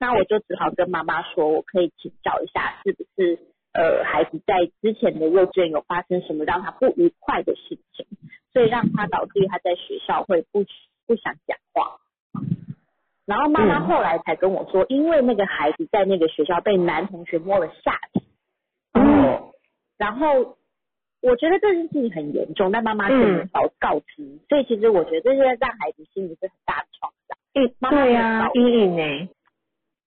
[0.00, 3.38] 那我就只好跟妈妈说，我可以请教一下，是不是
[3.72, 8.04] 呃孩子在之前的幼稚园有发生什么让他不愉快的事情，
[8.52, 10.64] 所以让他导致他在学校会不
[11.06, 11.98] 不想讲话。
[13.24, 18.24] 然后妈妈后来才跟我说，因为那个孩子在那个学校被男同学摸了下体，
[18.94, 19.52] 哦，
[19.96, 20.56] 然后
[21.22, 27.38] 我觉得这件事情很严重，但妈妈却没有告告知，所以其实我觉得这些让孩子心里是很大的创伤。
[27.54, 29.28] 嗯，妈妈对呀、没有阴影呢，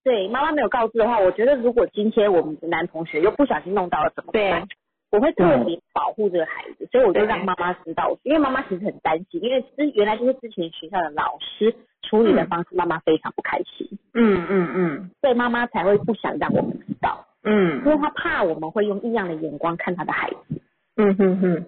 [0.02, 4.66] 对，妈妈没有告知的话，我觉得如果今天我们的男同学又不小心弄到了怎么办？
[5.12, 11.72] 我会特别保护这个孩子，所以我就让妈妈知道，因为妈妈其实很担心，因为之原来就是之前学校的老师
[12.02, 20.60] 处理的方式，妈妈非常不开心，嗯嗯嗯所以妈妈才会不想让我们知道，嗯因嗯为她怕我们会用异样的眼光看她的孩子。
[20.96, 21.66] 嗯哼哼，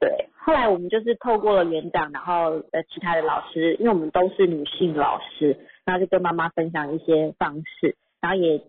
[0.00, 8.62] 对，后来我们就是透过了园长，然后呃其他的老师，因为我们都是女性老师，然后就跟妈妈分享一些方式，然后也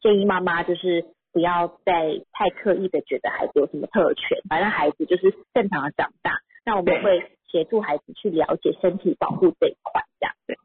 [0.00, 10.56] 建议妈妈就是不要再太刻意的觉得孩子有什么特权，反正孩子就是正常的长大，那我们会协助孩子去了解身体保护这一块，这样对。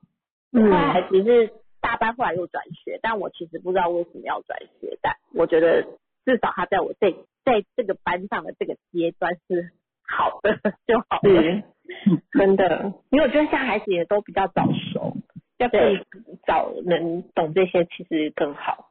[0.53, 5.85] 嗯后来孩子是大班，后来又转学，但我其实不知道为什么要转学，但我觉得
[6.27, 7.13] 至少他在我这
[7.45, 9.71] 在这个班上的这个阶段是
[10.05, 11.41] 好的 就好了。
[11.41, 11.63] 是，
[12.37, 15.15] 真的，因为我觉得现在孩子也都比较早熟，
[15.57, 16.01] 要可以
[16.45, 18.89] 早能懂这些，其实更好。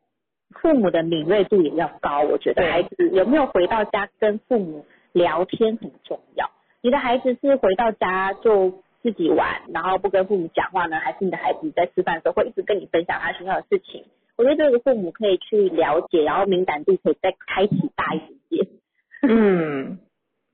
[0.63, 2.23] 父母的敏锐度也要高。
[2.23, 6.51] 我觉得孩子有没有回到家跟父母聊天很重要。
[6.81, 14.07] 你的孩子是回到家就自己玩，然后不跟父母讲话呢，还是你的孩子在吃饭的时候会一直跟你分享他学校的事情？
[14.37, 18.67] 我觉得这个父母可以去了解，然后敏感度可以再开启大一点点。
[19.23, 19.99] 嗯，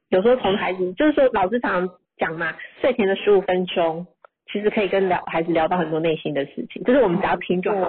[0.09, 4.07] 有时候从孩子，就是说老师常常讲嘛，睡前的十五分钟，
[4.53, 7.89] 其实可以跟聊孩子聊到很多内心的事情，就是我们只要听就好，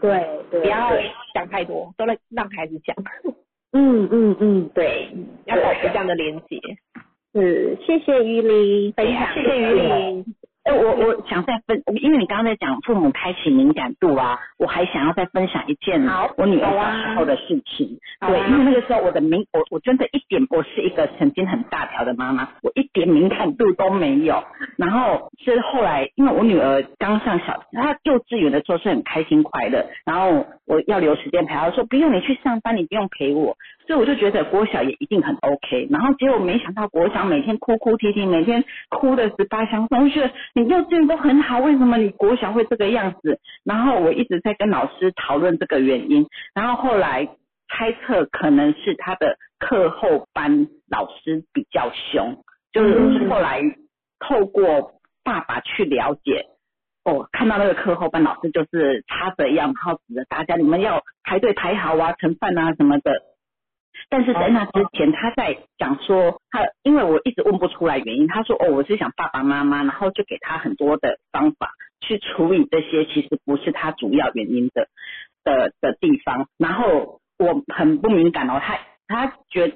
[0.00, 2.96] 对对，不要对想太多，都让让孩子讲，
[3.72, 5.08] 嗯嗯嗯，对，
[5.46, 6.60] 要保持这样的连接。
[7.34, 10.24] 是，谢谢于林分享，谢谢于林。
[10.68, 17.98] 哎，我我想再分，因为你刚刚在讲父母开启敏感度啊，我还想要再分享一件我女儿小时候的事情。
[18.18, 24.44] 啊对，因为那个时候我的敏，我我真的一点，我是一个曾经很大条的妈妈，我一点敏感度都没有。
[24.76, 33.56] 然后是后来，因为我女儿刚上小，她幼稚园的时候是很开心快乐，然后我要留时间陪她，说不用你去上班，你不用陪我。
[33.86, 43.38] 所以我就觉得国小也一定很 OK，然后结果没想到国小每天哭哭啼啼，每天哭的十八相送，我就觉得你幼稚园都很好，为什么你国小会这个样子？
[43.64, 47.28] 然后我一直在跟老师讨论这个原因，然后后来
[47.68, 53.62] 猜测可能是他的课后班老师比较凶，就是后来
[54.18, 56.46] 透过爸爸去了解。
[57.04, 63.22] 哦，看到那个课后班老师就是插着样，然后指着大家，你们要排队排好啊，盛饭啊什么的。
[64.08, 74.88] 但是在那之前，他在讲说他，因为我一直问不出来原因，他说哦，我是想爸爸妈妈，然后就给他很多的方法去处理这些，其实不是他主要原因的
[75.44, 76.48] 的的地方。
[76.56, 79.72] 然后我很不敏感哦，他他觉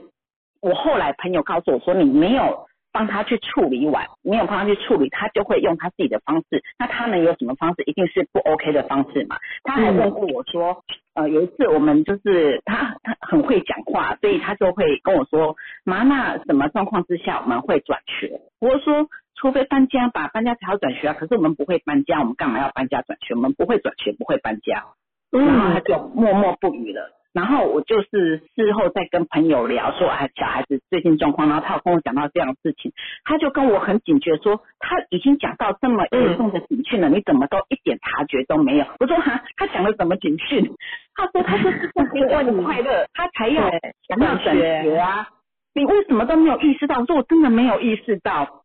[0.61, 6.62] 我后来朋友告诉我说，你没有帮他去处理完，没有帮他去处理，他就会用他自己的方式。
[6.78, 7.82] 那他能有什么方式？
[7.86, 9.36] 一定是不 OK 的方式嘛？
[9.64, 18.40] 他还问过我说，呃，有一次我们就是他他很会讲话，所以他就会跟我说，妈，那什么状况之下我们会转学？
[18.60, 21.14] 我就说，除非搬家吧，搬家才要转学啊。
[21.19, 23.35] 可是我们不会搬家，我们干嘛要搬家转学？
[23.35, 24.85] 我们不会转学，不会搬家。
[25.31, 27.10] 然后他就默默不语了。
[27.33, 32.93] 然后我就是事后再跟朋友聊说，哎，小孩子最近状况，然后他有跟我讲到这样的事情，
[33.25, 38.85] 他就跟我很警觉说，他已经讲到这么严重的警讯了，你怎么都一点察觉都没有？
[39.01, 40.71] 我说哈，他讲了什么警讯？
[41.15, 43.71] 他说他就是不给我的快乐，他才要
[44.09, 45.29] 想要转学啊，
[45.75, 46.99] 你为什么都没有意识到？
[46.99, 48.65] 我说我真的没有意识到，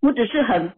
[0.00, 0.72] 我只是很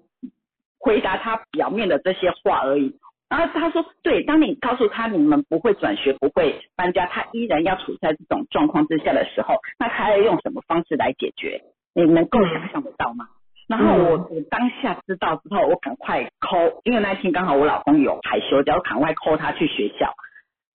[0.81, 2.97] 回答他表面的这些话而已。
[3.29, 11.63] 然后他说，对，当你告诉他你们不会转学、不会搬家，他依然要处在这种状况之下的时候，那他要用什么方式来解决？
[11.95, 13.29] 你能够想象得到吗？
[13.69, 20.15] 然后我我当下知道之后，我赶快抠因为那天刚好我老公有排休假，我赶快抠他去学校，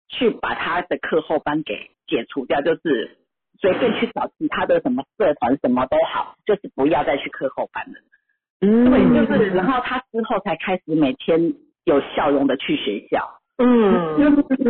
[0.10, 3.18] 去把他的课后班给解除掉，就是
[3.60, 7.94] 随便去找其他的什么社团什么都好，就是不要再去课后班了。
[8.62, 11.56] 嗯对，就是，然后他之后才开始每天
[11.86, 13.40] 有笑容的去学校。
[13.58, 14.26] 嗯就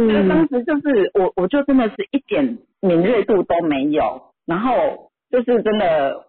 [0.10, 6.26] 是当时就是我，我就真的是一点敏锐度都没有，然后就是真的，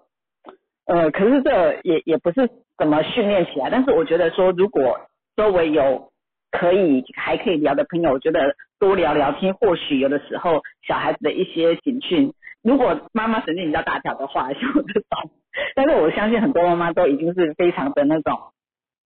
[0.86, 2.48] 呃，可是这也也不是
[2.78, 5.01] 怎么训练起来，但是我觉得说，如果
[5.36, 6.12] 周围有
[6.52, 12.32] 可以还可以聊的朋友，我觉得多聊聊天，或许有的时候小孩子的一些警讯，
[12.62, 15.31] 如果妈妈神经比较大条的话，像我这种，
[15.74, 18.39] 但是我相信很多妈妈都已经是非常的那种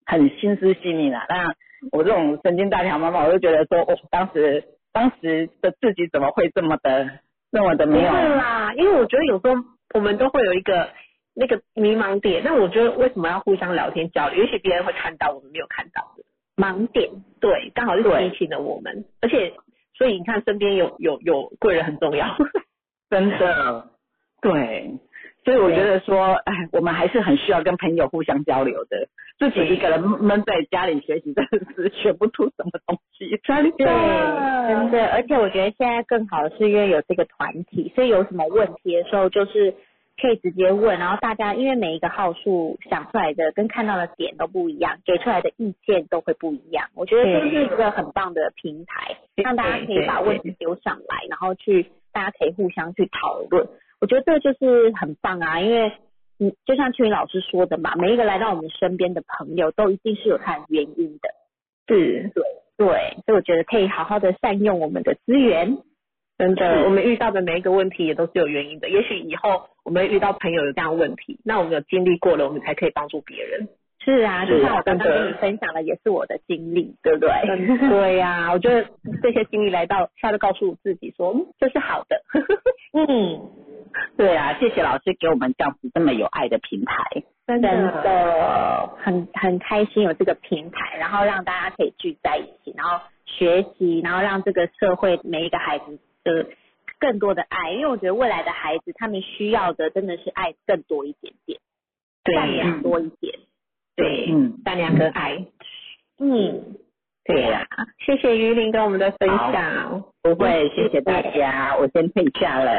[0.05, 1.25] 很心思细腻了。
[1.29, 1.53] 那
[1.91, 7.19] 我这种神经大条妈妈，我就觉得说，哦，当时当时的自己怎么会这么的
[7.51, 8.11] 那么的没有？
[8.11, 9.55] 啦，因为我觉得有时候
[9.93, 10.89] 我们都会有一个
[11.35, 14.43] 那个迷茫点，那我觉得为什么要互相聊天交流？
[14.43, 16.23] 也许别人会看到我们没有看到的
[16.55, 17.09] 盲点，
[17.39, 19.53] 对，刚好是对提醒了我们，而且
[19.95, 22.35] 所以你看身边有有有贵人很重要，
[23.09, 23.87] 真的，
[24.41, 24.91] 对，
[25.43, 29.07] 所以我觉得说，哎，我们还是很需要跟朋友互相交流的。
[29.39, 33.37] 自己一个人闷在家里学习，真的是学不出什么东西。
[33.43, 39.73] 真对，真的，而且我觉得现在更好的是因为有这个团体，所以有什么问题的时候，就是
[40.21, 46.87] 可以直接问，然后大家因为每一个号数想出来的跟看到的点都不一样，给出来的意见都会不一样。
[46.93, 53.67] 我觉得这是一个很棒的平台，让大家可以把问题丢上来，然后去大家可以互相去讨论。
[54.03, 55.93] 我觉得这就是很棒啊，因为
[56.37, 61.29] 嗯，就像秋云老师说的嘛，每一个来到我们身边的朋友都一定是有他的原因的。
[61.87, 62.43] 是对
[62.75, 62.87] 对，
[63.25, 65.77] 所以我觉得可以好好的善用我们的资源。
[66.37, 68.89] 真的，我们遇到的每一个问题也都是有原因的。
[68.89, 73.69] 也许以后我们遇到朋友有这样的问题，那我们有经历过了，我们才可以帮助别人。
[74.03, 77.29] 是啊，就像我刚刚跟你分享的，也是我的经历，对不对？
[77.87, 78.85] 对呀、我觉得
[79.21, 82.21] 这些经历来到，下次告诉我自己说，嗯，这是好的。
[82.91, 83.39] 嗯，
[84.17, 87.23] 对啊，谢谢老师给我们这样子这么有爱的平台。
[87.45, 96.47] 真真的很很开心有这个平台，然后让大家可以聚在一起，然后学习，然后让这个社会每一个孩子的
[96.99, 101.59] 更多的爱，因为我觉得未来的孩子他们需要的真的是爱更多一点点，
[102.23, 103.37] 对善良多一点。
[103.97, 105.45] 对，嗯，善良跟爱。
[106.19, 106.77] 嗯，
[107.25, 107.67] 对呀、
[108.05, 110.03] 谢谢于林跟我们的分享。
[110.21, 112.71] 不会，谢谢大家，我先退下了。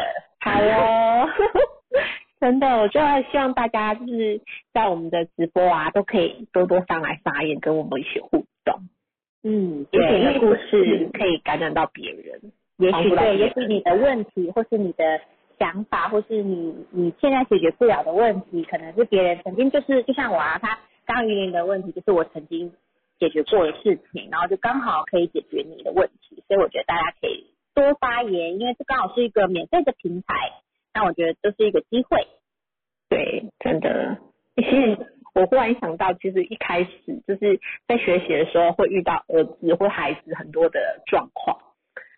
[0.44, 1.28] 好哦，
[2.38, 3.00] 真的，我就
[3.32, 4.42] 希望大家就是
[4.74, 8.80] 在我们的直播啊，都可以多多上来发言，跟我们一起互动。
[9.42, 12.40] 嗯，也对，许你的故嗯事可以感染到别人。
[12.76, 15.20] 也许对，也许你的问题，或是你的
[15.58, 22.70] 想法，或是你你现在解决不了的问题，可能是别人曾经就是，就像我啊，他刚刚于林的问题，就是我曾经
[23.18, 30.52] 解决过的事情，然后就刚好可以解决你的问题，所以我觉得大家可以多发言，因为这刚好是一个免费的平台，
[30.94, 32.26] 那我觉得这是一个机会。
[33.08, 34.18] 对，真的。
[34.56, 34.96] 其实
[35.34, 36.90] 我忽然想到，其实一开始
[37.26, 41.58] 就是在学习的时候会遇到儿子或孩子很多的状况，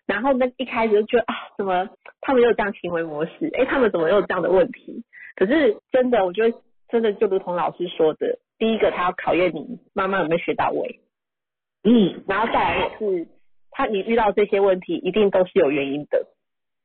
[0.05, 1.89] 然后呢一开始就觉得啊，怎么
[2.21, 3.49] 他们有这样行为模式？
[3.53, 5.03] 哎，他们怎么有这样的问题？
[5.35, 6.57] 可是真的，我觉得
[6.89, 10.99] 真的就如同老师说的，第一个他要考验你妈妈有没有学到位，
[11.83, 13.27] 嗯然后再来是
[13.71, 16.27] 他你遇到这些问题一定都是有原因的。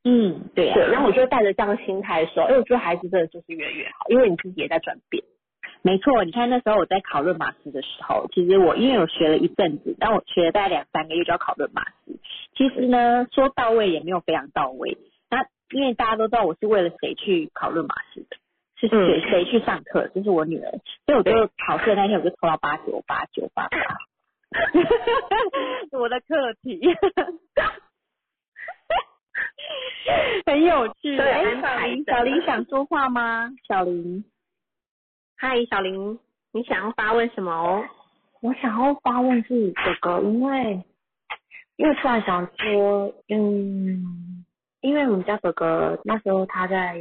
[0.04, 5.22] 嗯，对啊，对，然后我就带着这样的心态的时候，哎，我觉得孩子真的就是越来越好，因为你自己也在转变。
[5.82, 12.18] 没错，你看那时候我在考论马斯的时候，其实我因为我学了一阵子，但我学了大概两三个月就要考论马斯。
[12.56, 14.98] 其实呢，说到位也没有非常到位。
[15.30, 18.36] 那因为大家都知道我是为了谁去考论马斯的，
[18.76, 20.70] 是谁嗯谁去上课，就是我女儿，
[21.06, 23.78] 所以我就考试的那天我就抽到八九八九八八，
[25.92, 26.80] 我的课题。
[30.46, 33.50] 很有趣，对小林，小林想说话吗？
[33.66, 34.24] 小林。
[35.36, 36.18] 嗨，小林，
[36.52, 37.84] 你想要发问什么哦？
[38.40, 40.82] 我想要发问是这个，因为
[41.76, 44.44] 因为突然想说，嗯，
[44.80, 46.96] 因为我们家哥哥那时候他在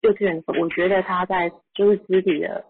[0.00, 2.64] 幼稚园的时候，我觉得他在就是肢体的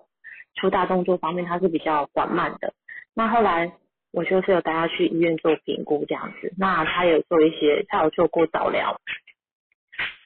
[0.55, 2.73] 出大动作方面他是比较缓慢的。
[3.15, 3.73] 那后来
[4.12, 9.01] 我就是有带他去医院做评估这样子，那他有做一些，他有做过早疗，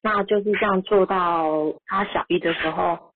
[0.03, 3.13] 那就是这样做到他小一的时候，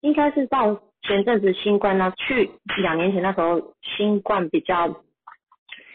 [0.00, 5.02] 应该是到前阵子新冠呢去两年前那时候新冠比较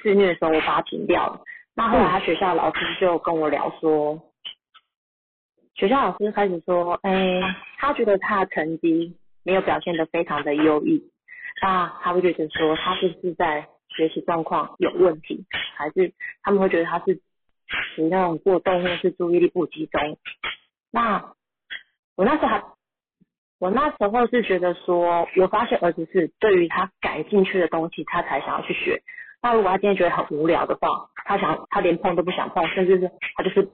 [0.02, 1.42] 肆虐的时候，我把它停掉了。
[1.76, 4.22] 那后来他学校老师就跟我聊说，
[5.74, 7.42] 学校老师开始说，哎，
[7.78, 11.12] 他觉得他的成绩没有表现得非常的优异，
[11.62, 15.46] 那他会觉得说他是不是在学习状况有问题，
[15.76, 16.14] 还是
[16.44, 17.20] 他们会觉得他是
[17.96, 20.18] 属于那种过动或者是注意力不集中。
[20.92, 21.34] 那
[22.16, 22.64] 我那时候还
[23.58, 29.02] 我那时候是觉得说，我发现儿子是对于他感兴趣的东西，他才想要去学。
[29.42, 33.70] 那如果他今天觉得很无聊的话，他想他连碰都不想碰，甚至是他就是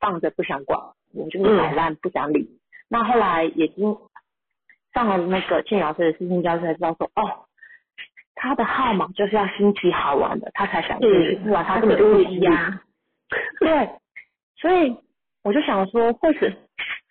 [0.00, 0.80] 放着不想管，
[1.14, 2.58] 我就是摆烂不想理。
[2.88, 3.96] 那后来也经
[4.92, 7.45] 上了那个庆老师的私信教室，才知道说，哦，
[8.36, 12.78] 他的号码就是要新奇好玩的，他才想去，不然他根本就不一样。
[13.58, 13.90] 对，
[14.60, 14.96] 所以
[15.42, 16.38] 我就想说，或许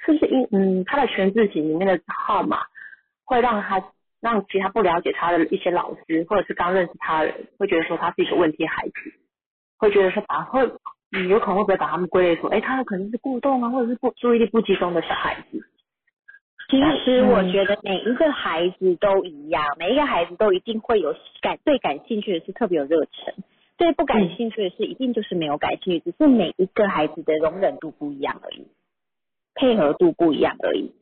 [0.06, 2.60] 是不是因嗯他的全字型里面的号码
[3.26, 3.84] 会让他
[4.22, 8.94] 让其他不了解他的一些老师或者是刚认识他的人会觉得说他是一个问题孩子，
[9.78, 10.62] 会觉得说把会
[11.12, 15.60] 嗯有可能会不会把他们归类说，哎，他可能是过动啊，或者是不注意力不集中的小孩子。
[16.68, 23.36] 其实我觉得每一个孩子都一样，每一个孩子都一定会有感对感兴趣的是特别有热忱，
[23.78, 28.68] 对不感兴趣的是一定就是没有感兴趣，只是每一个孩子的容忍度不一样而已，
[29.54, 30.94] 配合度不一样而已。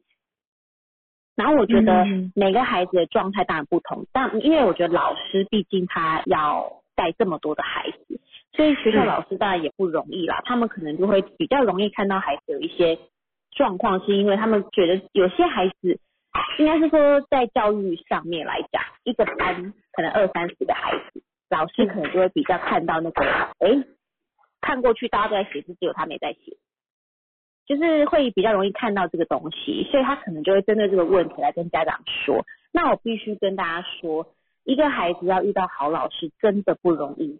[1.35, 2.31] 然后我觉得嗯。
[2.35, 8.19] 每个孩子的状态当然不同，但因为我觉得老师毕竟他要带这么多的孩子，
[8.51, 12.99] 所以学校老师当然也不容易啦，他们可能就会比较容易看到孩子有一些
[13.55, 15.99] 状况，是因为他们觉得有些孩子
[16.59, 23.23] 应该是说在教育上面来讲，一个班可能二三十个孩子，老师可能就会比较看到那个，
[23.59, 23.83] 哎，
[24.61, 26.57] 看过去大家都在写字，只有他没在写，
[27.65, 32.45] 就是会比较容易看到这个东西，所以他可能就会针对这个问题来跟家长说。
[32.71, 37.39] 那我必须跟大家说，一个孩子要遇到好老师真的不容易，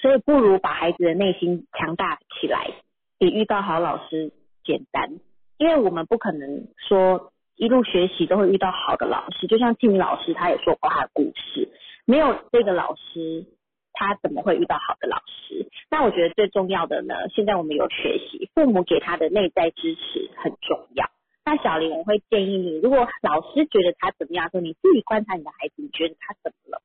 [0.00, 2.70] 所以不如把孩子的内心强大起来，
[3.18, 4.32] 比遇到好老师
[4.64, 5.20] 简单。
[5.58, 11.68] 因为我们不可能说一路学习都会遇到好的老师，就像静老师他也说过他的故事，
[12.06, 13.44] 没有这个老师，
[13.92, 15.68] 他怎么会遇到好的老师？
[15.90, 21.10] 那我觉得最重要的呢，现在我们有学习，父母给他的内在支持很重要。
[21.44, 26.82] 那小林，我会建议你，如果老师觉得他怎么样，说你自己观察你的孩子，你觉得他怎么了？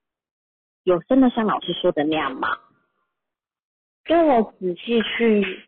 [0.83, 2.57] 有真的像老师说的那样吗？
[4.03, 5.63] 跟我仔细去，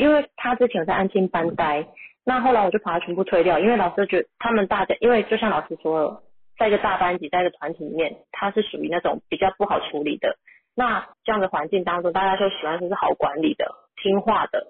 [0.00, 1.86] 因为他之前有在安静班待，
[2.24, 6.22] 那后来我就把他全部推掉，因为老师觉得他们大家，因为就像老师说了，
[6.58, 10.38] 在一个大班级，在一个团体里面，他是属于那种比较不好处理的。
[10.74, 13.70] 那这样的环境当中，大家就喜欢说是好管理的、
[14.02, 14.66] 听话的。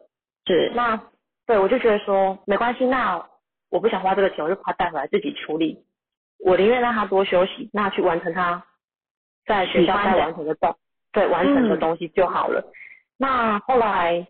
[0.46, 1.00] 是，那
[1.46, 3.24] 对我就觉得说没关系，那
[3.70, 5.84] 我不想花这个钱，我就把他带回来自己处理。
[6.44, 8.64] 我宁愿让他多休息，那去完成他
[9.46, 10.74] 在学校该完成的东，
[11.12, 12.72] 对完成的东西就好了。
[13.16, 14.26] 那后来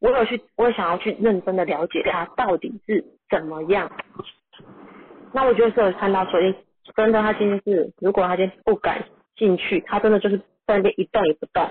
[0.00, 3.90] 我有去，我也想要去认真的了解他到底是怎么样。
[5.32, 6.54] 那我觉得是有看到说，诶，
[6.96, 9.04] 真的他今天是，如果他今天不感
[9.36, 11.68] 兴趣，他真的就是在那边一动也不动，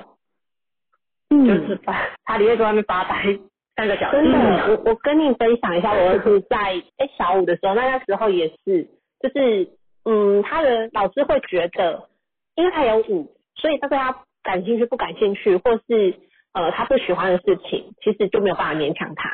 [1.30, 3.40] 嗯，就是发，他里面在外面发呆
[3.76, 4.18] 三个小时。
[4.18, 6.58] 真的，我我跟你分享一下，我儿子在
[6.98, 8.88] 哎小五的时候，那那时候也是，
[9.20, 9.70] 就是
[10.06, 12.08] 嗯，他的老师会觉得，
[12.56, 16.16] 因为他有五，所以他对他感兴趣不感兴趣，或是
[16.54, 19.30] 呃他不喜欢的事情，其实就没有办法勉强他。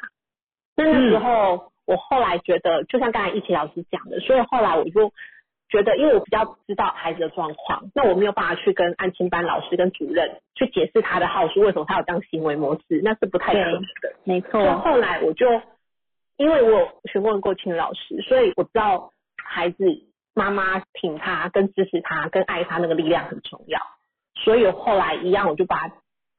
[0.76, 5.12] 那那时候、我后来觉得，就像刚才一奇老师讲的，所以后来我就
[5.70, 14.16] 觉得，因为我比较知道孩子的状况，那我没有办法去跟安亲班老师跟主任去解释他的好处，为什么他有这样行为模式，那是不太可能的。
[14.24, 15.46] 没错，后来我就，
[16.38, 19.12] 因为我有询问过亲老师，所以我知道
[19.44, 19.86] 孩子
[20.34, 23.80] 妈妈挺他、跟支持他、跟爱他那个力量很重要。
[24.36, 25.96] 所以我后来一样，我就把他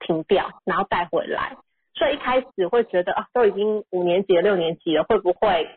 [0.06, 1.56] 停掉，然后带回来。
[1.97, 5.68] 所以一开始会觉得啊，都已经五年级了、六年级了，会不会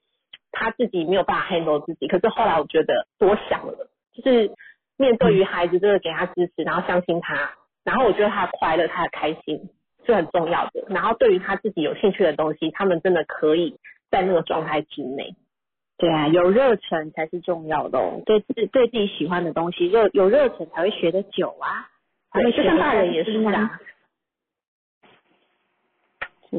[0.52, 2.08] 他自己没有办法 handle 自己？
[2.08, 4.52] 可是后来我觉得多想了，就是
[4.98, 7.52] 面对于孩子，真的给他支持，然后相信他，
[7.84, 9.70] 然后我觉得他的快乐、他的开心
[10.08, 10.86] 是很重要的。
[10.90, 13.78] 然后对于他自己有兴趣的东西，他们真的可以
[14.10, 15.36] 在那个状态之内。
[16.00, 18.22] 对啊，有热忱才是重要的哦。
[18.26, 21.86] 对自对自己喜欢的东西，热有热忱才会学得久啊，
[22.42, 23.80] 就像大人也是啊。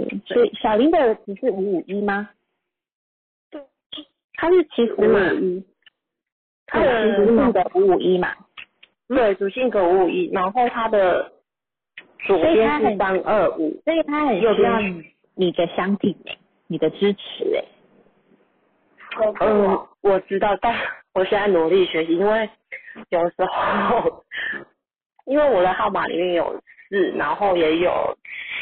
[0.05, 2.31] 是，所以小林的儿子是五五一吗？
[3.51, 3.62] 对。
[4.35, 5.20] 他是其实嘛，
[6.66, 8.35] 他主的性格五五一嘛，
[9.09, 11.33] 对，主性格五五一，然后他的
[12.27, 15.05] 左边是三二五，所以他很需要你
[15.35, 16.39] 你的相挺哎，
[16.69, 17.65] 你的支持哎。
[19.41, 20.73] 嗯，我知道，但
[21.15, 22.49] 我现在努力学习，因为
[23.09, 24.25] 有时候，
[25.27, 28.16] 因为我的号码里面有四，然后也有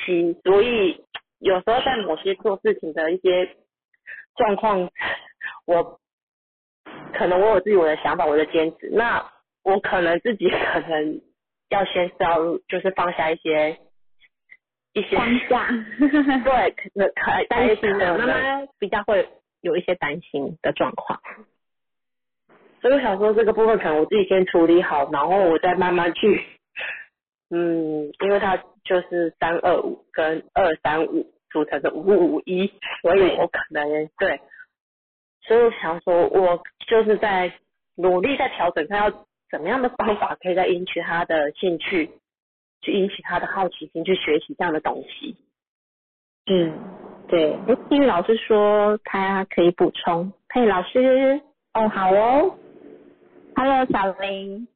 [0.06, 0.98] 七，所以
[1.38, 3.56] 有时候在某些做事情的一些
[4.36, 4.90] 状况，
[5.66, 6.00] 我
[7.12, 9.32] 可能我有自己我的想法，我的坚持，那
[9.62, 11.20] 我可能自己可能
[11.68, 13.78] 要先是要就是放下一些
[14.92, 15.68] 一些放下，
[16.44, 19.28] 对，可能可担心的，妈妈比较会
[19.60, 21.20] 有一些担心的状况。
[22.80, 26.44] 所以我想说这个部分可能我自己先处理好，然后我再慢慢去，
[27.50, 32.72] 嗯，因为它就是三二五跟二三五组成的五五一，
[33.02, 34.40] 所以我可能对，
[35.42, 37.52] 所以我想说我就是在
[37.96, 42.10] 努力在调整，看要怎么样的方法可以再引起他的兴趣，
[42.80, 45.36] 去引起他的好奇心，去学习这样的东西。
[46.46, 46.78] 嗯，
[47.26, 51.40] 对，哎，英语老师说他可以补充，嘿老师，
[51.74, 52.56] 哦，好哦。
[53.56, 54.68] Hello，小林。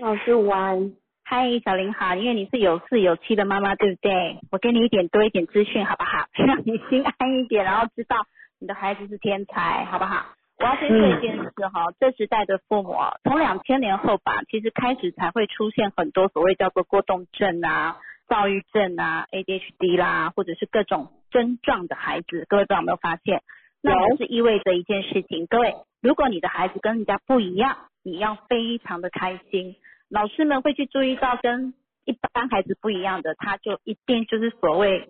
[0.00, 0.92] 老师午安。
[1.30, 4.38] 嗨，小林好，因为你是有四有七的妈妈，对不对？
[4.50, 6.24] 我给你一点多一点资讯，好不好？
[6.32, 8.16] 让你心安一点，然后知道
[8.58, 10.24] 你的孩子是天才，好不好？
[10.58, 23.42] 我要先说一件事哈，这时代的父母哦从两千年后吧，其实开始才会出现很多所谓叫做过动症啊、躁郁症啊、ADHD 啦，或者是各种症状的孩子，各位不知道有没有发现？
[23.82, 29.76] 那有就是意味着一件事情，各位，如果你的孩子跟人家不一样，你要非常的开心。
[30.10, 31.74] 老师们会去注意到跟
[32.04, 35.08] 一般孩子不一样的，他就一定就是所谓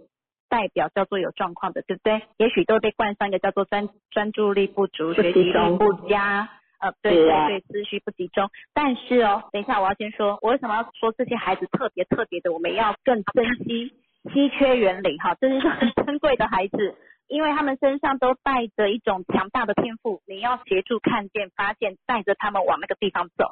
[0.49, 2.23] 代表叫做有状况的，对不对？
[2.37, 6.49] 也许都被冠上一个叫做专专注力不足、学习力不佳，
[6.81, 8.51] 呃，对对对，思绪不集中。
[8.75, 13.93] 但是哦，等一下我要先说，我为什么要说这些孩子特别特别的，我们要更珍惜
[14.35, 16.97] 稀缺原理哈，这是很珍贵的孩子。
[17.29, 23.45] 因为他们身上都带着一种强大的天赋，你要协助看见、发现，带着他们往那个地方走。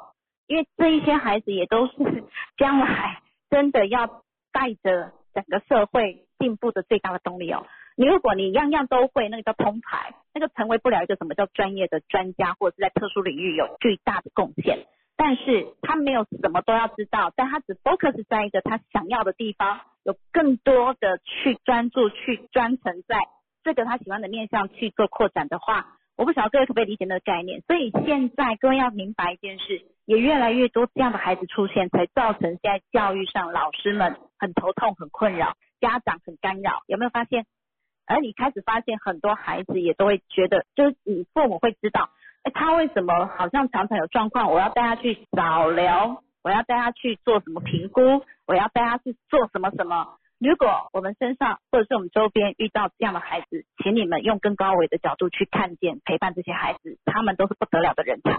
[0.47, 1.93] 因为这一些孩子也都是
[2.57, 7.65] 将来真的要带着整个社会进步的最大的动力哦。
[7.95, 14.85] 你如果你样样都会，那个叫通才；那个成为不了一个什么叫专业的专家，或者是在特殊领域有巨大的贡献。
[15.15, 23.17] 但是他没有什么都要知道，但他只 focus 在一个他想要的地方，有更多的去专注、去专程在
[23.63, 27.61] 这个他喜欢的面向去做扩展的话，我不晓得各位可不可以理解那个概念。
[27.61, 36.81] 所以现在各位要明白一件事，也越来越多这样的孩子出现，才造成现在教育上老师们很头痛、很困扰，家长很干扰。
[36.87, 37.45] 有没有发现？
[38.05, 42.09] 而你开始发现很多孩子也都会觉得，就是你父母会知道。
[42.53, 44.49] 他为什么好像常常有状况？
[44.49, 48.23] 我要带他去早疗，我要带他去做什么评估？
[48.45, 50.17] 我要带他去做什么什么？
[50.39, 58.31] 如果我们身上或者是我们周边遇到这样的孩子，请你们用更高维的角度去看见、陪伴这些孩子，他们都是不得了的人才。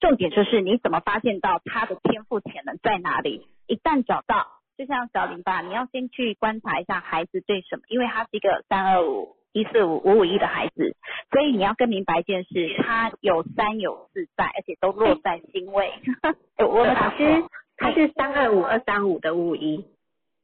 [0.00, 3.46] 重点就是你怎么发现到他的天赋潜能在哪里？
[3.66, 4.46] 一旦找到，
[4.76, 9.36] 就像小林吧，你要先去观察一下孩子对什么，因为他是一个三二五。
[9.56, 10.94] 一四五五五一的孩子，
[11.30, 15.94] 所以你要更明白一件事，他有三有四在，而且都落在心位。
[16.60, 17.42] 我们老师
[17.78, 19.82] 他是三二五二三五的五五一。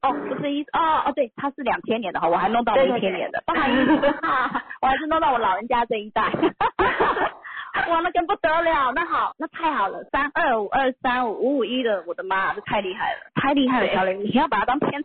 [0.01, 3.93] 哦，不是一哦哦对，他是两千年的哈，我还弄到一千年的，不好意思，
[4.81, 6.33] 我还是弄到我老人家这一代。
[7.89, 15.03] 哇，那更不得了，那好，那太好了，三二五二三五五五一的，我的妈，这太厉害了，太厉害了，小林，你要把他当天，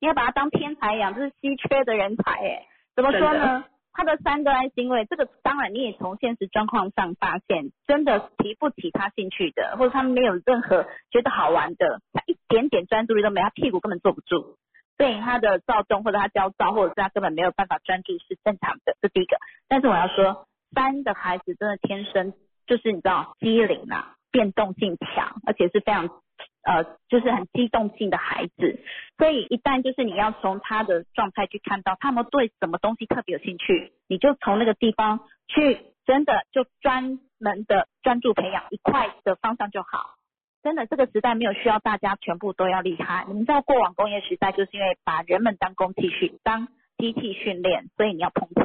[0.00, 2.66] 你要把他当天才养，这是稀缺的人才哎。
[2.96, 3.64] 怎么说呢？
[3.92, 14.56] 他的三个爱心位，这个当然你也从现实状况上发现，真的提不起他兴趣的，或者他没有任何觉得好玩的，他一点点专注力都没，他屁股根本坐不住。
[14.96, 19.36] 所以他的躁动或者他焦躁，或者是他根本没有办法专注是正常的，这第一个。
[19.68, 22.32] 但是我要说，三的孩子真的天生
[22.66, 26.08] 就是你知道机灵啊，变动性强，而且是非常。
[26.62, 28.78] 呃，就是很机动性的孩子，
[29.16, 40.16] 所以一旦就是你要从他的状态去看到他们对什么东西特别有兴趣，你就从那个地方去，真的就专门的专注培养一块的方向就好。
[40.62, 43.24] 真的，这个时代没有需要大家全部都要厉害。
[43.28, 46.68] 你们知道过往工业时代就是因为把人们当工具训，当
[46.98, 48.62] 机器训练，所以你要通才，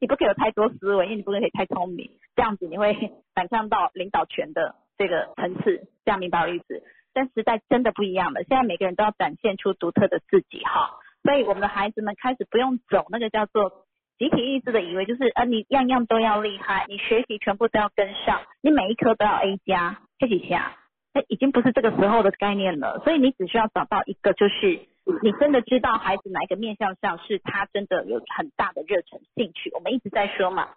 [0.00, 6.82] 你不可以有太多思维，因为你不可以太聪明，这样子你会反向到领导权的这个层次，这样明白我意思？
[7.12, 13.84] 但时代真的不一样了，现在每个人都要展现出独特的自己哈，所以我们的孩子们开始不用走那个叫做
[14.16, 20.76] 集体意志的，以为就是呃你样样都要厉害，你学习全部都要跟上，你每一科都要 A 加，这几下，
[21.12, 24.80] 那已经不是这个时候的概念了，所以你只需要找到一个，就是
[25.22, 30.68] 你真的知道孩子哪一个面向上是他真的有很大的热忱兴趣，我们一直在说嘛，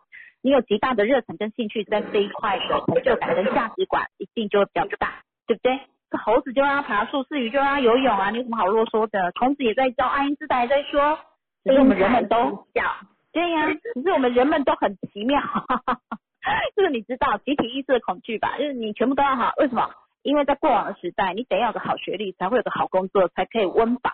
[0.42, 5.80] 你有极大的热忱跟兴趣在这一块的成就感跟价值观一定就会比较大，对不对？
[6.24, 8.30] 猴子就让他爬树，刺鱼就让他游泳啊！
[8.30, 9.32] 你有什么好啰嗦的？
[9.32, 11.18] 孔子也在教，爱因斯坦也在说，
[11.64, 12.84] 所以我们人们都小，
[13.32, 15.42] 对呀，只是我们人们都很奇妙，
[16.78, 18.58] 就是你知道集体意识的恐惧吧？
[18.60, 19.90] 就是你全部都要好，为什么？
[20.22, 24.12] 因为在过往的时代，你得要个好学历，才会有个好工作，才可以温饱，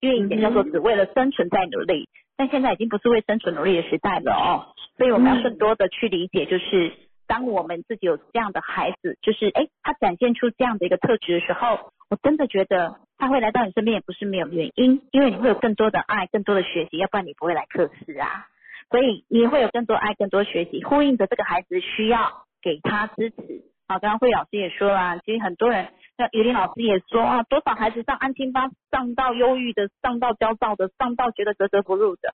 [0.00, 6.92] 因为以前叫做只为了生存在努力，但现在已经不是为生存努力的时代了哦，所以我们要更多的去理解，就是。
[7.30, 18.48] 当我们自己有这样的孩子，就是哎，他展现出这样的一个特质的时候，我真的觉得他会来到你身边也不是没有原因，因为你会有更多的爱，更多的学习，要不然你不会来课室啊。
[18.90, 23.62] 所以你会有更多爱，更多学习，呼应着这个孩子需要给他支持。
[23.90, 32.32] 好，刚刚慧老师也说了，其实很多人，像于林老师也说啊，多少孩子上安心班，上到忧郁的，上到焦躁的，上到觉得格格不入的，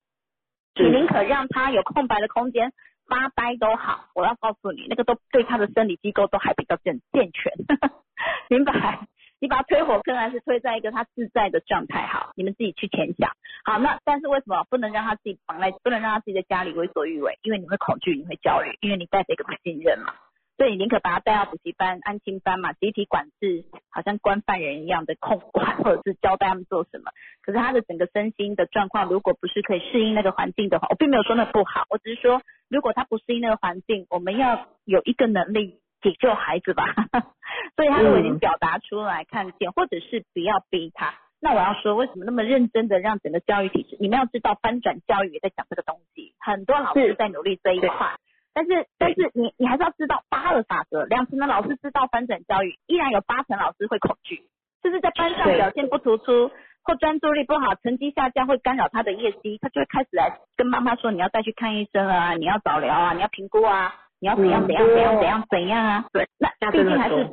[0.75, 2.75] 你宁可让他有空白的空间。
[3.09, 7.55] 发呆都好，我要告诉你，那个都对他的生理机构都还比较健健全，
[8.51, 9.07] 明白？
[9.39, 12.07] 你把他推火坑还是推在一个他自在的状态？
[12.07, 13.31] 好，你们自己去填想。
[13.65, 17.39] 好，那但是为什么不能让他自己绑在，不能让他自己在家里为所欲为？
[17.41, 20.13] 因为你会恐惧，你会焦虑，因为你带着一个不信任嘛。
[20.57, 27.11] 所以你宁可把他带到补习班、安亲班嘛，集体管制，好像关犯人一样的控管，或者是交代他们做什么。
[27.43, 36.95] 可是他的整个身心的状况，如果不是可以适应那个环境的话，我并没有说那不好，我只是说，如果他不适应那个环境，我们要有一个能力解救孩子吧。
[37.77, 41.15] 所以他如果已经表达出来，看见，或者是不要逼他。
[41.39, 43.99] 那我要说，为什么那么认真的让整个教育体制？
[44.01, 48.17] 你们要知道，翻转教育也在讲这个东西，很多老师在努力这一块。
[48.57, 54.49] 但是，但是你你还是要知道八二法则，两成的老师知道翻转教育，依然有八成老师会恐惧，
[54.83, 56.51] 就是在班上表现不突出
[56.83, 66.05] 或专注力不好，成绩下降会干扰他的业绩，他就会开始来跟妈妈说你要再去看医生啊，你要早疗啊，你要评估啊，你要怎样怎样怎样怎样怎样啊？
[66.15, 67.29] 对，那毕竟还是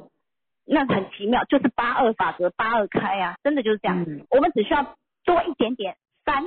[0.66, 4.94] 那很奇妙，就是八二法则八二开啊，真的就是这样，我们只需要
[5.24, 5.96] 多一点点
[6.26, 6.44] 三。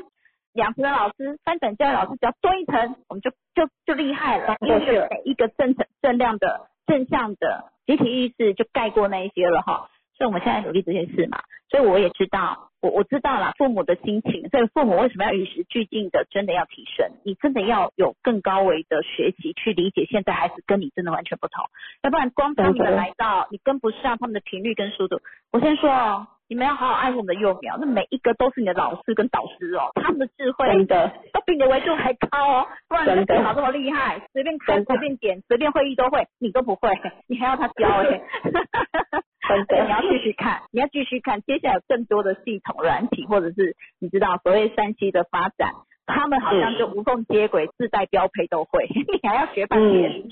[0.57, 9.89] 两层的老师，三等教育老师只要多一层，我们就就就厉害了，因过去了为每一个正正正量的正向的集体意识就盖过那一些了哈。
[10.17, 21.67] 所以我们现在努力这件事嘛，所以我也知道，我我知道了父母的心情，所以父母为什么要与时俱进的，真的要提升，你真的要有更高维的学习去理解现在孩子跟你真的完全不同，
[22.03, 25.21] 要不然光当你们来到，你跟不上他们的频率跟速度。
[25.53, 34.95] 我先说哦，你们要好好爱护我们的幼苗，那每一个都是你的老师跟导师哦，他们的智慧真的，都比你的维度还高哦，不然你的真的电脑这么厉害，随便开真的。
[34.95, 36.91] 随便点随便会议都会，你都不会，
[37.27, 38.05] 你还要他教哎、
[39.69, 45.73] 真 你要继续看，你要继续看，接下来有更多的系统软体，或者是你知道所谓山西的发展，
[46.07, 50.31] 他们好像就无缝接轨，自带标配都会， 你还要学半天，嗯。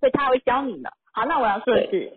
[0.00, 0.90] 所以他会教你呢。
[1.12, 2.12] 好，那我要说的是，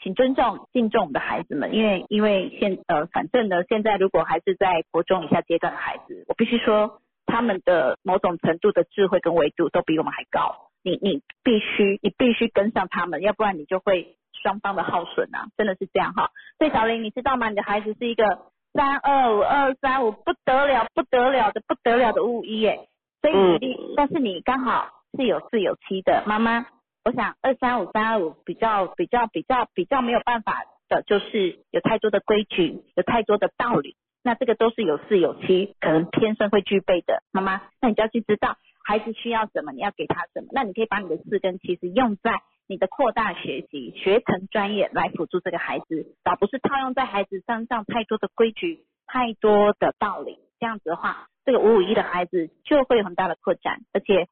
[0.00, 10.70] 请尊重、敬重我们的孩子们，因为因为现呃，反正呢，现在如果还是在国中以下阶段的孩子，我必须说，他们的某种程度的智慧跟维度都比我们还高。
[10.82, 16.30] 你你必须你必须跟上他们，要不然你就会双方的耗损啊，真的是这样哈。
[16.58, 17.48] 所以小林，你知道吗？
[17.48, 18.24] 你的孩子是一个
[18.72, 22.88] 三二五二三五不得了不得了的不得了的五一耶，
[23.20, 26.66] 所以嗯你、但是你刚好是有四有七的妈妈，
[27.08, 33.96] 我想二三五三二五比较比较比较比较没有办法的，就是有太多的规矩，有太多的道理。
[34.22, 40.48] 那这个都是有四有七，可能天生会具备的，妈妈，那你就要去知道孩子需要什么，你要给他什么。
[40.52, 50.38] 那你可以把你的四跟七是用在你的扩大学习、学成专业来辅助这个孩子，而不是套用在孩子身上太多的规矩、太多的道理。
[50.60, 54.28] 这样子的话，这个五五一的孩子就会有很大的扩展，而且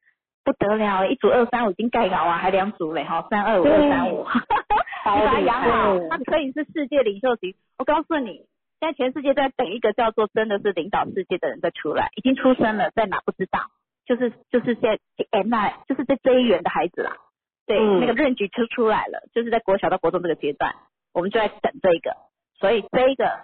[0.46, 7.56] 不得了，一组二三五已经盖好啊，还两组嘞哈，三二五二三五，你 把它养好，他可以是世界领袖级。
[7.76, 8.46] 我告诉你，
[8.78, 13.58] 现在全世界在等一个叫做真的是领导世界的人在出来，已经出生了，在哪不知道，
[14.06, 15.00] 就是就是在
[15.32, 17.16] M I，，就是在这一元的孩子啦。
[17.66, 17.98] 对，嗯。
[17.98, 20.76] 那个任局就出来了，就是在国小到国中这个阶段，
[21.12, 22.16] 我们就在等这个，
[22.60, 23.40] 所以这一个，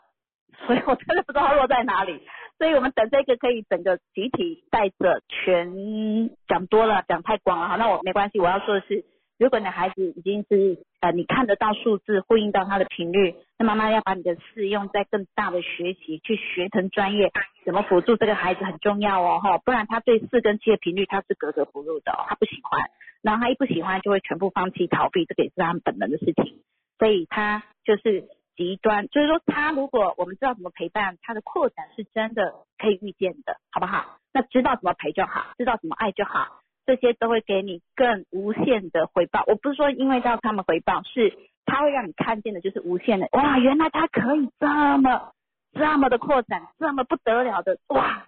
[0.67, 2.21] 所以我真的不知道落在哪里，
[2.59, 9.05] 所以我们等这个可以整个集体带着全讲多了，讲太广了哈，那我没关系，我要说的是，
[9.39, 17.33] 如果你的孩子已经是呃你看得到数字呼应到他的频率，那妈妈要把你的事用在更大的学习去学成专业，
[17.65, 22.91] 怎么辅助这个孩子很重要哦哈，不然他对四跟七的频率他是格格不入的、哦，他不喜欢，
[23.23, 26.63] 然后他一不喜欢就会全部放弃逃避，这个也是他们本能的事情，
[26.99, 28.25] 所以他就是
[28.57, 34.19] 极端，就是说他如果我们知道怎么陪伴，他的扩展是真的可以预见的，好不好？
[34.33, 39.45] 那知道怎么陪就好，知道怎么爱就好，这些都会给你更无限的回报。
[39.47, 44.67] 我不是说因为要他们回报，是他会让你看见的就是无限的，哇，原来他可以这
[44.99, 45.33] 么
[45.73, 48.27] 这么的扩展，这么不得了的，哇，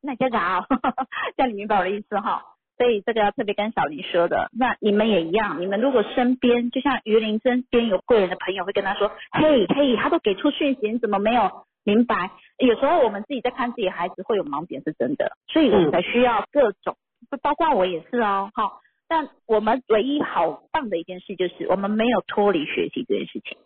[0.00, 0.66] 那家长，
[1.36, 2.53] 这样你明白我的意思哈？
[2.76, 4.50] 所以这个要特别跟小林说的。
[4.52, 12.30] 那你们也一样，你们如果身边就像于林身边有贵人的朋友会跟他说，嘿嘿，他都给出讯息，你怎么没有明白？
[12.58, 16.96] 有时候我们自己在看自己孩子会有盲点是真的，所以我们才需要各种，
[17.30, 18.80] 不包括我也是哦，好。
[19.06, 23.58] 但我们唯一好棒的一件事就是我们没有脱离学习这件事情，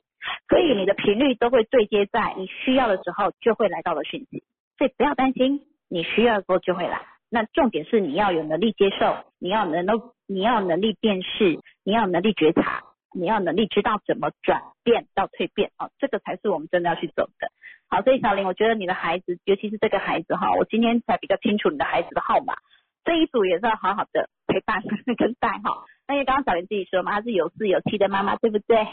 [0.49, 4.43] 所以你的频率都会对接在你需要的时候就会来到了讯息，
[4.77, 7.01] 所以不要担心，你需要的时候就会来。
[7.31, 12.83] 那重点是你要有能力接受，你要能够，你要能力辨识，你要能力觉察，
[13.15, 17.51] 你要能力知道怎么转变到蜕变啊、哦，这个才是我们真的要去走的。
[17.91, 22.55] 好，所以小林，我觉得你的孩子，尤其是这个孩子哈，我今天才比较清楚你的孩子的号码，
[23.05, 24.83] 这一组也是要好好的陪伴
[25.17, 25.85] 跟带哈。
[26.07, 28.85] 那因为刚刚小林自己说嘛，她是有四有七的妈妈，对不对？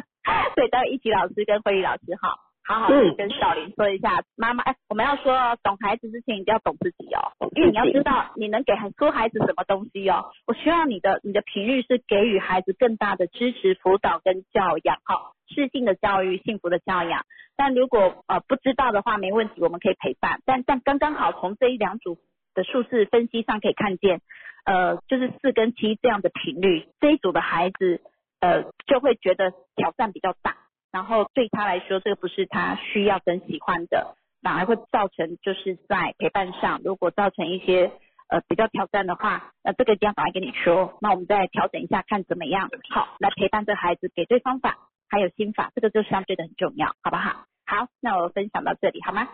[0.54, 2.38] 所以待会一起老师跟慧宇老师哈。
[2.64, 10.30] 好好的跟小林说一下，妈妈，哎，我们要说懂孩子之前，一定要懂自己哦，因为你要知道你能给出孩子什么东西哦。
[10.46, 17.26] 我希望你的你的频率是给予孩子更大的支持、辅导跟教养，哈，适性的教育、幸福的教养。
[17.56, 20.40] 但如果呃不知道的话，没问题，我们可以陪伴。
[20.46, 22.16] 但但刚刚好从这一两组
[22.54, 24.20] 的数字分析上可以看见，
[24.64, 28.00] 呃，就是四跟七这样的频率，这一组的孩子
[28.40, 30.56] 呃就会觉得挑战比较大。
[30.92, 37.90] 然后对他来说，这个不是他需要跟喜欢的，反而会造成就是在陪伴上，如果造成一些
[38.28, 44.78] 呃比较挑战的话，那这个一定要赶快跟你说，那我们再调整一下，看怎么样好来陪伴这孩子，给对方法
[45.08, 47.46] 还有心法，这个就相对的很重要，好不好？
[47.64, 49.28] 好，那我分享到这里好吗？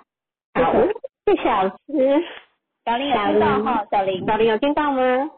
[0.55, 0.73] 好，
[1.27, 1.75] 谢谢老师。
[2.85, 3.87] 小林有听到哈？
[3.91, 5.31] 小林，小林有听到吗？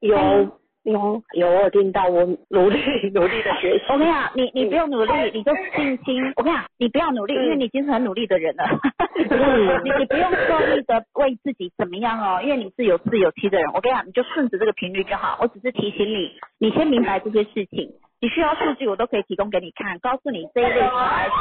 [0.00, 2.78] 有，有有我有听到，我努力
[3.12, 3.84] 努力的学习。
[3.90, 6.32] 我跟你讲，你你不用努力，你就静心。
[6.36, 8.64] 我跟你讲，你不要努力，因为你已经是很努力的人了。
[9.84, 13.70] 你你不用刻意的为自己怎么样哦，因为你是有自有七的人。
[13.74, 15.38] 我跟你讲，你就顺着这个频率就好。
[15.42, 17.92] 我只是提醒你，你先明白这些事情。
[18.22, 21.34] 你需要数据，我都可以提供给你看，告诉你这一类小孩子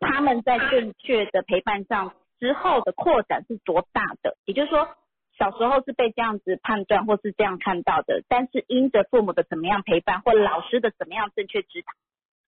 [0.00, 4.36] 他们在正确的陪伴上之后的扩展是多大的。
[4.44, 4.86] 也就是说。
[5.38, 11.92] 小时候是被这样子判断或是这样看到的，但是因着父母的怎么样陪伴或老师的怎么样正确指导，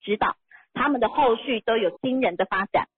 [0.00, 0.36] 指导
[0.72, 2.88] 他们的后续都有惊人的发展，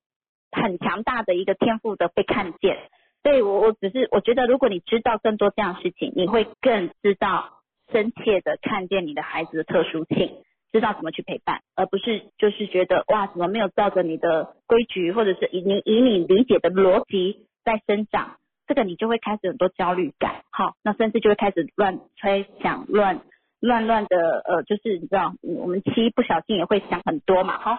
[0.53, 2.79] 很强大的一个天赋的被看见。
[3.23, 7.61] 所以我我只是我觉得，如果你知道更多这样事情，你会更知道
[7.93, 10.43] 深切的看见你的孩子的特殊性，
[10.73, 18.39] 知道怎么去陪伴，而不是就是觉得哇怎么没有照着你的规矩，或者是以你以你理解的逻辑在生长。
[18.73, 23.21] 这个你就会开始很多焦虑感，好，那甚至就会开始乱吹想、乱
[23.61, 27.79] 乱乱的，呃，就是你知道，我们七不小心也会想很多嘛，哈，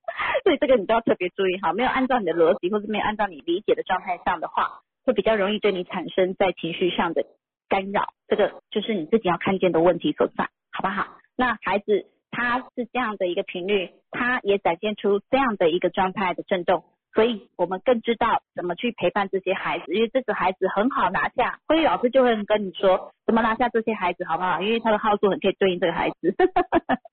[0.44, 7.24] 所以这个你都要特别注意，哈，没有按照你的逻辑或者没有按照你理解的状态上的话，会比较容易对你产生在情绪上的
[7.70, 11.06] 干扰，这个就是你自己要看见的问题所在，好不好？
[11.36, 16.84] 那孩子他是这样的一个频率，他也展现出这样的一个状态的震动。
[17.14, 21.60] 所以我们更知道怎么去陪伴这些孩子，因为这个孩子很好拿下。
[21.68, 24.60] 辉宇老师就会跟你说怎么拿下这些孩子，好不好？
[24.60, 26.34] 因为他的号数很可以对应这个孩子。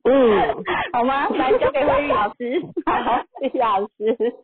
[0.03, 1.29] 嗯， 好吗？
[1.29, 2.61] 来交给辉宇老师。
[2.85, 4.35] 好，谢谢老师。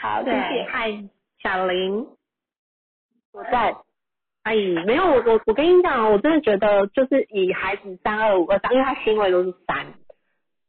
[0.00, 0.64] 好，谢谢。
[0.70, 1.04] 嗨，
[1.42, 2.06] 小林，
[3.32, 3.74] 我在。
[4.44, 4.54] 哎，
[4.84, 9.86] 没有，我我我跟你讲，我真的觉得就是以孩子三二五二三，因为他行为都是三，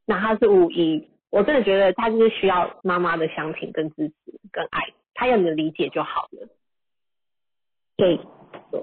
[0.06, 1.10] 那他是五一。
[1.32, 4.16] 我真的觉得他就是需要妈妈的相挺、跟支持、
[4.52, 6.48] 跟爱，他要你的理解就好了。
[7.98, 8.20] 对，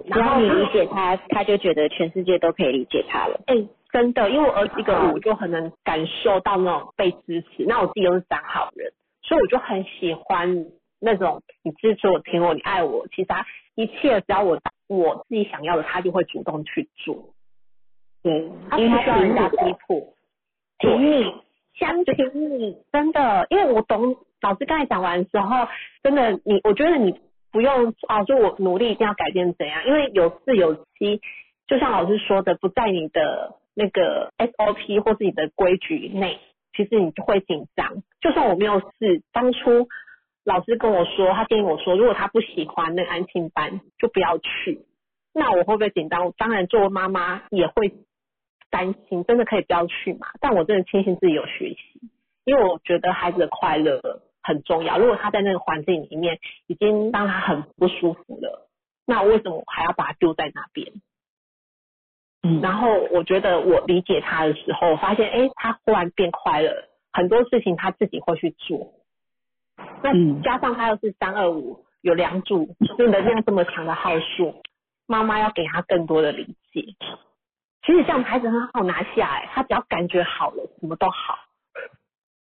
[0.07, 3.41] 然后你理解他，他就觉得全世界都可以理解他了。
[3.47, 3.55] 哎，
[3.91, 7.65] 真的，因为我儿子一个五，就很能感受到那种被支持。
[7.67, 8.93] 那我自己又是三好人，
[9.23, 10.67] 所以我就很喜欢
[10.99, 13.07] 那种你支持我、挺我、你爱我。
[13.09, 14.59] 其实他一切只要我
[14.89, 17.35] 我自己想要的，他就会主动去做。
[18.23, 19.57] 对，因为他需要人家逼
[19.87, 20.15] 迫，
[20.79, 21.35] 挺你。
[21.75, 25.67] 相信你真的，因为我懂老师刚才讲完的时候，
[26.03, 27.19] 真的你，我觉得你
[27.51, 31.21] 不用哦，说我努力一定要改变怎样，因为有四有七，
[31.67, 36.39] 就像老师说的，不在你的那个 SOP 或是你的规矩内，
[36.77, 38.03] 其实你会紧张。
[38.21, 39.89] 就算我没有试，当初
[40.45, 44.85] 老师跟我说，他建议我说，如果他不喜欢那个安心班，就不要去。
[45.35, 46.27] 那我会不会紧张？
[46.27, 47.95] 我当然，作为妈妈也会。
[48.73, 50.27] 担心真的可以不要去嘛？
[50.41, 52.01] 但我真的庆幸自己有学习，
[52.45, 54.01] 因为我觉得孩子的快乐
[54.43, 54.99] 很重要。
[54.99, 58.69] 如果他在那个环境里面已经让他很不舒服了，
[59.07, 60.91] 那为什么我还要把他丢在那边？
[62.43, 68.95] 嗯，然后我觉得我理解他的时候，发现哎，他忽然变快乐，很多事情他自己会去做。
[70.03, 74.63] 那加上他又是三二五有两组，就能量这么强的号数，
[75.07, 76.97] 妈妈要给他更多的理解。
[77.85, 81.39] 其实这样孩子很好拿下哎，他只要感觉好了，什么都好。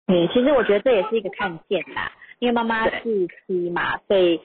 [0.07, 4.41] 嗯，其实我觉得这也是一个看见啦，因为妈妈是七嘛，所以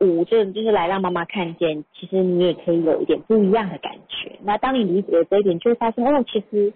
[0.00, 4.38] 五就就是来让妈妈看见，其实你也可以有一点不一样的感觉。
[4.42, 6.72] 那当你理解了这一点，就会发现哦，其实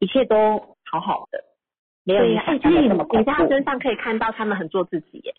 [0.00, 1.44] 一切都好好的，
[2.04, 5.34] 没有你想象的那么你在他身上可以看到他们很做自己耶。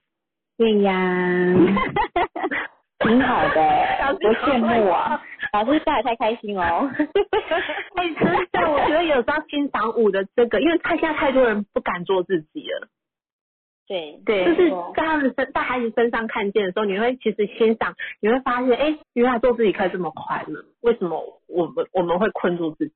[0.57, 0.94] 对呀。
[3.03, 5.21] 挺好的， 多羡慕啊！
[5.53, 6.89] 老师笑得太开心哦。
[7.95, 12.88] 哎，真的，我觉得有时候欣赏舞的这个，因为他现在太多人不敢做自己了。
[13.85, 20.63] 对对，就是在他们身在孩子身上看见的时候，你会其实欣赏，你会发现，哎，原来做自己可以这么快乐。
[20.81, 22.93] 为什么我们我们会困住自己？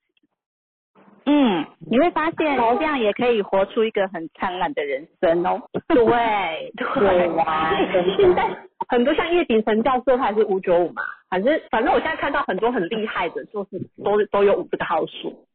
[1.29, 5.61] 嗯，你会发现这样也可以活出一个很灿烂的人生哦。
[5.89, 5.97] 对
[6.95, 7.75] 对哇，
[8.17, 8.49] 现在
[8.87, 11.01] 很多像叶秉成教授，他还是五九五嘛。
[11.29, 15.45] 反正反正我现在看到很多很厉害的，就是都都有五这个号数。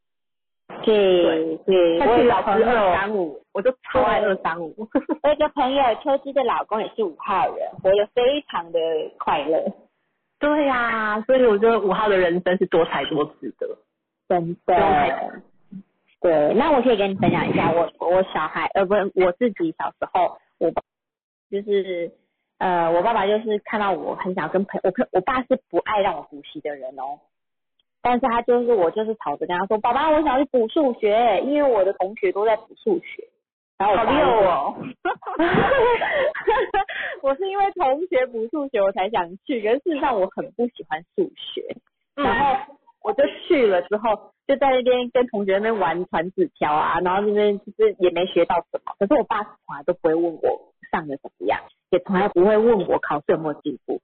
[0.84, 4.74] 对对，他是老师二三五，我就超爱二三五。
[5.22, 8.78] 我有个朋友秋枝的老公也是五号人，活得非常的
[9.18, 9.72] 快乐。
[10.38, 13.66] 对呀，所以我觉得五号的人生是多才多姿的，
[14.28, 15.42] 真的。
[16.22, 20.70] 对，那我可以跟你分享一下，我我小孩呃不我自己小时候，我
[21.50, 22.12] 就是
[22.58, 27.18] 呃我爸爸就是看到我很想跟朋我我爸是不爱让我补习的人哦，
[28.02, 33.28] 但是他就是我就是吵着跟他说，爸爸我想去补数学，因为我的同学都在补数学，
[33.76, 34.76] 然后我好六哦，
[37.22, 41.76] 我是因为同学补数学我才想去，可是事实上我很不喜欢数学，
[42.14, 42.76] 然后。
[43.04, 48.94] 我就去了之后，就在那边跟同学那边玩传纸条啊，然后那边就是也没学到什么。
[48.98, 51.60] 可是我爸从来都不会问我上的怎么样，
[51.90, 54.00] 也从来不会问我考试有没有进步。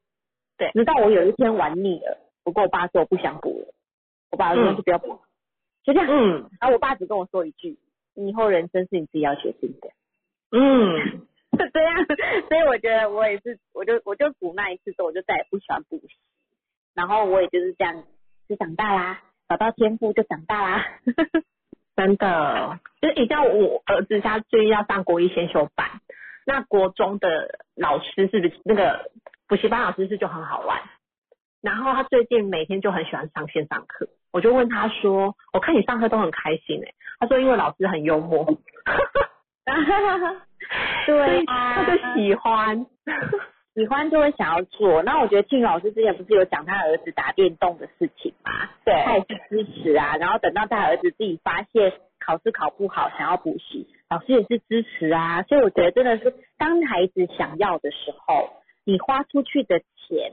[0.56, 3.74] 对直到我有一天玩腻了，我跟我爸说我不想补了，
[4.32, 5.20] 我爸说嗯就不要补，
[5.84, 6.08] 就这样。
[6.10, 7.78] 嗯然后我爸只跟我说一句
[8.14, 9.88] ：“你以后人生是你自己要决定的。”
[10.50, 10.98] 嗯，
[11.58, 11.94] 是这样，
[12.48, 16.08] 所以我觉得我也是，我就我就补那一次之后，我就再也不喜欢补习，
[16.94, 18.02] 然后我也就是这样，
[18.48, 20.84] 就长大啦，找到天赋就长大啦。
[21.94, 25.86] 真的，就是你像我儿子他最近要上国一先修班，
[26.46, 29.10] 那国中的老师是不是那个
[29.48, 30.80] 补习班老师是就很好玩？
[31.60, 38.46] 然后他最近每天就很喜欢上线上课，我就问他说：“我看你上课都很开心诶、他说：“因为老师很幽默。
[41.04, 42.86] ”对啊他就喜欢。
[43.78, 45.04] 喜欢就会想要做。
[45.04, 48.68] 那我觉得庆老师之前不是有讲他儿子打电动的事情嘛？
[48.84, 50.16] 对他也是支持啊。
[50.16, 55.44] 然后等到他儿子自己发现考试考不好，想要补习，老师也是支持啊。
[55.44, 58.50] 所以我觉得真的是，当孩子想要的时候，
[58.82, 60.32] 你花出去的钱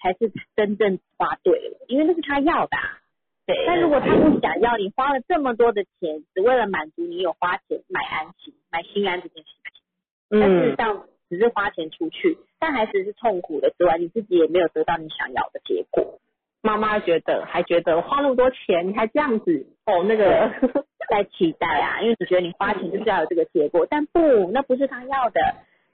[0.00, 2.98] 才是真正花对了，因为那是他要的、啊。
[3.44, 10.40] 对但如果他不想要，你花了这么多的钱，只为了满足你有花钱买安心、买心安这件事情。
[10.40, 16.18] 但事实嗯，上只是花钱出去，但孩子是痛苦的之外，你自己也没有得到你想要的结果。
[16.62, 20.50] 妈妈觉得还觉得花那么多钱，你还这样子哦，那个
[21.10, 25.40] 在期待啊，因为你觉得你花钱就是要有这个结果，但不，那不是他要的。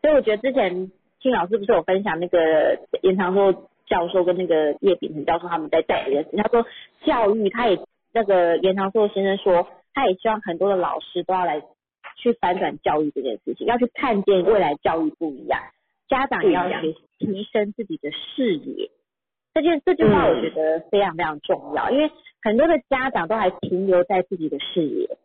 [0.01, 3.53] 所以我觉得之前金老师不是有分享那个延长寿
[3.87, 6.65] 教授跟那个叶秉成教授他们在讲这件事，他说
[7.05, 7.79] 教育他也
[8.13, 11.61] 那个延长寿先生说，他也希望很多的老师都要来
[12.21, 15.61] 去反转教育这件事情，要去看见未来教育不一样，
[16.09, 16.69] 家长也要
[17.19, 18.91] 提升自己的视野。
[19.53, 22.11] 这件这句话我觉得非常非常重要，因为
[22.43, 25.19] 很多的家长都还停留在自己的视野，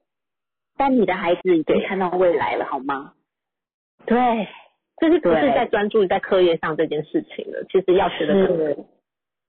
[0.78, 3.14] 但你的孩子已经看到未来了，好吗？
[4.06, 4.48] 对，
[5.00, 8.88] 就是不是在专注在课业上这件事情了，其实要学的更多。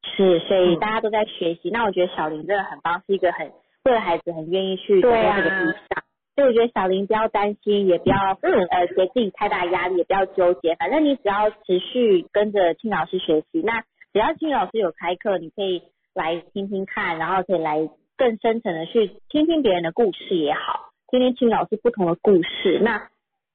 [0.02, 1.70] 是，所以嗯大家都在学习。
[1.70, 3.50] 那我觉得小林真的很棒，是一个很
[3.84, 6.04] 为了孩子很愿意去走对啊在这个路上。
[6.36, 10.74] 所以我觉得小林不要担心，也不要嗯呃给自己太大压力，也不要纠结。
[10.74, 13.80] 反正你只要持续跟着庆老师学习，那
[14.12, 15.82] 只要庆老师有开课，你可以
[16.14, 17.88] 来听听看，然后可以来
[18.18, 22.78] 更深层的去听听别人的故事也好，听听庆老师不同的故事。
[22.82, 23.08] 那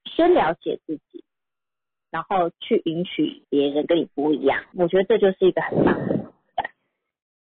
[0.05, 1.23] 先了解自己，
[2.09, 4.63] 然后去允许别人跟你不一样。
[4.75, 6.10] 我觉得这就是一个很棒的。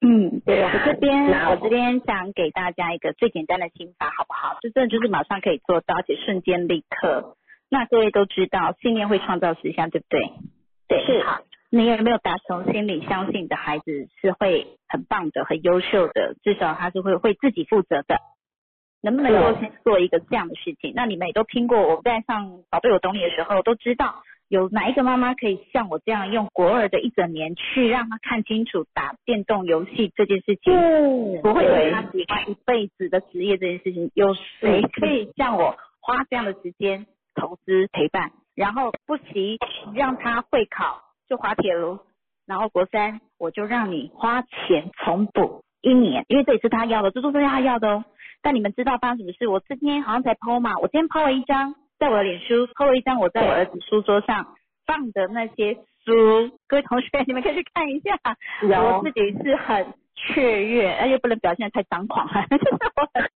[0.02, 4.58] 嗯，对啊我这边那我这边想给大家一个最简单的心法，好不好？
[4.62, 7.36] 就真的就是马上可以做到，而且瞬间立刻。
[7.70, 10.22] 那各位都知道，信念会创造实相，对不对？
[10.88, 11.42] 对，是好。
[11.70, 16.34] 你有没有打从心里相信你的孩子是会很棒的、很优秀的？
[16.44, 18.18] 至少他是会会自己负责的。
[19.02, 20.94] 能不能够先做一个这样的事情？
[20.96, 37.06] 那你们也都听过，我在上宝贝我懂你的时候，都知道有哪一个妈妈可以像我这样用国二的一整年去让他看清楚打电动游戏这件事情，不会对是他喜欢一辈子的职业这件事情，有谁可以像我花这样的时间
[37.36, 39.60] 投资陪伴，然后不惜
[39.94, 42.00] 让他会考就滑铁卢，
[42.48, 48.04] 然后国三我就让你花钱重补一年，因为这也是他要的，这都是他要的哦。
[48.42, 49.48] 但你们知道发生什么事？
[49.48, 54.56] 我今天好像才 PO 嘛，我今天 PO 了一张，在我的脸书 PO 了一张我在我儿子书桌上
[54.86, 58.18] 放的那些书，各位同学你们可以去看一下。
[58.64, 63.30] 我自己是很雀跃，而且不能表现的太张狂了，就是我很，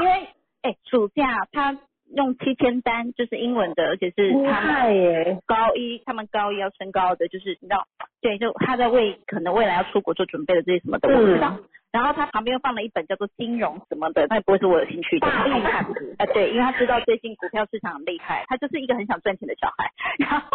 [0.00, 0.28] 因为
[0.62, 1.78] 哎、暑假他
[2.14, 5.40] 用七千单，就是英文的，而且是他们！
[5.46, 7.86] 高一，他们高一要升高的，就是你知道，
[8.20, 11.56] 对，就他在为可能未来要出国做准备的这些什么的，我不知道。
[11.92, 15.28] 然后他旁边又放了一本叫做金融什么的，那也不会是我有兴趣的。
[15.28, 15.84] 大力看
[16.18, 19.92] 啊，对，因为他知道最近股票市场很厉害，他就是一个很想赚钱的小孩。
[20.18, 20.46] 然后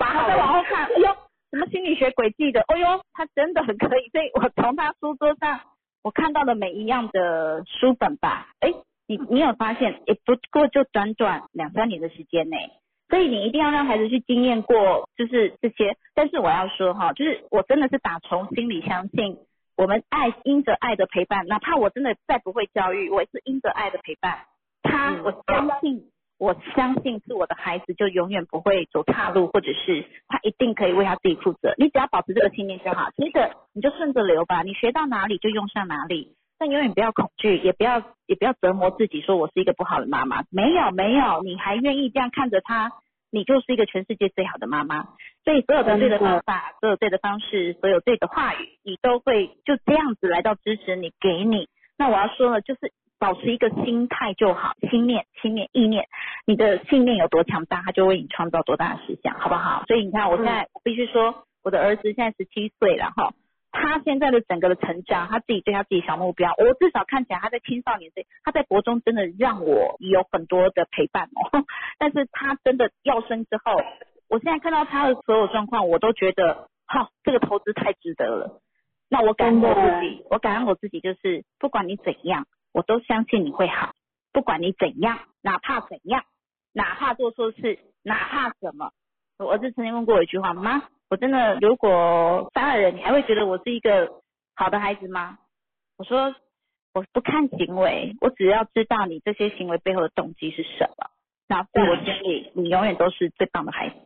[0.00, 1.16] 然后再往后看，哎呦，
[1.50, 4.08] 什么心理学轨迹的，哎呦，他真的很可以。
[4.10, 5.60] 所以我从他书桌上
[6.02, 8.74] 我看到的每一样的书本吧，哎，
[9.06, 12.70] 你你有发现，也不过就短短两三年的时间内。
[13.10, 15.94] 所以你一定要让孩子去经验过，就是这些。
[16.14, 19.36] 但是我要说哈，就是我真的是打从心里相信，
[19.76, 24.44] 我们爱因着爱的陪伴，哪怕我真的再不会教育，我也是因着爱的陪伴。
[24.82, 31.74] 他，嗯我相信，我相信是我的孩子就永远不会走岔路，或者是他一定可以为他自己负责。
[31.78, 36.36] 你只要保持这个信念就好，接着你就顺着流吧，你学到哪里就用上哪里。
[36.56, 40.44] 但永远不要恐惧，也不要也不要折磨自己，说我是一个不好的妈妈。
[40.50, 42.92] 没有没有，你还愿意这样看着他，
[43.32, 45.08] 你就是一个全世界最好的妈妈。
[45.44, 51.68] 所以所有的对的方法，所有对的方式，所有对的话语，你都会就这样子来到支持你，给你。
[51.98, 56.06] 那我要说了，就是保持一个心态就好，心念、心念、意念，
[56.46, 59.84] 你的信念有多强大，它就为你创造多大的实相，好不好？
[59.86, 63.34] 所以你看，我现在我必须说，我的儿子现在十七岁了哈，
[63.70, 71.64] 他现在的整个的成长，他自己对他自己小目标，我至少看起来他在青少年岁，他在国中真的让我有很多的陪伴哦。
[71.98, 73.78] 但是他真的要生之后。
[74.28, 78.60] 我现在看到他的所有状况，我都觉得，哈，这个投资太值得了。
[79.08, 83.94] 那我感恩我自己，我感恩我自己，就是不管你怎样，我都相信你会好。
[84.32, 86.24] 不管你怎样，哪怕怎样，
[86.72, 88.90] 哪怕做错事，哪怕什么，
[89.38, 94.10] 我儿子曾经问过我一句话：妈，我真的如果杀了人，你还会觉得我是一个
[94.56, 95.38] 好的孩子吗？
[95.96, 96.34] 我说，
[96.92, 101.10] 我不看行为，我只要知道你这些行为背后的动机是什么。
[101.46, 103.96] 那在我心里，你永远都是最棒的孩子。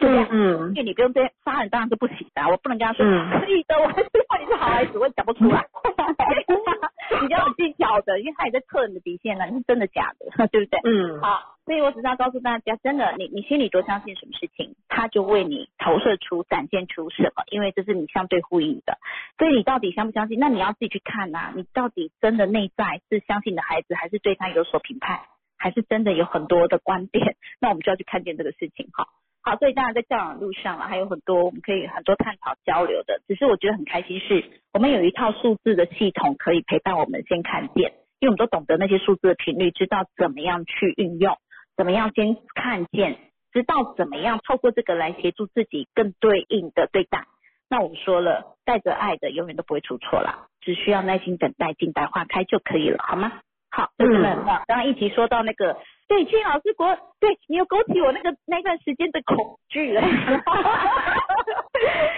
[0.00, 5.64] 嗯嗯，因为你不用这杀人当然是不行的，我不能跟他说可以的，我还是说你是好孩子，我讲不出来。
[7.22, 10.80] 你要有技巧的，因为他也在测你的底线了，你是真的假的， 对不对？
[10.84, 18.98] 嗯，好，所以我只是要告诉大家，真的，你你心里多相信什么事情，他就为你投射出、展现出什么，因为这是你相对呼应的。
[19.38, 20.38] 所以你到底相不相信？
[20.40, 25.20] 那你要自己去看呐，你到底真的内在是相信你的孩子，还是对他有所评判，
[25.58, 27.36] 还是真的有很多的观点？
[27.60, 29.04] 那我们就要去看见这个事情，哈。
[29.04, 29.10] 好，
[29.58, 33.20] 所以当然在教养路上啊，还有很多我们可以很多探讨交流的。
[33.26, 41.36] 只是我觉得很开心，是我们有一套数字的系统可以陪伴我们先看见，因为我们都懂得那些数字的频率，知道怎么样去运用，
[41.76, 43.18] 怎么样先看见，
[43.52, 47.24] 知道怎么样透过这个来协助自己更对应的对待。
[47.68, 53.40] 那我们说了，带着爱的永远都不会出错啦，只需要耐心等待，静待花开就可以了，好吗？
[53.70, 54.62] 好，这真的很棒。
[54.66, 55.76] 刚刚一起说到那个。
[56.12, 60.02] 对，青老师国，对你又勾起我那个那段时间的恐惧了。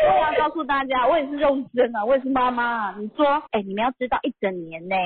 [0.02, 2.92] 我要告诉大家，我也是肉身啊，我也是妈妈。
[2.98, 4.96] 你说，哎，你们要知道，一整年呢，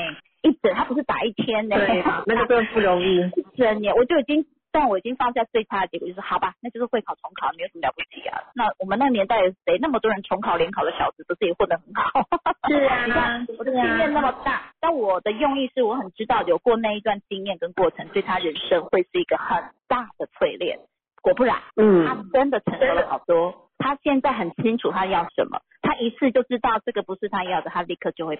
[0.40, 3.18] 一整，他不是打一天呢，对，那个真的不容易。
[3.36, 4.46] 一整年，我就已经。
[4.78, 8.38] 但我已经放下最差的结果，就是好吧，那就是会考重考，没有什么了不起啊。
[8.54, 12.28] 那我们那个年代谁那么多人重考联考的小子，都是也混得很好。
[12.68, 20.78] 是啊，你 看我的经验那么大，但我的用意是我很知道有过那一段经验跟过程，对他人生会是一个很大的淬炼。
[21.22, 23.68] 果不然，嗯，他真的成熟了好多。
[23.78, 28.36] 他现在很清楚他要什么，他一次就知道这个不是他要的，他立刻就会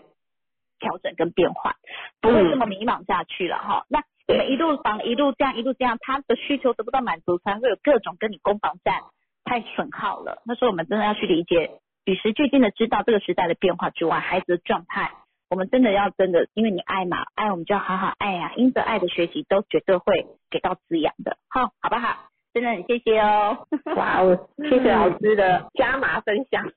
[0.78, 1.74] 调整跟变换，
[2.20, 3.84] 不会这么迷茫下去了哈。
[3.88, 4.04] 那。
[4.28, 9.04] 我们一路防一路这样一路这样，他的需求得不到满足，才会有各种跟你攻防战，
[9.42, 10.42] 太损耗了。
[10.44, 15.12] 那时候我们真的要去理解，与时俱进的知道这个时代的变化之外，孩子的状态，
[15.48, 18.52] 我们真的要真的，因为你爱嘛，爱我们就要好好爱呀。
[18.56, 22.28] 因着爱的学习，都绝对会给到滋养的，好，好不好？
[22.52, 23.66] 真的很谢谢哦。
[23.96, 26.70] 哇哦，谢谢老师的加码分享。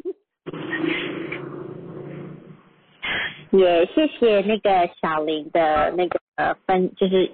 [3.51, 6.21] 也谢谢那个小林的那个
[6.65, 7.29] 分，就是。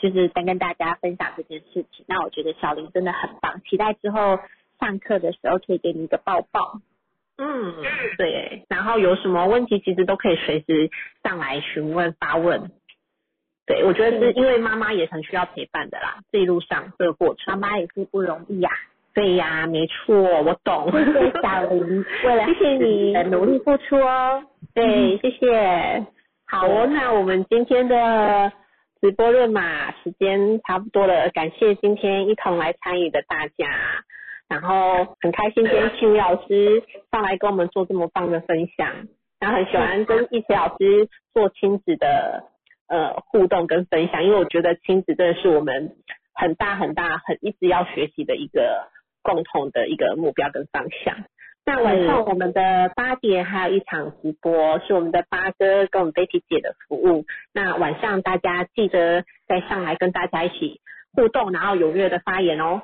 [0.00, 4.38] 就是在跟大家分享这件事情，那我觉得小林真的很棒，期待之后
[4.78, 6.80] 上课的时候可以给你一个抱抱。
[7.36, 7.74] 嗯，
[8.18, 10.90] 对，然后有什么问题其实都可以随时
[11.22, 12.70] 上来询问发问。
[13.66, 18.70] 对，我觉得是因为妈妈也很需要陪伴的啦，这一路上这个过程，妈妈也是不容易呀。
[19.14, 20.90] 对呀，没错，我懂。
[20.92, 24.44] 谢谢小林，为了谢谢你努力付出哦。
[24.74, 26.06] 对，谢谢。
[26.46, 28.52] 好哦，那我们今天的。
[29.00, 34.04] 直播论马时间差不多了，感谢今天一同来参与的大家，
[34.46, 39.08] 然后很开心今天庆老师上来跟我们做这么棒的分享，
[39.38, 42.44] 然后很喜欢跟一起老师做亲子的
[42.88, 45.96] 呃互动跟分享，因为我觉得亲子真的是我们
[46.34, 48.90] 很大很大很一直要学习的一个
[49.22, 51.16] 共同的一个目标跟方向。
[51.64, 57.26] 那晚上我们的八点还有一场直播，是我们的八哥跟我们 Betty 姐的服务。
[57.52, 60.80] 那晚上大家记得再上来跟大家一起
[61.12, 62.82] 互动，然后踊跃的发言哦。